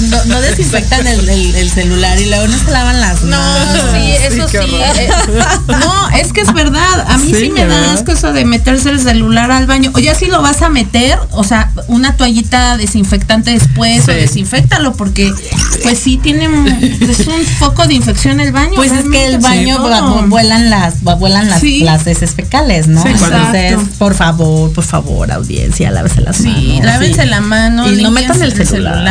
No, 0.10 0.26
no 0.26 0.42
desinfectan 0.42 1.06
el, 1.08 1.28
el- 1.30 1.56
el 1.56 1.70
celular 1.70 2.20
y 2.20 2.26
luego 2.30 2.48
no 2.48 2.58
se 2.58 2.72
lavan 2.72 3.00
las 3.02 3.22
No, 3.24 3.38
manos. 3.38 3.84
sí, 3.94 4.12
eso 4.12 4.48
sí. 4.48 4.58
eh, 4.76 5.10
no, 5.68 6.10
es 6.10 6.34
que 6.34 6.42
es 6.42 6.54
verdad. 6.54 7.06
A 7.08 7.18
mí 7.18 7.32
sí, 7.34 7.40
Sí, 7.44 7.50
me 7.52 7.62
da 7.66 7.68
¿verdad? 7.76 7.94
asco 7.94 8.12
eso 8.12 8.34
de 8.34 8.46
meterse 8.46 8.90
el 8.90 9.00
celular 9.00 9.52
al 9.52 9.66
baño. 9.68 9.92
O 9.96 10.00
ya 10.00 10.16
si 10.16 10.28
lo 10.28 10.42
vas 10.42 10.62
a 10.62 10.70
meter, 10.70 11.18
o 11.32 11.44
sea, 11.44 11.72
una 11.88 12.16
toallita 12.18 12.78
desinfectante 12.78 13.52
después 13.52 14.04
Sí. 14.06 14.12
o 14.12 14.14
desinfectalo 14.14 14.94
porque 14.94 15.34
pues 15.84 16.00
sí 16.00 16.18
tiene 16.18 16.48
un, 16.48 16.68
es 16.68 17.28
un 17.28 17.44
foco 17.60 17.86
de 17.88 17.94
infección 17.96 18.40
el 18.40 18.52
baño. 18.52 18.74
Pues 18.76 18.92
es 18.92 19.06
que 19.12 19.26
el 19.28 19.40
baño 19.40 19.80
vuelan 20.28 20.70
las 20.70 21.02
vu- 21.04 21.18
vuelan 21.18 21.50
las, 21.50 21.62
Sí. 21.62 21.80
las 21.84 22.06
heces 22.08 22.32
fecales, 22.32 22.88
¿no? 22.88 23.02
Sí, 23.04 23.10
Entonces, 23.10 23.72
exacto. 23.74 23.90
por 23.98 24.14
favor, 24.16 24.72
por 24.74 24.84
favor, 24.84 25.32
audiencia, 25.32 25.92
lávese 25.92 26.22
las 26.22 26.40
manos. 26.42 26.60
Sí, 26.62 26.80
lávense 26.82 27.24
sí. 27.24 27.28
la 27.30 27.42
mano. 27.42 27.92
Y 27.92 28.02
no 28.02 28.12
metan 28.12 28.42
el 28.42 28.54
celular. 28.54 29.03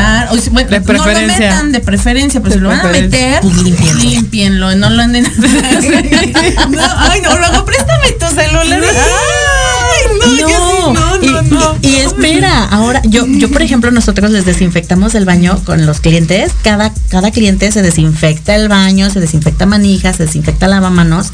Bueno, 0.50 0.70
De 0.70 0.80
no 0.80 0.92
lo 0.92 1.02
preferencia. 1.04 1.38
metan 1.50 1.72
de 1.72 1.80
preferencia, 1.80 2.40
pero 2.40 2.50
De 2.50 2.56
si 2.58 2.62
lo 2.62 2.68
van 2.68 2.78
a 2.80 2.82
preferencia. 2.82 3.18
meter, 3.26 3.40
Pues 3.42 3.56
límpienlo. 3.62 4.00
límpienlo, 4.02 4.74
no 4.76 4.90
lo 4.90 5.02
anden. 5.02 5.24
no, 6.70 6.82
ay, 6.98 7.20
no, 7.22 7.38
luego 7.38 7.64
préstame 7.64 8.12
tu 8.12 8.26
celular. 8.34 8.80
Ay, 8.82 10.18
No, 10.38 11.18
no, 11.18 11.42
no, 11.42 11.76
y, 11.82 11.88
y 11.88 11.96
espera, 11.96 12.64
ahora 12.66 13.00
yo, 13.04 13.26
yo 13.26 13.50
por 13.50 13.62
ejemplo, 13.62 13.90
nosotros 13.90 14.30
les 14.30 14.44
desinfectamos 14.44 15.14
el 15.14 15.24
baño 15.24 15.58
con 15.64 15.84
los 15.86 16.00
clientes. 16.00 16.52
Cada, 16.62 16.92
cada 17.08 17.30
cliente 17.30 17.70
se 17.72 17.82
desinfecta 17.82 18.54
el 18.54 18.68
baño, 18.68 19.10
se 19.10 19.20
desinfecta 19.20 19.66
manijas, 19.66 20.16
se 20.16 20.24
desinfecta 20.26 20.68
lavamanos. 20.68 21.28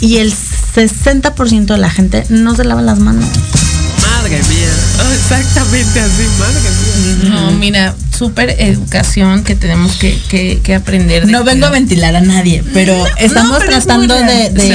Y 0.00 0.18
el 0.18 0.32
60% 0.32 1.66
de 1.66 1.78
la 1.78 1.90
gente 1.90 2.24
no 2.28 2.54
se 2.54 2.64
lava 2.64 2.82
las 2.82 2.98
manos. 2.98 3.26
Madre 4.26 4.42
mía. 4.48 4.68
Oh, 5.04 5.12
exactamente 5.12 6.00
así, 6.00 6.24
madre 6.40 6.60
mía. 6.60 7.30
No, 7.30 7.52
mira, 7.52 7.94
súper 8.16 8.56
educación 8.58 9.44
que 9.44 9.54
tenemos 9.54 9.92
que, 9.96 10.18
que, 10.28 10.60
que 10.62 10.74
aprender. 10.74 11.26
de 11.26 11.32
No 11.32 11.44
que- 11.44 11.50
vengo 11.52 11.66
a 11.66 11.70
ventilar 11.70 12.16
a 12.16 12.20
nadie, 12.20 12.62
pero 12.72 12.94
estamos 13.18 13.58
pero 13.58 13.70
tratando 13.70 14.14
de, 14.14 14.22
real. 14.24 14.54
de- 14.54 14.60
Sí. 14.66 14.72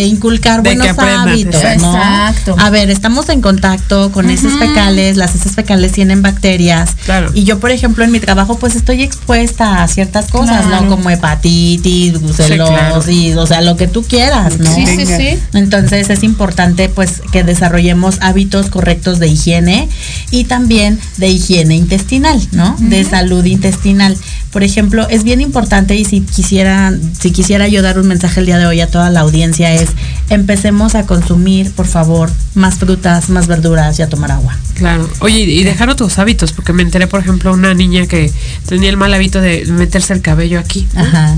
de 0.00 0.02
inculcar 0.06 0.62
De 0.62 0.74
buenos 0.74 0.98
hábitos, 0.98 1.62
¿no? 1.80 1.94
exacto. 1.96 2.56
A 2.58 2.70
ver, 2.70 2.90
estamos 2.90 3.28
en 3.28 3.40
contacto 3.40 4.10
con 4.12 4.30
Ujú. 4.30 4.48
fecales, 4.58 5.16
las 5.16 5.34
heces 5.34 5.52
fecales 5.52 5.92
tienen 5.92 6.22
bacterias. 6.22 6.90
Claro. 7.04 7.30
Y 7.34 7.44
yo, 7.44 7.58
por 7.60 7.70
ejemplo, 7.70 8.04
en 8.04 8.10
mi 8.10 8.20
trabajo, 8.20 8.58
pues 8.58 8.76
estoy 8.76 9.02
expuesta 9.02 9.82
a 9.82 9.88
ciertas 9.88 10.26
cosas, 10.30 10.66
Claro. 10.66 10.82
¿no? 10.84 10.88
Como 10.90 11.10
hepatitis, 11.10 12.20
brucelosis, 12.20 13.36
o 13.36 13.46
sea, 13.46 13.60
lo 13.60 13.76
que 13.76 13.86
tú 13.88 14.02
quieras, 14.02 14.58
¿no? 14.58 14.74
Sí, 14.74 14.86
sí, 14.86 15.06
sí. 15.06 15.38
Entonces 15.52 16.10
es 16.10 16.22
importante 16.22 16.88
pues 16.88 17.22
que 17.32 17.42
desarrollemos 17.44 18.16
hábitos 18.20 18.68
correctos 18.70 19.18
de 19.18 19.28
higiene 19.28 19.88
y 20.30 20.44
también 20.44 20.98
de 21.18 21.28
higiene 21.28 21.76
intestinal, 21.76 22.40
¿no? 22.52 22.76
De 22.88 23.04
salud 23.04 23.44
intestinal. 23.44 24.16
Por 24.50 24.62
ejemplo, 24.62 25.08
es 25.08 25.24
bien 25.24 25.40
importante 25.40 25.96
y 25.96 26.04
si 26.04 26.20
quisiera, 26.20 26.92
si 27.18 27.32
quisiera 27.32 27.66
yo 27.66 27.82
dar 27.82 27.98
un 27.98 28.06
mensaje 28.06 28.40
el 28.40 28.46
día 28.46 28.58
de 28.58 28.66
hoy 28.66 28.80
a 28.80 28.86
toda 28.88 29.10
la 29.10 29.20
audiencia 29.20 29.74
es 29.74 29.90
empecemos 30.30 30.94
a 30.94 31.06
consumir, 31.06 31.72
por 31.72 31.86
favor, 31.86 32.30
más 32.54 32.76
frutas, 32.76 33.30
más 33.30 33.46
verduras 33.46 33.98
y 33.98 34.02
a 34.02 34.08
tomar 34.08 34.32
agua. 34.32 34.56
Claro. 34.74 35.08
Oye, 35.20 35.40
y 35.40 35.64
dejar 35.64 35.88
otros 35.90 36.18
hábitos, 36.18 36.52
porque 36.52 36.72
me 36.72 36.82
enteré, 36.82 37.06
por 37.06 37.20
ejemplo, 37.20 37.52
una 37.52 37.74
niña 37.74 38.06
que 38.06 38.32
tenía 38.66 38.90
el 38.90 38.96
mal 38.96 39.12
hábito 39.12 39.40
de 39.40 39.66
meterse 39.66 40.12
el 40.12 40.20
cabello 40.20 40.58
aquí. 40.58 40.86
¿no? 40.94 41.02
Ajá. 41.02 41.36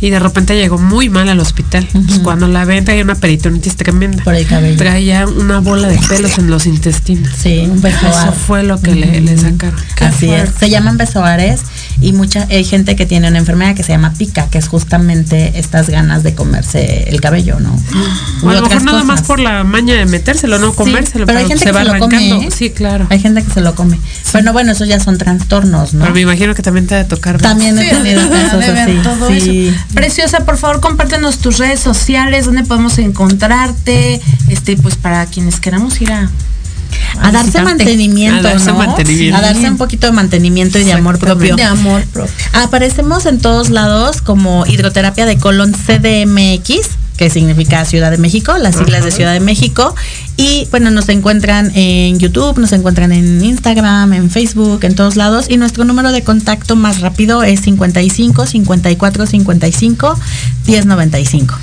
Y 0.00 0.10
de 0.10 0.18
repente 0.18 0.54
llegó 0.54 0.76
muy 0.78 1.08
mal 1.08 1.28
al 1.30 1.40
hospital. 1.40 1.88
Pues 1.92 2.18
cuando 2.20 2.48
la 2.48 2.64
ven 2.66 2.84
traía 2.84 3.02
una 3.02 3.14
peritonitis 3.14 3.76
tremenda. 3.76 4.22
Por 4.24 4.34
el 4.34 4.46
cabello. 4.46 4.76
Traía 4.76 5.26
una 5.26 5.60
bola 5.60 5.88
de 5.88 5.98
pelos 6.08 6.36
en 6.38 6.50
los 6.50 6.66
intestinos. 6.66 7.32
Sí, 7.34 7.60
un 7.70 7.80
besoar. 7.80 8.28
Eso 8.28 8.32
fue 8.32 8.62
lo 8.62 8.78
que 8.80 8.94
le, 8.94 9.20
le 9.22 9.38
sacaron. 9.38 9.80
Así 10.00 10.28
es. 10.30 10.50
Se 10.60 10.68
llaman 10.68 10.98
besoares 10.98 11.60
y 12.02 12.12
mucha 12.12 12.46
hay 12.50 12.64
gente 12.64 12.94
que 12.94 13.06
tiene 13.06 13.28
una 13.28 13.38
enfermedad 13.38 13.74
que 13.74 13.82
se 13.82 13.92
llama 13.92 14.12
pica, 14.12 14.48
que 14.50 14.58
es 14.58 14.68
justamente 14.68 15.58
estas 15.58 15.88
ganas 15.88 16.22
de 16.22 16.34
comerse 16.34 17.08
el 17.08 17.20
cabello, 17.22 17.58
¿no? 17.60 17.74
O 18.42 18.50
a 18.50 18.54
lo 18.54 18.62
mejor 18.62 18.82
nada 18.84 19.02
más 19.02 19.22
por 19.22 19.38
la 19.40 19.64
maña 19.64 19.94
de 19.94 20.04
metérselo, 20.04 20.58
no 20.58 20.70
Sí, 20.70 20.76
comérselo, 20.76 21.24
pero 21.24 21.38
hay 21.38 21.46
gente 21.46 21.60
se 21.60 21.64
que 21.66 21.72
va 21.72 21.80
se 21.84 21.92
lo 21.92 21.98
come, 21.98 22.16
arrancando. 22.16 22.42
¿eh? 22.48 22.50
Sí, 22.54 22.68
claro. 22.70 23.06
Hay 23.08 23.18
gente 23.18 23.42
que 23.42 23.50
se 23.50 23.60
lo 23.62 23.74
come. 23.74 23.98
Bueno, 24.32 24.52
bueno, 24.52 24.72
esos 24.72 24.86
ya 24.88 25.00
son 25.00 25.16
trastornos, 25.16 25.94
¿no? 25.94 26.02
Pero 26.02 26.14
me 26.14 26.20
imagino 26.20 26.54
que 26.54 26.62
también 26.62 26.86
te 26.86 26.94
ha 26.96 26.98
de 26.98 27.04
tocar. 27.04 27.38
También 27.38 27.78
he 27.78 27.88
Sí, 27.88 27.96
tenido 27.96 28.28
casos 28.30 28.62
así. 28.62 28.92
todo 29.02 29.28
sí. 29.30 29.68
eso. 29.68 29.85
Preciosa, 29.94 30.40
por 30.44 30.58
favor, 30.58 30.80
compártenos 30.80 31.38
tus 31.38 31.58
redes 31.58 31.80
sociales, 31.80 32.44
donde 32.44 32.64
podemos 32.64 32.98
encontrarte, 32.98 34.20
este, 34.48 34.76
pues 34.76 34.96
para 34.96 35.26
quienes 35.26 35.60
queramos 35.60 36.00
ir 36.00 36.12
a 36.12 36.30
A 37.20 37.32
darse 37.32 37.62
mantenimiento, 37.62 38.38
A 38.40 38.42
darse 38.52 38.72
¿no? 38.72 38.78
mantenimiento. 38.78 39.38
A 39.38 39.40
darse 39.40 39.68
un 39.70 39.78
poquito 39.78 40.06
de 40.06 40.12
mantenimiento 40.12 40.78
y 40.78 40.84
de 40.84 40.92
amor 40.92 41.18
propio. 41.18 41.56
de 41.56 41.62
amor 41.62 42.02
propio. 42.06 42.32
Aparecemos 42.52 43.26
en 43.26 43.38
todos 43.40 43.70
lados 43.70 44.20
como 44.20 44.66
hidroterapia 44.66 45.24
de 45.24 45.38
colon 45.38 45.72
CDMX, 45.72 46.88
que 47.16 47.30
significa 47.30 47.84
Ciudad 47.84 48.10
de 48.10 48.18
México, 48.18 48.56
las 48.58 48.76
siglas 48.76 49.04
de 49.04 49.10
Ciudad 49.10 49.32
de 49.32 49.40
México. 49.40 49.94
Y 50.36 50.66
bueno, 50.70 50.90
nos 50.90 51.08
encuentran 51.08 51.72
en 51.74 52.18
YouTube, 52.18 52.58
nos 52.58 52.72
encuentran 52.72 53.12
en 53.12 53.42
Instagram, 53.42 54.12
en 54.12 54.30
Facebook, 54.30 54.84
en 54.84 54.94
todos 54.94 55.16
lados. 55.16 55.46
Y 55.48 55.56
nuestro 55.56 55.84
número 55.84 56.12
de 56.12 56.22
contacto 56.22 56.76
más 56.76 57.00
rápido 57.00 57.42
es 57.42 57.60
55 57.60 58.46
54 58.46 59.26
55 59.26 60.18
1095. 60.66 61.54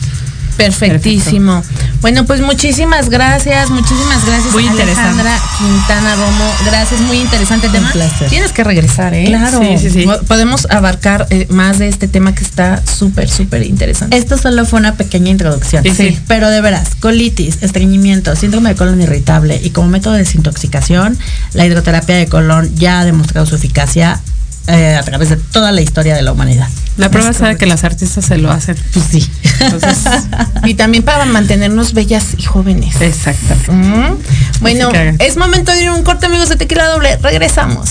Perfectísimo. 0.57 1.63
Bueno, 2.01 2.25
pues 2.25 2.41
muchísimas 2.41 3.09
gracias, 3.09 3.69
muchísimas 3.69 4.25
gracias 4.25 4.53
Muy 4.53 4.67
Alejandra 4.67 5.39
Quintana 5.57 6.15
Romo. 6.15 6.51
Gracias, 6.65 6.99
muy 7.01 7.17
interesante 7.19 7.69
tema. 7.69 7.91
placer. 7.91 8.29
Tienes 8.29 8.51
que 8.51 8.63
regresar, 8.63 9.13
¿eh? 9.13 9.25
Claro. 9.25 9.59
Sí, 9.59 9.77
sí, 9.77 9.89
sí. 9.89 10.03
Po- 10.05 10.19
Podemos 10.27 10.67
abarcar 10.69 11.27
eh, 11.29 11.47
más 11.49 11.79
de 11.79 11.87
este 11.87 12.07
tema 12.07 12.35
que 12.35 12.43
está 12.43 12.81
súper, 12.85 13.29
súper 13.29 13.63
interesante. 13.63 14.17
Esto 14.17 14.37
solo 14.37 14.65
fue 14.65 14.79
una 14.79 14.95
pequeña 14.95 15.29
introducción. 15.29 15.83
Sí, 15.83 15.91
sí. 15.95 16.19
Pero 16.27 16.49
de 16.49 16.59
veras, 16.61 16.89
colitis, 16.99 17.59
estreñimiento, 17.61 18.35
síndrome 18.35 18.69
de 18.71 18.75
colon 18.75 19.01
irritable 19.01 19.59
y 19.63 19.69
como 19.69 19.87
método 19.87 20.13
de 20.13 20.19
desintoxicación, 20.19 21.17
la 21.53 21.65
hidroterapia 21.65 22.15
de 22.15 22.27
colon 22.27 22.73
ya 22.75 22.99
ha 22.99 23.05
demostrado 23.05 23.45
su 23.45 23.55
eficacia 23.55 24.19
eh, 24.67 24.95
a 24.95 25.03
través 25.03 25.29
de 25.29 25.37
toda 25.37 25.71
la 25.71 25.81
historia 25.81 26.15
de 26.15 26.21
la 26.21 26.31
humanidad. 26.31 26.67
La 26.97 27.09
prueba 27.09 27.31
es 27.31 27.57
que 27.57 27.65
las 27.65 27.83
artistas 27.83 28.25
se 28.25 28.37
lo 28.37 28.51
hacen. 28.51 28.77
Pues 28.93 29.05
sí. 29.05 29.29
Entonces, 29.59 29.97
Y 30.63 30.75
también 30.75 31.03
para 31.03 31.25
mantenernos 31.25 31.93
bellas 31.93 32.35
y 32.37 32.43
jóvenes. 32.43 33.01
exactamente. 33.01 33.71
Mm. 33.71 34.17
Bueno, 34.61 34.89
es 35.19 35.37
momento 35.37 35.71
de 35.71 35.81
ir 35.81 35.87
a 35.87 35.93
un 35.93 36.03
corte, 36.03 36.27
amigos 36.27 36.49
de 36.49 36.55
Tequila 36.55 36.85
Doble. 36.87 37.17
Regresamos. 37.17 37.89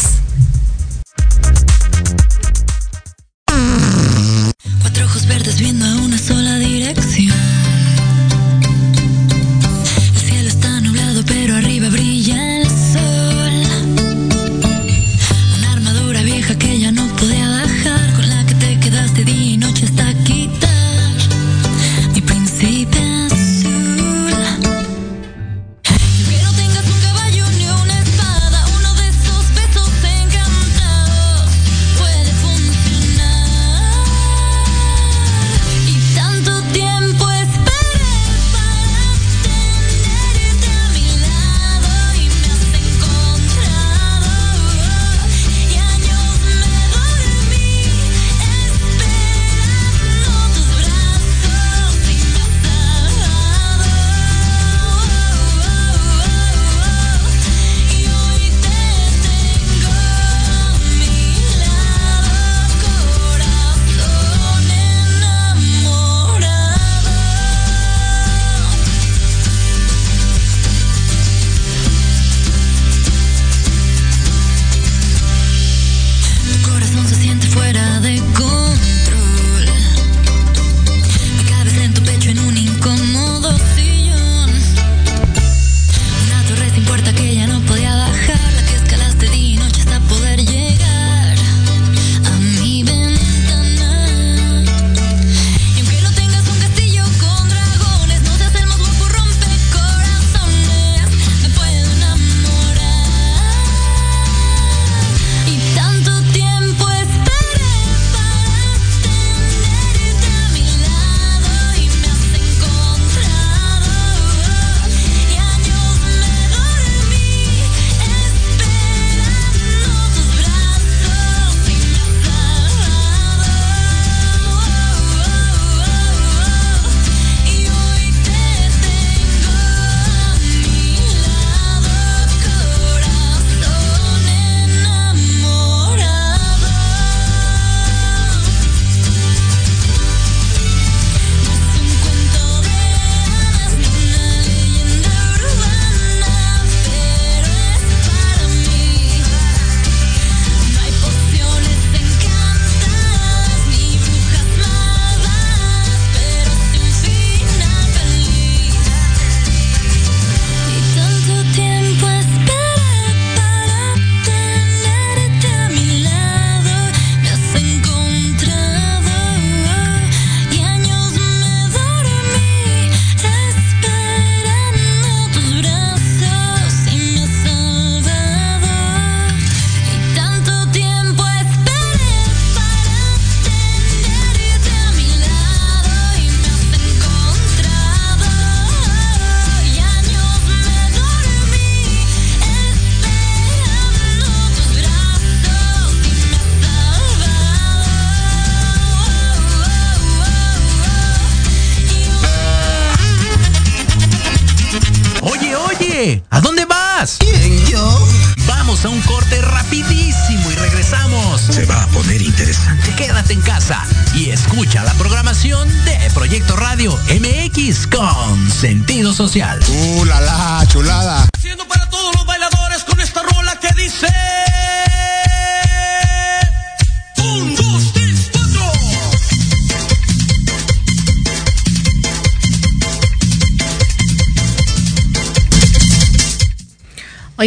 Cuatro 4.80 5.04
ojos 5.04 5.26
verdes 5.26 5.58
viendo 5.58 5.84
a 5.84 5.96
una 5.96 6.18
sola 6.18 6.58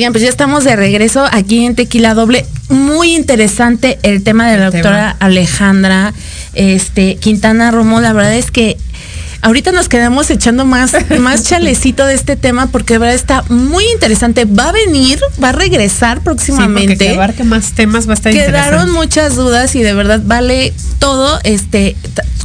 Oigan, 0.05 0.13
pues 0.13 0.23
ya 0.23 0.29
estamos 0.29 0.63
de 0.63 0.75
regreso 0.75 1.25
aquí 1.31 1.65
en 1.65 1.73
Tequila 1.73 2.13
Doble. 2.13 2.45
Muy 2.69 3.15
interesante 3.15 3.97
el 4.03 4.21
tema 4.23 4.47
de 4.47 4.57
la 4.59 4.67
El 4.67 4.71
doctora 4.73 5.13
tema. 5.13 5.17
Alejandra 5.19 6.13
este, 6.53 7.15
Quintana 7.15 7.71
Romo. 7.71 7.99
La 8.01 8.13
verdad 8.13 8.35
es 8.35 8.51
que 8.51 8.77
ahorita 9.41 9.71
nos 9.71 9.89
quedamos 9.89 10.29
echando 10.29 10.63
más, 10.63 10.95
más 11.19 11.45
chalecito 11.45 12.05
de 12.05 12.13
este 12.13 12.35
tema 12.35 12.67
porque 12.67 12.93
de 12.93 12.97
verdad 12.99 13.15
está 13.15 13.43
muy 13.49 13.83
interesante. 13.93 14.45
Va 14.45 14.69
a 14.69 14.71
venir, 14.73 15.19
va 15.43 15.49
a 15.49 15.53
regresar 15.53 16.19
Sí, 16.19 16.23
porque 16.23 16.45
que 16.45 16.51
próximamente. 16.53 17.09
abarque 17.15 17.43
más 17.43 17.71
temas 17.71 18.07
va 18.07 18.11
a 18.11 18.13
estar 18.13 18.31
Quedaron 18.31 18.91
muchas 18.91 19.35
dudas 19.35 19.73
y 19.73 19.81
de 19.81 19.95
verdad 19.95 20.21
vale 20.23 20.71
todo 20.99 21.39
este 21.43 21.95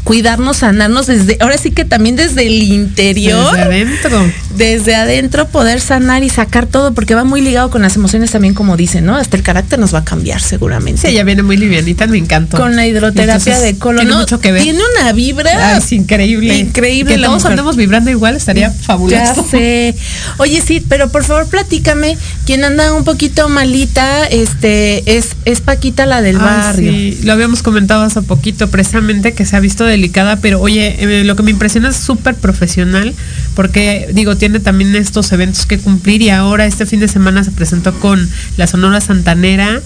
cuidarnos, 0.04 0.58
sanarnos 0.58 1.06
desde, 1.06 1.36
ahora 1.40 1.58
sí 1.58 1.70
que 1.70 1.84
también 1.84 2.16
desde 2.16 2.46
el 2.46 2.62
interior. 2.62 3.50
Desde 3.52 3.62
adentro. 3.62 4.32
Desde 4.56 4.94
adentro 4.94 5.48
poder 5.48 5.80
sanar 5.80 6.22
y 6.24 6.28
sacar 6.28 6.66
todo, 6.66 6.92
porque 6.94 7.14
va 7.14 7.24
muy 7.24 7.40
ligado 7.40 7.70
con 7.70 7.82
las 7.82 7.96
emociones 7.96 8.30
también, 8.30 8.54
como 8.54 8.76
dicen, 8.76 9.04
¿no? 9.06 9.16
Hasta 9.16 9.36
el 9.36 9.42
carácter 9.42 9.78
nos 9.78 9.94
va 9.94 10.00
a 10.00 10.04
cambiar 10.04 10.40
seguramente. 10.40 11.00
Sí, 11.02 11.08
ella 11.08 11.24
viene 11.24 11.42
muy 11.42 11.56
livianita, 11.56 12.06
me 12.06 12.18
encantó. 12.18 12.56
Con 12.56 12.76
la 12.76 12.86
hidroterapia 12.86 13.34
Entonces, 13.36 13.62
de 13.62 13.78
colon. 13.78 14.04
Tiene 14.06 14.20
mucho 14.20 14.40
que 14.40 14.52
ver. 14.52 14.62
Tiene 14.62 14.80
una 15.00 15.12
vibra. 15.12 15.74
Ay, 15.74 15.78
es 15.78 15.92
increíble. 15.92 16.58
Increíble 16.58 17.14
Que 17.14 17.20
la 17.20 17.26
todos 17.28 17.42
mujer. 17.42 17.52
andemos 17.52 17.76
vibrando 17.76 18.10
igual, 18.10 18.36
estaría 18.36 18.70
fabuloso. 18.70 19.16
Ya 19.16 19.34
sé. 19.34 19.94
Oye, 20.38 20.60
sí, 20.66 20.84
pero 20.88 21.10
por 21.10 21.24
favor 21.24 21.46
platícame, 21.46 22.16
quien 22.46 22.64
anda 22.64 22.92
un 22.94 23.04
poquito 23.04 23.48
malita, 23.48 24.24
este, 24.26 25.16
es, 25.16 25.28
es 25.44 25.60
Paquita 25.60 26.06
la 26.06 26.22
del 26.22 26.36
Ay, 26.36 26.42
barrio. 26.42 26.92
sí, 26.92 27.20
lo 27.22 27.32
habíamos 27.32 27.62
comentado 27.62 28.02
hace 28.02 28.22
poquito, 28.22 28.70
precisamente 28.70 29.32
que 29.32 29.44
se 29.46 29.56
ha 29.56 29.60
visto 29.60 29.84
delicada, 29.90 30.36
pero 30.36 30.60
oye, 30.60 30.96
eh, 30.98 31.24
lo 31.24 31.36
que 31.36 31.42
me 31.42 31.50
impresiona 31.50 31.88
es 31.88 31.96
súper 31.96 32.34
profesional, 32.34 33.14
porque 33.54 34.08
digo, 34.12 34.36
tiene 34.36 34.60
también 34.60 34.94
estos 34.96 35.30
eventos 35.32 35.66
que 35.66 35.78
cumplir 35.78 36.22
y 36.22 36.30
ahora 36.30 36.66
este 36.66 36.86
fin 36.86 37.00
de 37.00 37.08
semana 37.08 37.44
se 37.44 37.50
presentó 37.50 37.92
con 37.98 38.28
la 38.56 38.66
Sonora 38.66 39.00
Santanera 39.00 39.80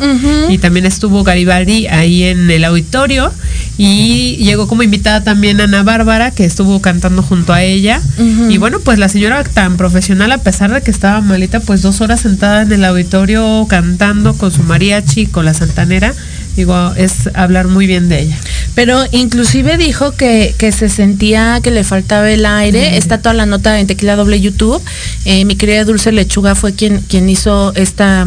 y 0.48 0.58
también 0.58 0.86
estuvo 0.86 1.24
Garibaldi 1.24 1.86
ahí 1.88 2.24
en 2.24 2.50
el 2.50 2.64
auditorio 2.64 3.32
y 3.76 4.36
llegó 4.36 4.68
como 4.68 4.82
invitada 4.82 5.24
también 5.24 5.60
Ana 5.60 5.82
Bárbara, 5.82 6.30
que 6.30 6.44
estuvo 6.44 6.80
cantando 6.80 7.22
junto 7.22 7.52
a 7.52 7.62
ella. 7.62 8.00
Y 8.48 8.58
bueno, 8.58 8.80
pues 8.80 8.98
la 8.98 9.08
señora 9.08 9.42
tan 9.44 9.76
profesional, 9.76 10.30
a 10.32 10.38
pesar 10.38 10.72
de 10.72 10.82
que 10.82 10.90
estaba 10.90 11.20
malita, 11.20 11.60
pues 11.60 11.82
dos 11.82 12.00
horas 12.00 12.20
sentada 12.20 12.62
en 12.62 12.72
el 12.72 12.84
auditorio 12.84 13.66
cantando 13.68 14.34
con 14.34 14.52
su 14.52 14.62
mariachi, 14.62 15.26
con 15.26 15.44
la 15.44 15.54
santanera, 15.54 16.14
digo, 16.56 16.92
es 16.96 17.30
hablar 17.34 17.68
muy 17.68 17.86
bien 17.86 18.08
de 18.08 18.20
ella. 18.22 18.38
Pero 18.74 19.04
inclusive 19.12 19.76
dijo 19.76 20.12
que, 20.12 20.54
que 20.58 20.72
se 20.72 20.88
sentía 20.88 21.60
que 21.62 21.70
le 21.70 21.84
faltaba 21.84 22.28
el 22.30 22.44
aire. 22.46 22.96
Está 22.96 23.18
toda 23.18 23.34
la 23.34 23.46
nota 23.46 23.78
en 23.78 23.86
Tequila 23.86 24.16
Doble 24.16 24.40
YouTube. 24.40 24.82
Eh, 25.24 25.44
mi 25.44 25.54
querida 25.56 25.84
Dulce 25.84 26.10
Lechuga 26.12 26.54
fue 26.54 26.74
quien, 26.74 27.00
quien 27.00 27.28
hizo 27.30 27.72
esta, 27.76 28.26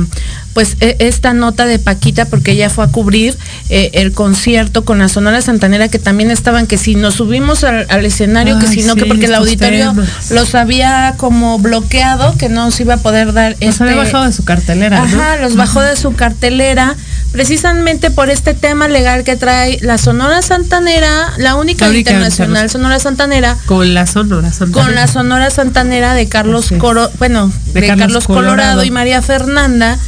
pues, 0.53 0.77
e- 0.79 0.95
esta 0.99 1.33
nota 1.33 1.65
de 1.65 1.79
Paquita 1.79 2.25
porque 2.25 2.51
ella 2.51 2.69
fue 2.69 2.85
a 2.85 2.87
cubrir 2.87 3.37
eh, 3.69 3.89
el 3.93 4.13
concierto 4.13 4.85
con 4.85 4.99
la 4.99 5.09
Sonora 5.09 5.41
Santanera 5.41 5.89
que 5.89 5.99
también 5.99 6.31
estaban 6.31 6.65
que 6.65 6.77
si 6.77 6.95
nos 6.95 7.15
subimos 7.15 7.63
al, 7.65 7.85
al 7.89 8.05
escenario, 8.05 8.57
que 8.59 8.67
si 8.67 8.83
no, 8.83 8.95
que 8.95 9.05
porque 9.05 9.25
el 9.25 9.35
auditorio 9.35 9.89
temas. 9.89 10.31
los 10.31 10.55
había 10.55 11.15
como 11.17 11.59
bloqueado, 11.59 12.37
que 12.37 12.47
no 12.47 12.71
se 12.71 12.83
iba 12.83 12.95
a 12.95 12.97
poder 12.97 13.33
dar 13.33 13.57
Los 13.59 13.81
había 13.81 13.93
este- 13.93 14.05
bajado 14.05 14.25
de 14.25 14.31
su 14.33 14.45
cartelera, 14.45 15.05
¿no? 15.05 15.21
Ajá, 15.21 15.37
los 15.37 15.55
bajó 15.57 15.81
de 15.81 15.95
su 15.97 16.13
cartelera 16.13 16.95
precisamente 17.37 18.09
por 18.09 18.31
este 18.31 18.55
tema 18.55 18.87
legal 18.87 19.23
que 19.23 19.35
trae 19.35 19.77
la 19.81 19.99
Sonora 19.99 20.41
Santanera, 20.41 21.33
la 21.37 21.53
única, 21.53 21.87
La 21.87 21.95
internacional 21.95 22.49
interna- 22.63 22.67
Sonora 22.67 22.99
Santanera, 22.99 23.55
Con 23.67 23.93
la 23.93 24.07
Sonora 24.07 24.51
Santanera. 24.51 24.83
con 24.83 24.95
la 24.95 25.07
Sonora 25.07 25.49
Santanera 25.51 26.13
de 26.15 26.27
Carlos 26.27 26.73
Coro, 26.79 27.11
bueno, 27.19 27.51
de, 27.73 27.81
De 27.81 27.87
Carlos, 27.89 28.05
Carlos 28.07 28.25
Colorado. 28.25 28.49
Colorado. 28.55 28.83
y 28.85 28.89
María 28.89 29.21
Fernanda. 29.21 29.99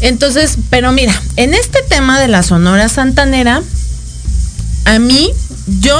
Entonces, 0.00 0.58
pero 0.68 0.92
mira, 0.92 1.18
en 1.36 1.54
este 1.54 1.78
tema 1.88 2.20
de 2.20 2.28
la 2.28 2.42
Sonora 2.42 2.90
Santanera, 2.90 3.62
a 4.84 4.98
mí, 4.98 5.30
yo, 5.80 5.98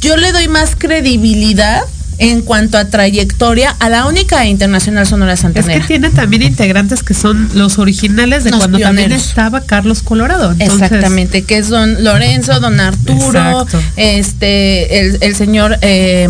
yo 0.00 0.16
le 0.16 0.32
doy 0.32 0.48
más 0.48 0.70
credibilidad 0.74 1.82
en 2.18 2.42
cuanto 2.42 2.78
a 2.78 2.84
trayectoria 2.86 3.74
a 3.80 3.88
la 3.88 4.06
única 4.06 4.46
internacional 4.46 5.06
Sonora 5.06 5.32
Es 5.34 5.40
Santanera. 5.40 5.80
que 5.80 5.86
tiene 5.86 6.10
también 6.10 6.42
integrantes 6.42 7.02
que 7.02 7.14
son 7.14 7.48
los 7.54 7.78
originales 7.78 8.44
de 8.44 8.50
Los 8.50 8.60
cuando 8.60 8.78
también 8.78 9.12
estaba 9.12 9.60
Carlos 9.62 10.02
Colorado. 10.02 10.52
Entonces, 10.52 10.82
Exactamente, 10.82 11.42
que 11.42 11.58
es 11.58 11.68
don 11.68 12.02
Lorenzo, 12.04 12.60
don 12.60 12.78
Arturo, 12.80 13.62
Exacto. 13.62 13.80
este, 13.96 15.00
el, 15.00 15.18
el 15.20 15.34
señor 15.36 15.78
eh, 15.82 16.28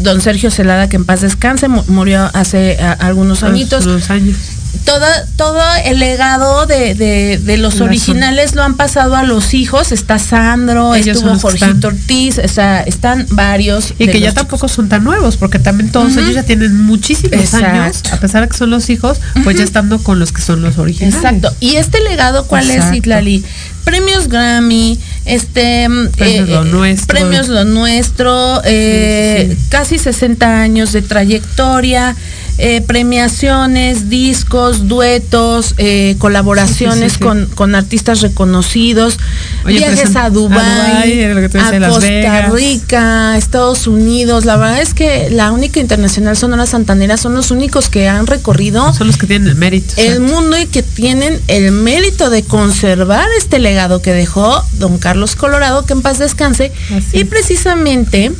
don 0.00 0.20
Sergio 0.20 0.50
Celada, 0.50 0.88
que 0.88 0.96
en 0.96 1.04
paz 1.04 1.20
descanse, 1.20 1.68
mu- 1.68 1.84
murió 1.88 2.30
hace 2.34 2.78
a- 2.80 2.92
algunos 2.92 3.42
añitos. 3.42 3.84
unos 3.86 4.10
años. 4.10 4.36
Todo, 4.84 5.06
todo 5.36 5.60
el 5.84 5.98
legado 5.98 6.66
de, 6.66 6.94
de- 6.94 7.38
de 7.38 7.56
los 7.56 7.80
originales 7.80 8.54
lo 8.54 8.62
han 8.62 8.74
pasado 8.76 9.16
a 9.16 9.22
los 9.22 9.54
hijos. 9.54 9.92
Está 9.92 10.18
Sandro, 10.18 10.94
Ellos 10.94 11.18
estuvo 11.18 11.38
Jorgito 11.38 11.88
Ortiz, 11.88 12.38
o 12.38 12.48
sea, 12.48 12.80
están 12.82 13.26
varios. 13.30 13.94
Y 13.98 14.08
que 14.08 14.20
ya 14.20 14.32
tampoco 14.32 14.68
son 14.68 14.88
tan 14.88 15.04
nuevos, 15.04 15.36
porque 15.36 15.58
también 15.58 15.90
todos 15.90 16.16
ellos 16.16 16.34
ya 16.34 16.42
tienen 16.42 16.80
muchísimos 16.82 17.32
Exacto. 17.40 17.66
años, 17.66 18.02
a 18.12 18.18
pesar 18.20 18.42
de 18.42 18.48
que 18.48 18.56
son 18.56 18.70
los 18.70 18.88
hijos, 18.90 19.20
pues 19.44 19.56
ya 19.56 19.64
estando 19.64 19.98
con 20.02 20.18
los 20.18 20.32
que 20.32 20.42
son 20.42 20.62
los 20.62 20.78
originales. 20.78 21.14
Exacto. 21.16 21.52
¿Y 21.60 21.76
este 21.76 22.00
legado 22.02 22.46
cuál 22.46 22.68
Exacto. 22.70 22.92
es, 22.92 22.98
Itlali? 22.98 23.44
Premios 23.84 24.28
Grammy, 24.28 24.98
este 25.26 25.88
mm, 25.88 26.08
Premios 26.16 26.48
Lo 26.48 26.64
Nuestro. 26.64 27.06
Premios 27.18 27.46
Lo 27.48 27.64
Nuestro, 27.64 28.60
eh, 28.64 29.46
Sí, 29.50 29.54
sí. 29.56 29.66
casi 29.68 29.98
60 29.98 30.60
años 30.60 30.92
de 30.92 31.02
trayectoria, 31.02 32.16
eh, 32.58 32.80
premiaciones, 32.80 34.08
discos, 34.08 34.88
duetos, 34.88 35.74
eh, 35.78 36.16
colaboraciones 36.18 36.96
Sí, 36.96 37.00
sí, 37.02 37.08
sí, 37.10 37.18
sí. 37.18 37.24
Con, 37.24 37.46
con 37.54 37.74
artistas 37.74 38.20
reconocidos, 38.22 39.18
Oye, 39.64 39.78
viajes 39.78 40.16
a 40.16 40.30
Dubái, 40.30 41.16
decía, 41.16 41.86
a 41.86 41.88
Costa. 41.88 42.48
Rica, 42.52 43.36
Estados 43.36 43.86
Unidos. 43.86 44.44
La 44.44 44.56
verdad 44.56 44.80
es 44.80 44.94
que 44.94 45.28
la 45.30 45.52
única 45.52 45.80
internacional 45.80 46.36
Sonora 46.36 46.66
Santanera 46.66 47.16
son 47.16 47.34
los 47.34 47.50
únicos 47.50 47.88
que 47.88 48.08
han 48.08 48.26
recorrido 48.26 48.92
Son 48.94 49.06
los 49.06 49.16
que 49.16 49.26
tienen 49.26 49.48
el 49.48 49.56
mérito. 49.56 49.94
el 49.96 50.20
mundo 50.20 50.58
y 50.58 50.66
que 50.66 50.82
tienen 50.82 51.40
el 51.48 51.72
mérito 51.72 52.30
de 52.30 52.42
conservar 52.42 53.26
este 53.38 53.58
legado 53.58 54.00
que 54.02 54.12
dejó 54.12 54.62
don 54.74 54.98
Carlos 54.98 55.36
Colorado, 55.36 55.84
que 55.84 55.92
en 55.92 56.02
paz 56.02 56.18
descanse. 56.18 56.72
Así 56.94 57.18
y 57.18 57.24
precisamente 57.24 58.32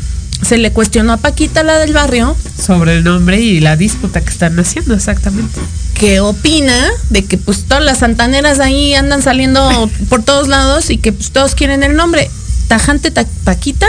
se 0.42 0.58
le 0.58 0.72
cuestionó 0.72 1.12
a 1.14 1.16
Paquita, 1.16 1.62
la 1.62 1.78
del 1.78 1.92
barrio, 1.92 2.36
Sobre 2.60 2.94
el 2.94 3.04
nombre 3.04 3.40
y 3.40 3.60
la 3.60 3.76
disputa 3.76 4.20
que 4.20 4.30
están 4.30 4.58
haciendo, 4.58 4.94
exactamente. 4.94 5.60
que 5.94 6.20
opina 6.20 6.90
de 7.10 7.24
que 7.24 7.38
pues 7.38 7.64
todas 7.64 7.82
las 7.84 7.98
santaneras 7.98 8.60
ahí 8.60 8.94
andan 8.94 9.22
saliendo 9.22 9.90
por 10.08 10.22
todos 10.22 10.48
lados 10.48 10.90
y 10.90 10.98
que 10.98 11.12
pues 11.12 11.30
todos 11.30 11.54
quieren 11.54 11.82
el 11.82 11.94
nombre. 11.96 12.30
Tajante 12.68 13.10
Ta- 13.10 13.26
Paquita 13.44 13.86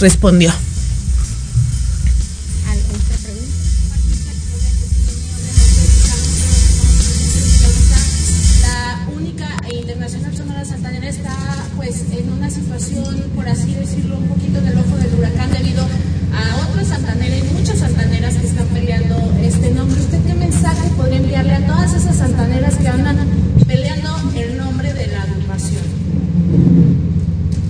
respondió. 0.00 0.52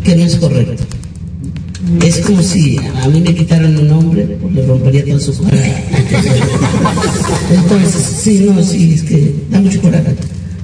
Que 0.06 0.14
no 0.14 0.24
es 0.24 0.36
correcto. 0.36 0.84
Es 2.04 2.18
como 2.18 2.40
si 2.42 2.78
a 2.78 3.08
mí 3.08 3.20
me 3.20 3.34
quitaran 3.34 3.76
un 3.76 3.88
nombre, 3.88 4.22
pues 4.40 4.54
le 4.54 4.64
rompería 4.64 5.04
toda 5.04 5.18
su 5.18 5.42
cara. 5.42 5.82
Entonces, 7.52 8.02
sí, 8.22 8.46
no, 8.46 8.62
sí, 8.62 8.94
es 8.94 9.02
que 9.02 9.34
da 9.50 9.60
mucho 9.60 9.80
coraje. 9.82 10.14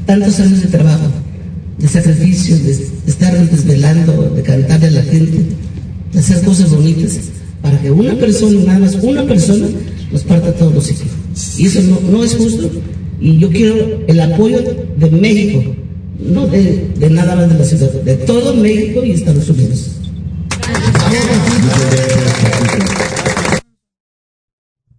Tantos 0.07 0.39
años 0.41 0.63
de 0.63 0.69
trabajo, 0.69 1.07
de 1.79 1.89
sacrificio, 1.89 2.57
de, 2.57 2.87
estar 3.07 3.51
desvelando, 3.51 4.31
de 4.31 4.43
cantarle 4.43 4.87
a 4.87 4.91
la 4.91 5.03
gente, 5.03 5.39
de 6.13 6.19
hacer 6.19 6.43
cosas 6.43 6.71
bonitas, 6.71 7.19
para 7.63 7.81
que 7.81 7.91
una 7.91 8.15
persona, 8.15 8.61
nada 8.65 8.79
más 8.79 8.95
una 9.03 9.25
persona, 9.25 9.67
nos 10.13 10.23
parta 10.23 10.53
todos 10.55 10.75
los 10.75 10.87
ciclos. 10.87 11.11
Y 11.59 11.67
eso 11.67 11.81
no, 11.83 12.01
no 12.11 12.25
es 12.25 12.35
justo. 12.37 12.71
Y 13.21 13.39
yo 13.39 13.51
quiero 13.51 14.03
el 14.07 14.21
apoyo 14.21 14.61
de 14.97 15.11
México, 15.11 15.75
no 16.25 16.47
de, 16.47 16.91
de 16.97 17.11
nada 17.11 17.37
más 17.37 17.49
de 17.49 17.59
la 17.59 17.65
ciudad, 17.65 17.91
de 17.91 18.17
todo 18.17 18.55
México 18.55 19.05
y 19.05 19.13
Estados 19.13 19.49
Unidos. 19.49 19.91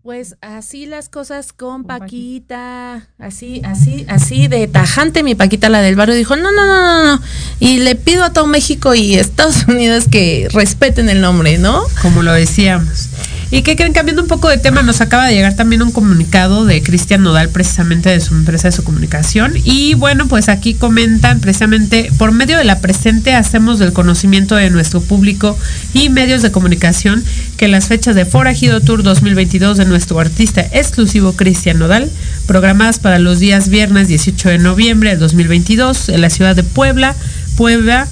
Pues 0.04 0.36
así 0.42 0.86
las 0.86 1.08
cosas 1.08 1.54
con 1.54 1.86
Paquita, 1.86 3.08
así, 3.18 3.62
así, 3.64 4.06
así 4.10 4.50
de 4.50 4.68
tajante 4.68 5.24
mi 5.24 5.34
Paquita 5.34 5.70
la 5.70 5.82
del 5.82 5.96
barrio 5.96 6.14
dijo, 6.14 6.36
no, 6.36 6.52
no, 6.52 6.66
no, 6.66 6.82
no, 6.82 7.16
no. 7.16 7.24
Y 7.62 7.80
le 7.80 7.96
pido 7.96 8.26
a 8.26 8.34
todo 8.34 8.46
México 8.46 8.94
y 8.96 9.16
Estados 9.16 9.66
Unidos 9.68 10.10
que 10.12 10.50
respeten 10.52 11.08
el 11.08 11.22
nombre, 11.22 11.58
¿no? 11.58 11.84
Como 12.02 12.22
lo 12.22 12.34
decíamos. 12.34 13.08
¿Y 13.54 13.62
qué 13.62 13.76
creen? 13.76 13.94
Cambiando 13.94 14.24
un 14.24 14.28
poco 14.28 14.50
de 14.50 14.58
tema, 14.58 14.82
nos 14.82 15.00
acaba 15.00 15.28
de 15.28 15.36
llegar 15.36 15.56
también 15.56 15.84
un 15.84 15.92
comunicado 15.92 16.66
de 16.66 16.82
Cristian 16.82 17.22
Nodal, 17.22 17.50
precisamente 17.50 18.10
de 18.10 18.20
su 18.20 18.34
empresa 18.34 18.70
de 18.70 18.72
su 18.72 18.84
comunicación. 18.84 19.54
Y 19.64 19.94
bueno, 19.94 20.28
pues 20.28 20.50
aquí 20.50 20.74
comentan 20.74 21.40
precisamente, 21.40 22.12
por 22.18 22.32
medio 22.32 22.58
de 22.58 22.64
la 22.64 22.80
presente 22.80 23.36
hacemos 23.36 23.78
del 23.78 23.94
conocimiento 23.94 24.56
de 24.56 24.72
nuestro 24.72 25.02
público 25.02 25.56
y 25.94 26.10
medios 26.10 26.42
de 26.42 26.52
comunicación 26.52 27.24
que 27.56 27.68
las 27.68 27.90
fechas 27.90 28.16
de 28.16 28.26
Forajido 28.26 28.82
Tour 28.82 29.04
2022 29.04 29.78
de 29.78 29.86
nuestro 29.86 30.20
artista 30.20 30.62
exclusivo 30.72 31.34
Cristian 31.34 31.78
Nodal, 31.78 32.10
programadas 32.48 32.98
para 32.98 33.20
los 33.20 33.40
días 33.40 33.70
viernes 33.70 34.08
18 34.08 34.50
de 34.50 34.58
noviembre 34.58 35.12
de 35.12 35.18
2022 35.18 36.10
en 36.10 36.22
la 36.22 36.32
ciudad 36.32 36.56
de 36.56 36.64
Puebla, 36.64 37.16
Puebla, 37.56 38.08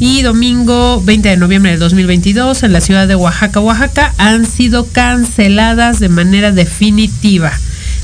y 0.00 0.22
domingo 0.22 1.00
20 1.04 1.28
de 1.28 1.36
noviembre 1.36 1.72
de 1.72 1.78
2022 1.78 2.62
en 2.62 2.72
la 2.72 2.80
ciudad 2.80 3.06
de 3.06 3.14
Oaxaca, 3.14 3.60
Oaxaca, 3.60 4.14
han 4.18 4.46
sido 4.46 4.86
canceladas 4.86 6.00
de 6.00 6.08
manera 6.08 6.52
definitiva 6.52 7.52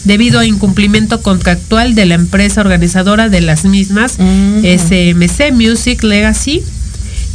debido 0.05 0.41
a 0.41 0.47
incumplimiento 0.47 1.21
contractual 1.23 1.95
de 1.95 2.07
la 2.07 2.15
empresa 2.15 2.61
organizadora 2.61 3.29
de 3.29 3.41
las 3.41 3.65
mismas, 3.65 4.13
SMC 4.13 5.53
Music 5.53 6.03
Legacy. 6.03 6.63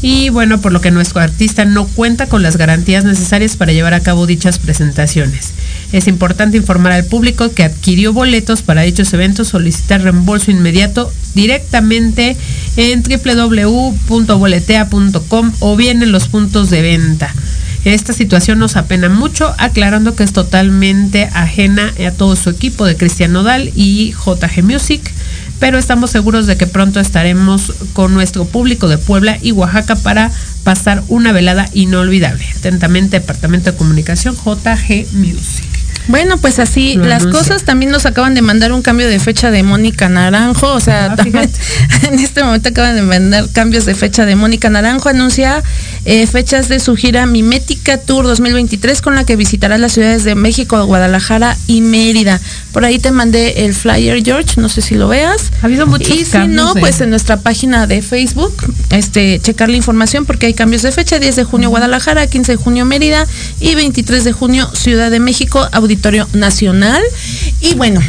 Y 0.01 0.29
bueno, 0.29 0.61
por 0.61 0.71
lo 0.71 0.81
que 0.81 0.91
nuestro 0.91 1.21
artista 1.21 1.65
no 1.65 1.87
cuenta 1.87 2.27
con 2.27 2.43
las 2.43 2.57
garantías 2.57 3.05
necesarias 3.05 3.57
para 3.57 3.71
llevar 3.71 3.93
a 3.93 4.01
cabo 4.01 4.27
dichas 4.27 4.59
presentaciones. 4.59 5.51
Es 5.95 6.07
importante 6.07 6.57
informar 6.57 6.91
al 6.91 7.05
público 7.05 7.53
que 7.53 7.63
adquirió 7.63 8.11
boletos 8.11 8.63
para 8.63 8.81
dichos 8.81 9.13
eventos, 9.13 9.47
solicitar 9.47 10.01
reembolso 10.01 10.51
inmediato 10.51 11.09
directamente 11.35 12.35
en 12.75 13.01
www.boletea.com 13.01 15.53
o 15.61 15.77
bien 15.77 16.03
en 16.03 16.11
los 16.11 16.27
puntos 16.27 16.69
de 16.69 16.81
venta. 16.81 17.33
Esta 17.85 18.11
situación 18.11 18.59
nos 18.59 18.75
apena 18.75 19.07
mucho, 19.07 19.55
aclarando 19.57 20.17
que 20.17 20.25
es 20.25 20.33
totalmente 20.33 21.29
ajena 21.31 21.93
a 22.05 22.11
todo 22.11 22.35
su 22.35 22.49
equipo 22.49 22.85
de 22.85 22.97
Cristian 22.97 23.31
Nodal 23.31 23.71
y 23.73 24.11
JG 24.11 24.63
Music, 24.63 24.99
pero 25.61 25.77
estamos 25.77 26.11
seguros 26.11 26.45
de 26.45 26.57
que 26.57 26.67
pronto 26.67 26.99
estaremos 26.99 27.71
con 27.93 28.13
nuestro 28.13 28.43
público 28.43 28.89
de 28.89 28.97
Puebla 28.97 29.37
y 29.41 29.53
Oaxaca 29.53 29.95
para 29.95 30.29
pasar 30.65 31.05
una 31.07 31.31
velada 31.31 31.69
inolvidable. 31.71 32.45
Atentamente, 32.57 33.21
Departamento 33.21 33.71
de 33.71 33.77
Comunicación 33.77 34.35
JG 34.35 35.13
Music. 35.13 35.74
Bueno, 36.07 36.37
pues 36.37 36.59
así 36.59 36.95
las 36.95 37.25
cosas 37.27 37.63
también 37.63 37.91
nos 37.91 38.05
acaban 38.05 38.33
de 38.33 38.41
mandar 38.41 38.71
un 38.71 38.81
cambio 38.81 39.07
de 39.07 39.19
fecha 39.19 39.51
de 39.51 39.63
Mónica 39.63 40.09
Naranjo, 40.09 40.73
o 40.73 40.79
sea, 40.79 41.05
Ah, 41.05 41.15
también 41.15 41.49
en 42.03 42.19
este 42.19 42.43
momento 42.43 42.69
acaban 42.69 42.95
de 42.95 43.01
mandar 43.01 43.49
cambios 43.51 43.85
de 43.85 43.95
fecha 43.95 44.25
de 44.25 44.35
Mónica 44.35 44.69
Naranjo, 44.69 45.09
anuncia 45.09 45.63
eh, 46.05 46.25
fechas 46.27 46.67
de 46.67 46.79
su 46.79 46.95
gira 46.95 47.25
Mimética 47.25 47.97
Tour 47.97 48.25
2023 48.25 49.01
con 49.01 49.15
la 49.15 49.25
que 49.25 49.35
visitará 49.35 49.77
las 49.77 49.93
ciudades 49.93 50.23
de 50.23 50.35
México, 50.35 50.83
Guadalajara 50.85 51.57
y 51.67 51.81
Mérida. 51.81 52.39
Por 52.71 52.85
ahí 52.85 52.99
te 52.99 53.11
mandé 53.11 53.65
el 53.65 53.73
flyer, 53.73 54.23
George, 54.23 54.59
no 54.59 54.69
sé 54.69 54.81
si 54.81 54.95
lo 54.95 55.07
veas. 55.07 55.51
Ha 55.61 55.65
habido 55.65 55.87
muchos 55.87 56.09
Y 56.09 56.25
si 56.25 56.31
cambios 56.31 56.75
no, 56.75 56.79
pues 56.79 57.01
en 57.01 57.09
nuestra 57.09 57.37
página 57.37 57.87
de 57.87 58.01
Facebook, 58.01 58.53
este, 58.89 59.39
checar 59.39 59.69
la 59.69 59.77
información 59.77 60.25
porque 60.25 60.47
hay 60.47 60.53
cambios 60.53 60.81
de 60.81 60.91
fecha, 60.91 61.19
10 61.19 61.35
de 61.35 61.43
junio 61.43 61.69
Guadalajara, 61.69 62.27
15 62.27 62.53
de 62.53 62.55
junio 62.57 62.85
Mérida 62.85 63.27
y 63.59 63.75
23 63.75 64.23
de 64.23 64.31
junio 64.31 64.69
Ciudad 64.73 65.09
de 65.11 65.19
México, 65.19 65.67
Auditorio 65.71 65.94
Nacional. 66.33 67.01
Y 67.61 67.75
bueno, 67.75 68.01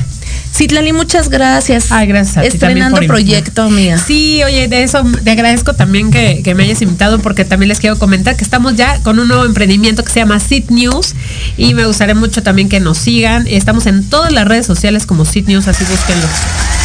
Citlali, 0.57 0.93
muchas 0.95 1.29
gracias. 1.29 1.93
Ay, 1.93 2.07
gracias 2.07 2.39
a 2.39 2.41
ti 2.41 2.47
Estrenando 2.49 2.97
por 2.97 3.07
proyecto, 3.07 3.65
amiga. 3.65 3.99
Sí, 3.99 4.43
oye, 4.43 4.69
de 4.69 4.85
eso 4.85 5.05
te 5.23 5.31
agradezco 5.31 5.75
también 5.75 6.11
que, 6.11 6.41
que 6.43 6.55
me 6.55 6.65
hayas 6.65 6.81
invitado 6.81 7.19
porque 7.19 7.45
también 7.45 7.69
les 7.69 7.79
quiero 7.79 7.99
comentar 7.99 8.37
que 8.37 8.45
estamos 8.45 8.75
ya 8.75 9.01
con 9.03 9.19
un 9.19 9.29
nuevo 9.29 9.45
emprendimiento 9.45 10.03
que 10.03 10.11
se 10.11 10.21
llama 10.21 10.41
Sit 10.41 10.71
News 10.71 11.15
y 11.59 11.75
me 11.75 11.85
gustaría 11.85 12.15
mucho 12.15 12.43
también 12.43 12.71
que 12.71 12.81
nos 12.81 12.97
sigan. 12.97 13.47
Estamos 13.47 13.85
en 13.87 14.09
todas 14.09 14.33
las 14.33 14.49
redes 14.49 14.65
sociales 14.65 15.05
como 15.05 15.27
Sit 15.27 15.47
News, 15.47 15.69
así 15.69 15.85
búsquenlos. 15.85 16.31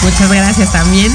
Muchas 0.03 0.29
gracias 0.29 0.71
también. 0.71 1.11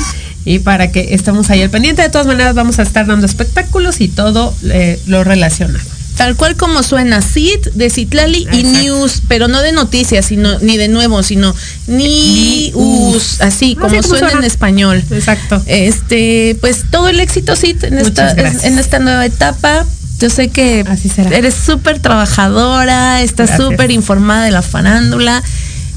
Y 0.46 0.60
para 0.60 0.92
que 0.92 1.08
estemos 1.14 1.50
ahí 1.50 1.60
al 1.60 1.70
pendiente, 1.70 2.02
de 2.02 2.08
todas 2.08 2.26
maneras 2.26 2.54
vamos 2.54 2.78
a 2.78 2.82
estar 2.82 3.04
dando 3.06 3.26
espectáculos 3.26 4.00
y 4.00 4.08
todo 4.08 4.54
eh, 4.64 4.98
lo 5.06 5.24
relacionado. 5.24 5.95
Tal 6.16 6.34
cual 6.36 6.56
como 6.56 6.82
suena, 6.82 7.20
Cit 7.20 7.66
de 7.74 7.90
Citlali 7.90 8.48
y 8.52 8.62
News, 8.64 9.22
pero 9.28 9.48
no 9.48 9.60
de 9.60 9.72
noticias, 9.72 10.24
sino 10.26 10.58
ni 10.60 10.76
de 10.78 10.88
nuevo, 10.88 11.22
sino 11.22 11.54
News, 11.86 13.40
así 13.40 13.74
No, 13.74 13.82
como 13.82 14.02
suena, 14.02 14.28
suena. 14.30 14.38
en 14.38 14.44
español. 14.44 15.04
Exacto. 15.10 15.62
Este, 15.66 16.56
pues 16.60 16.84
todo 16.90 17.08
el 17.08 17.20
éxito, 17.20 17.54
Cit, 17.56 17.84
en 17.84 17.98
esta, 17.98 18.30
en 18.32 18.78
esta 18.78 18.98
nueva 18.98 19.26
etapa. 19.26 19.84
Yo 20.18 20.30
sé 20.30 20.48
que 20.48 20.82
eres 21.30 21.54
súper 21.54 21.98
trabajadora, 21.98 23.20
estás 23.22 23.56
súper 23.58 23.90
informada 23.90 24.44
de 24.44 24.50
la 24.50 24.62
farándula. 24.62 25.42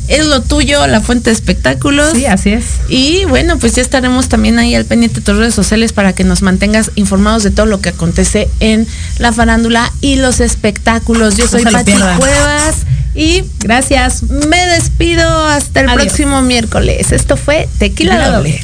Es 0.10 0.26
lo 0.26 0.41
tuyo, 0.41 0.86
la 0.88 1.01
fuente 1.01 1.30
de 1.30 1.36
espectáculos. 1.36 2.14
Sí, 2.14 2.26
así 2.26 2.49
es. 2.49 2.66
Y 2.89 3.26
bueno, 3.26 3.60
pues 3.60 3.76
ya 3.76 3.84
estaremos 3.84 4.28
también 4.28 4.57
ahí 4.57 4.74
al 4.74 4.86
pendiente 4.86 5.20
de 5.20 5.26
tus 5.26 5.38
redes 5.38 5.53
sociales 5.53 5.93
para 5.93 6.14
que 6.14 6.24
nos 6.24 6.41
mantengas 6.41 6.89
informados 6.95 7.43
de 7.43 7.51
todo 7.51 7.68
lo 7.68 7.80
que 7.80 7.89
acontece 7.89 8.49
en 8.60 8.88
la 9.20 9.32
farándula 9.32 9.93
y 10.01 10.16
los 10.16 10.39
espectáculos. 10.39 11.38
Yo 11.38 11.45
No 11.45 11.51
soy 11.51 11.64
lo 11.64 11.72
Pati. 11.72 11.93
Cuevas 11.93 12.76
y 13.14 13.43
gracias. 13.60 14.24
Me 14.24 14.66
despido 14.66 15.45
hasta 15.45 15.82
el 15.82 15.89
Adiós. 15.89 16.01
próximo 16.05 16.41
miércoles. 16.41 17.12
Esto 17.12 17.38
fue 17.38 17.70
Tequila, 17.78 18.14
Tequila 18.18 18.30
Doble. 18.36 18.64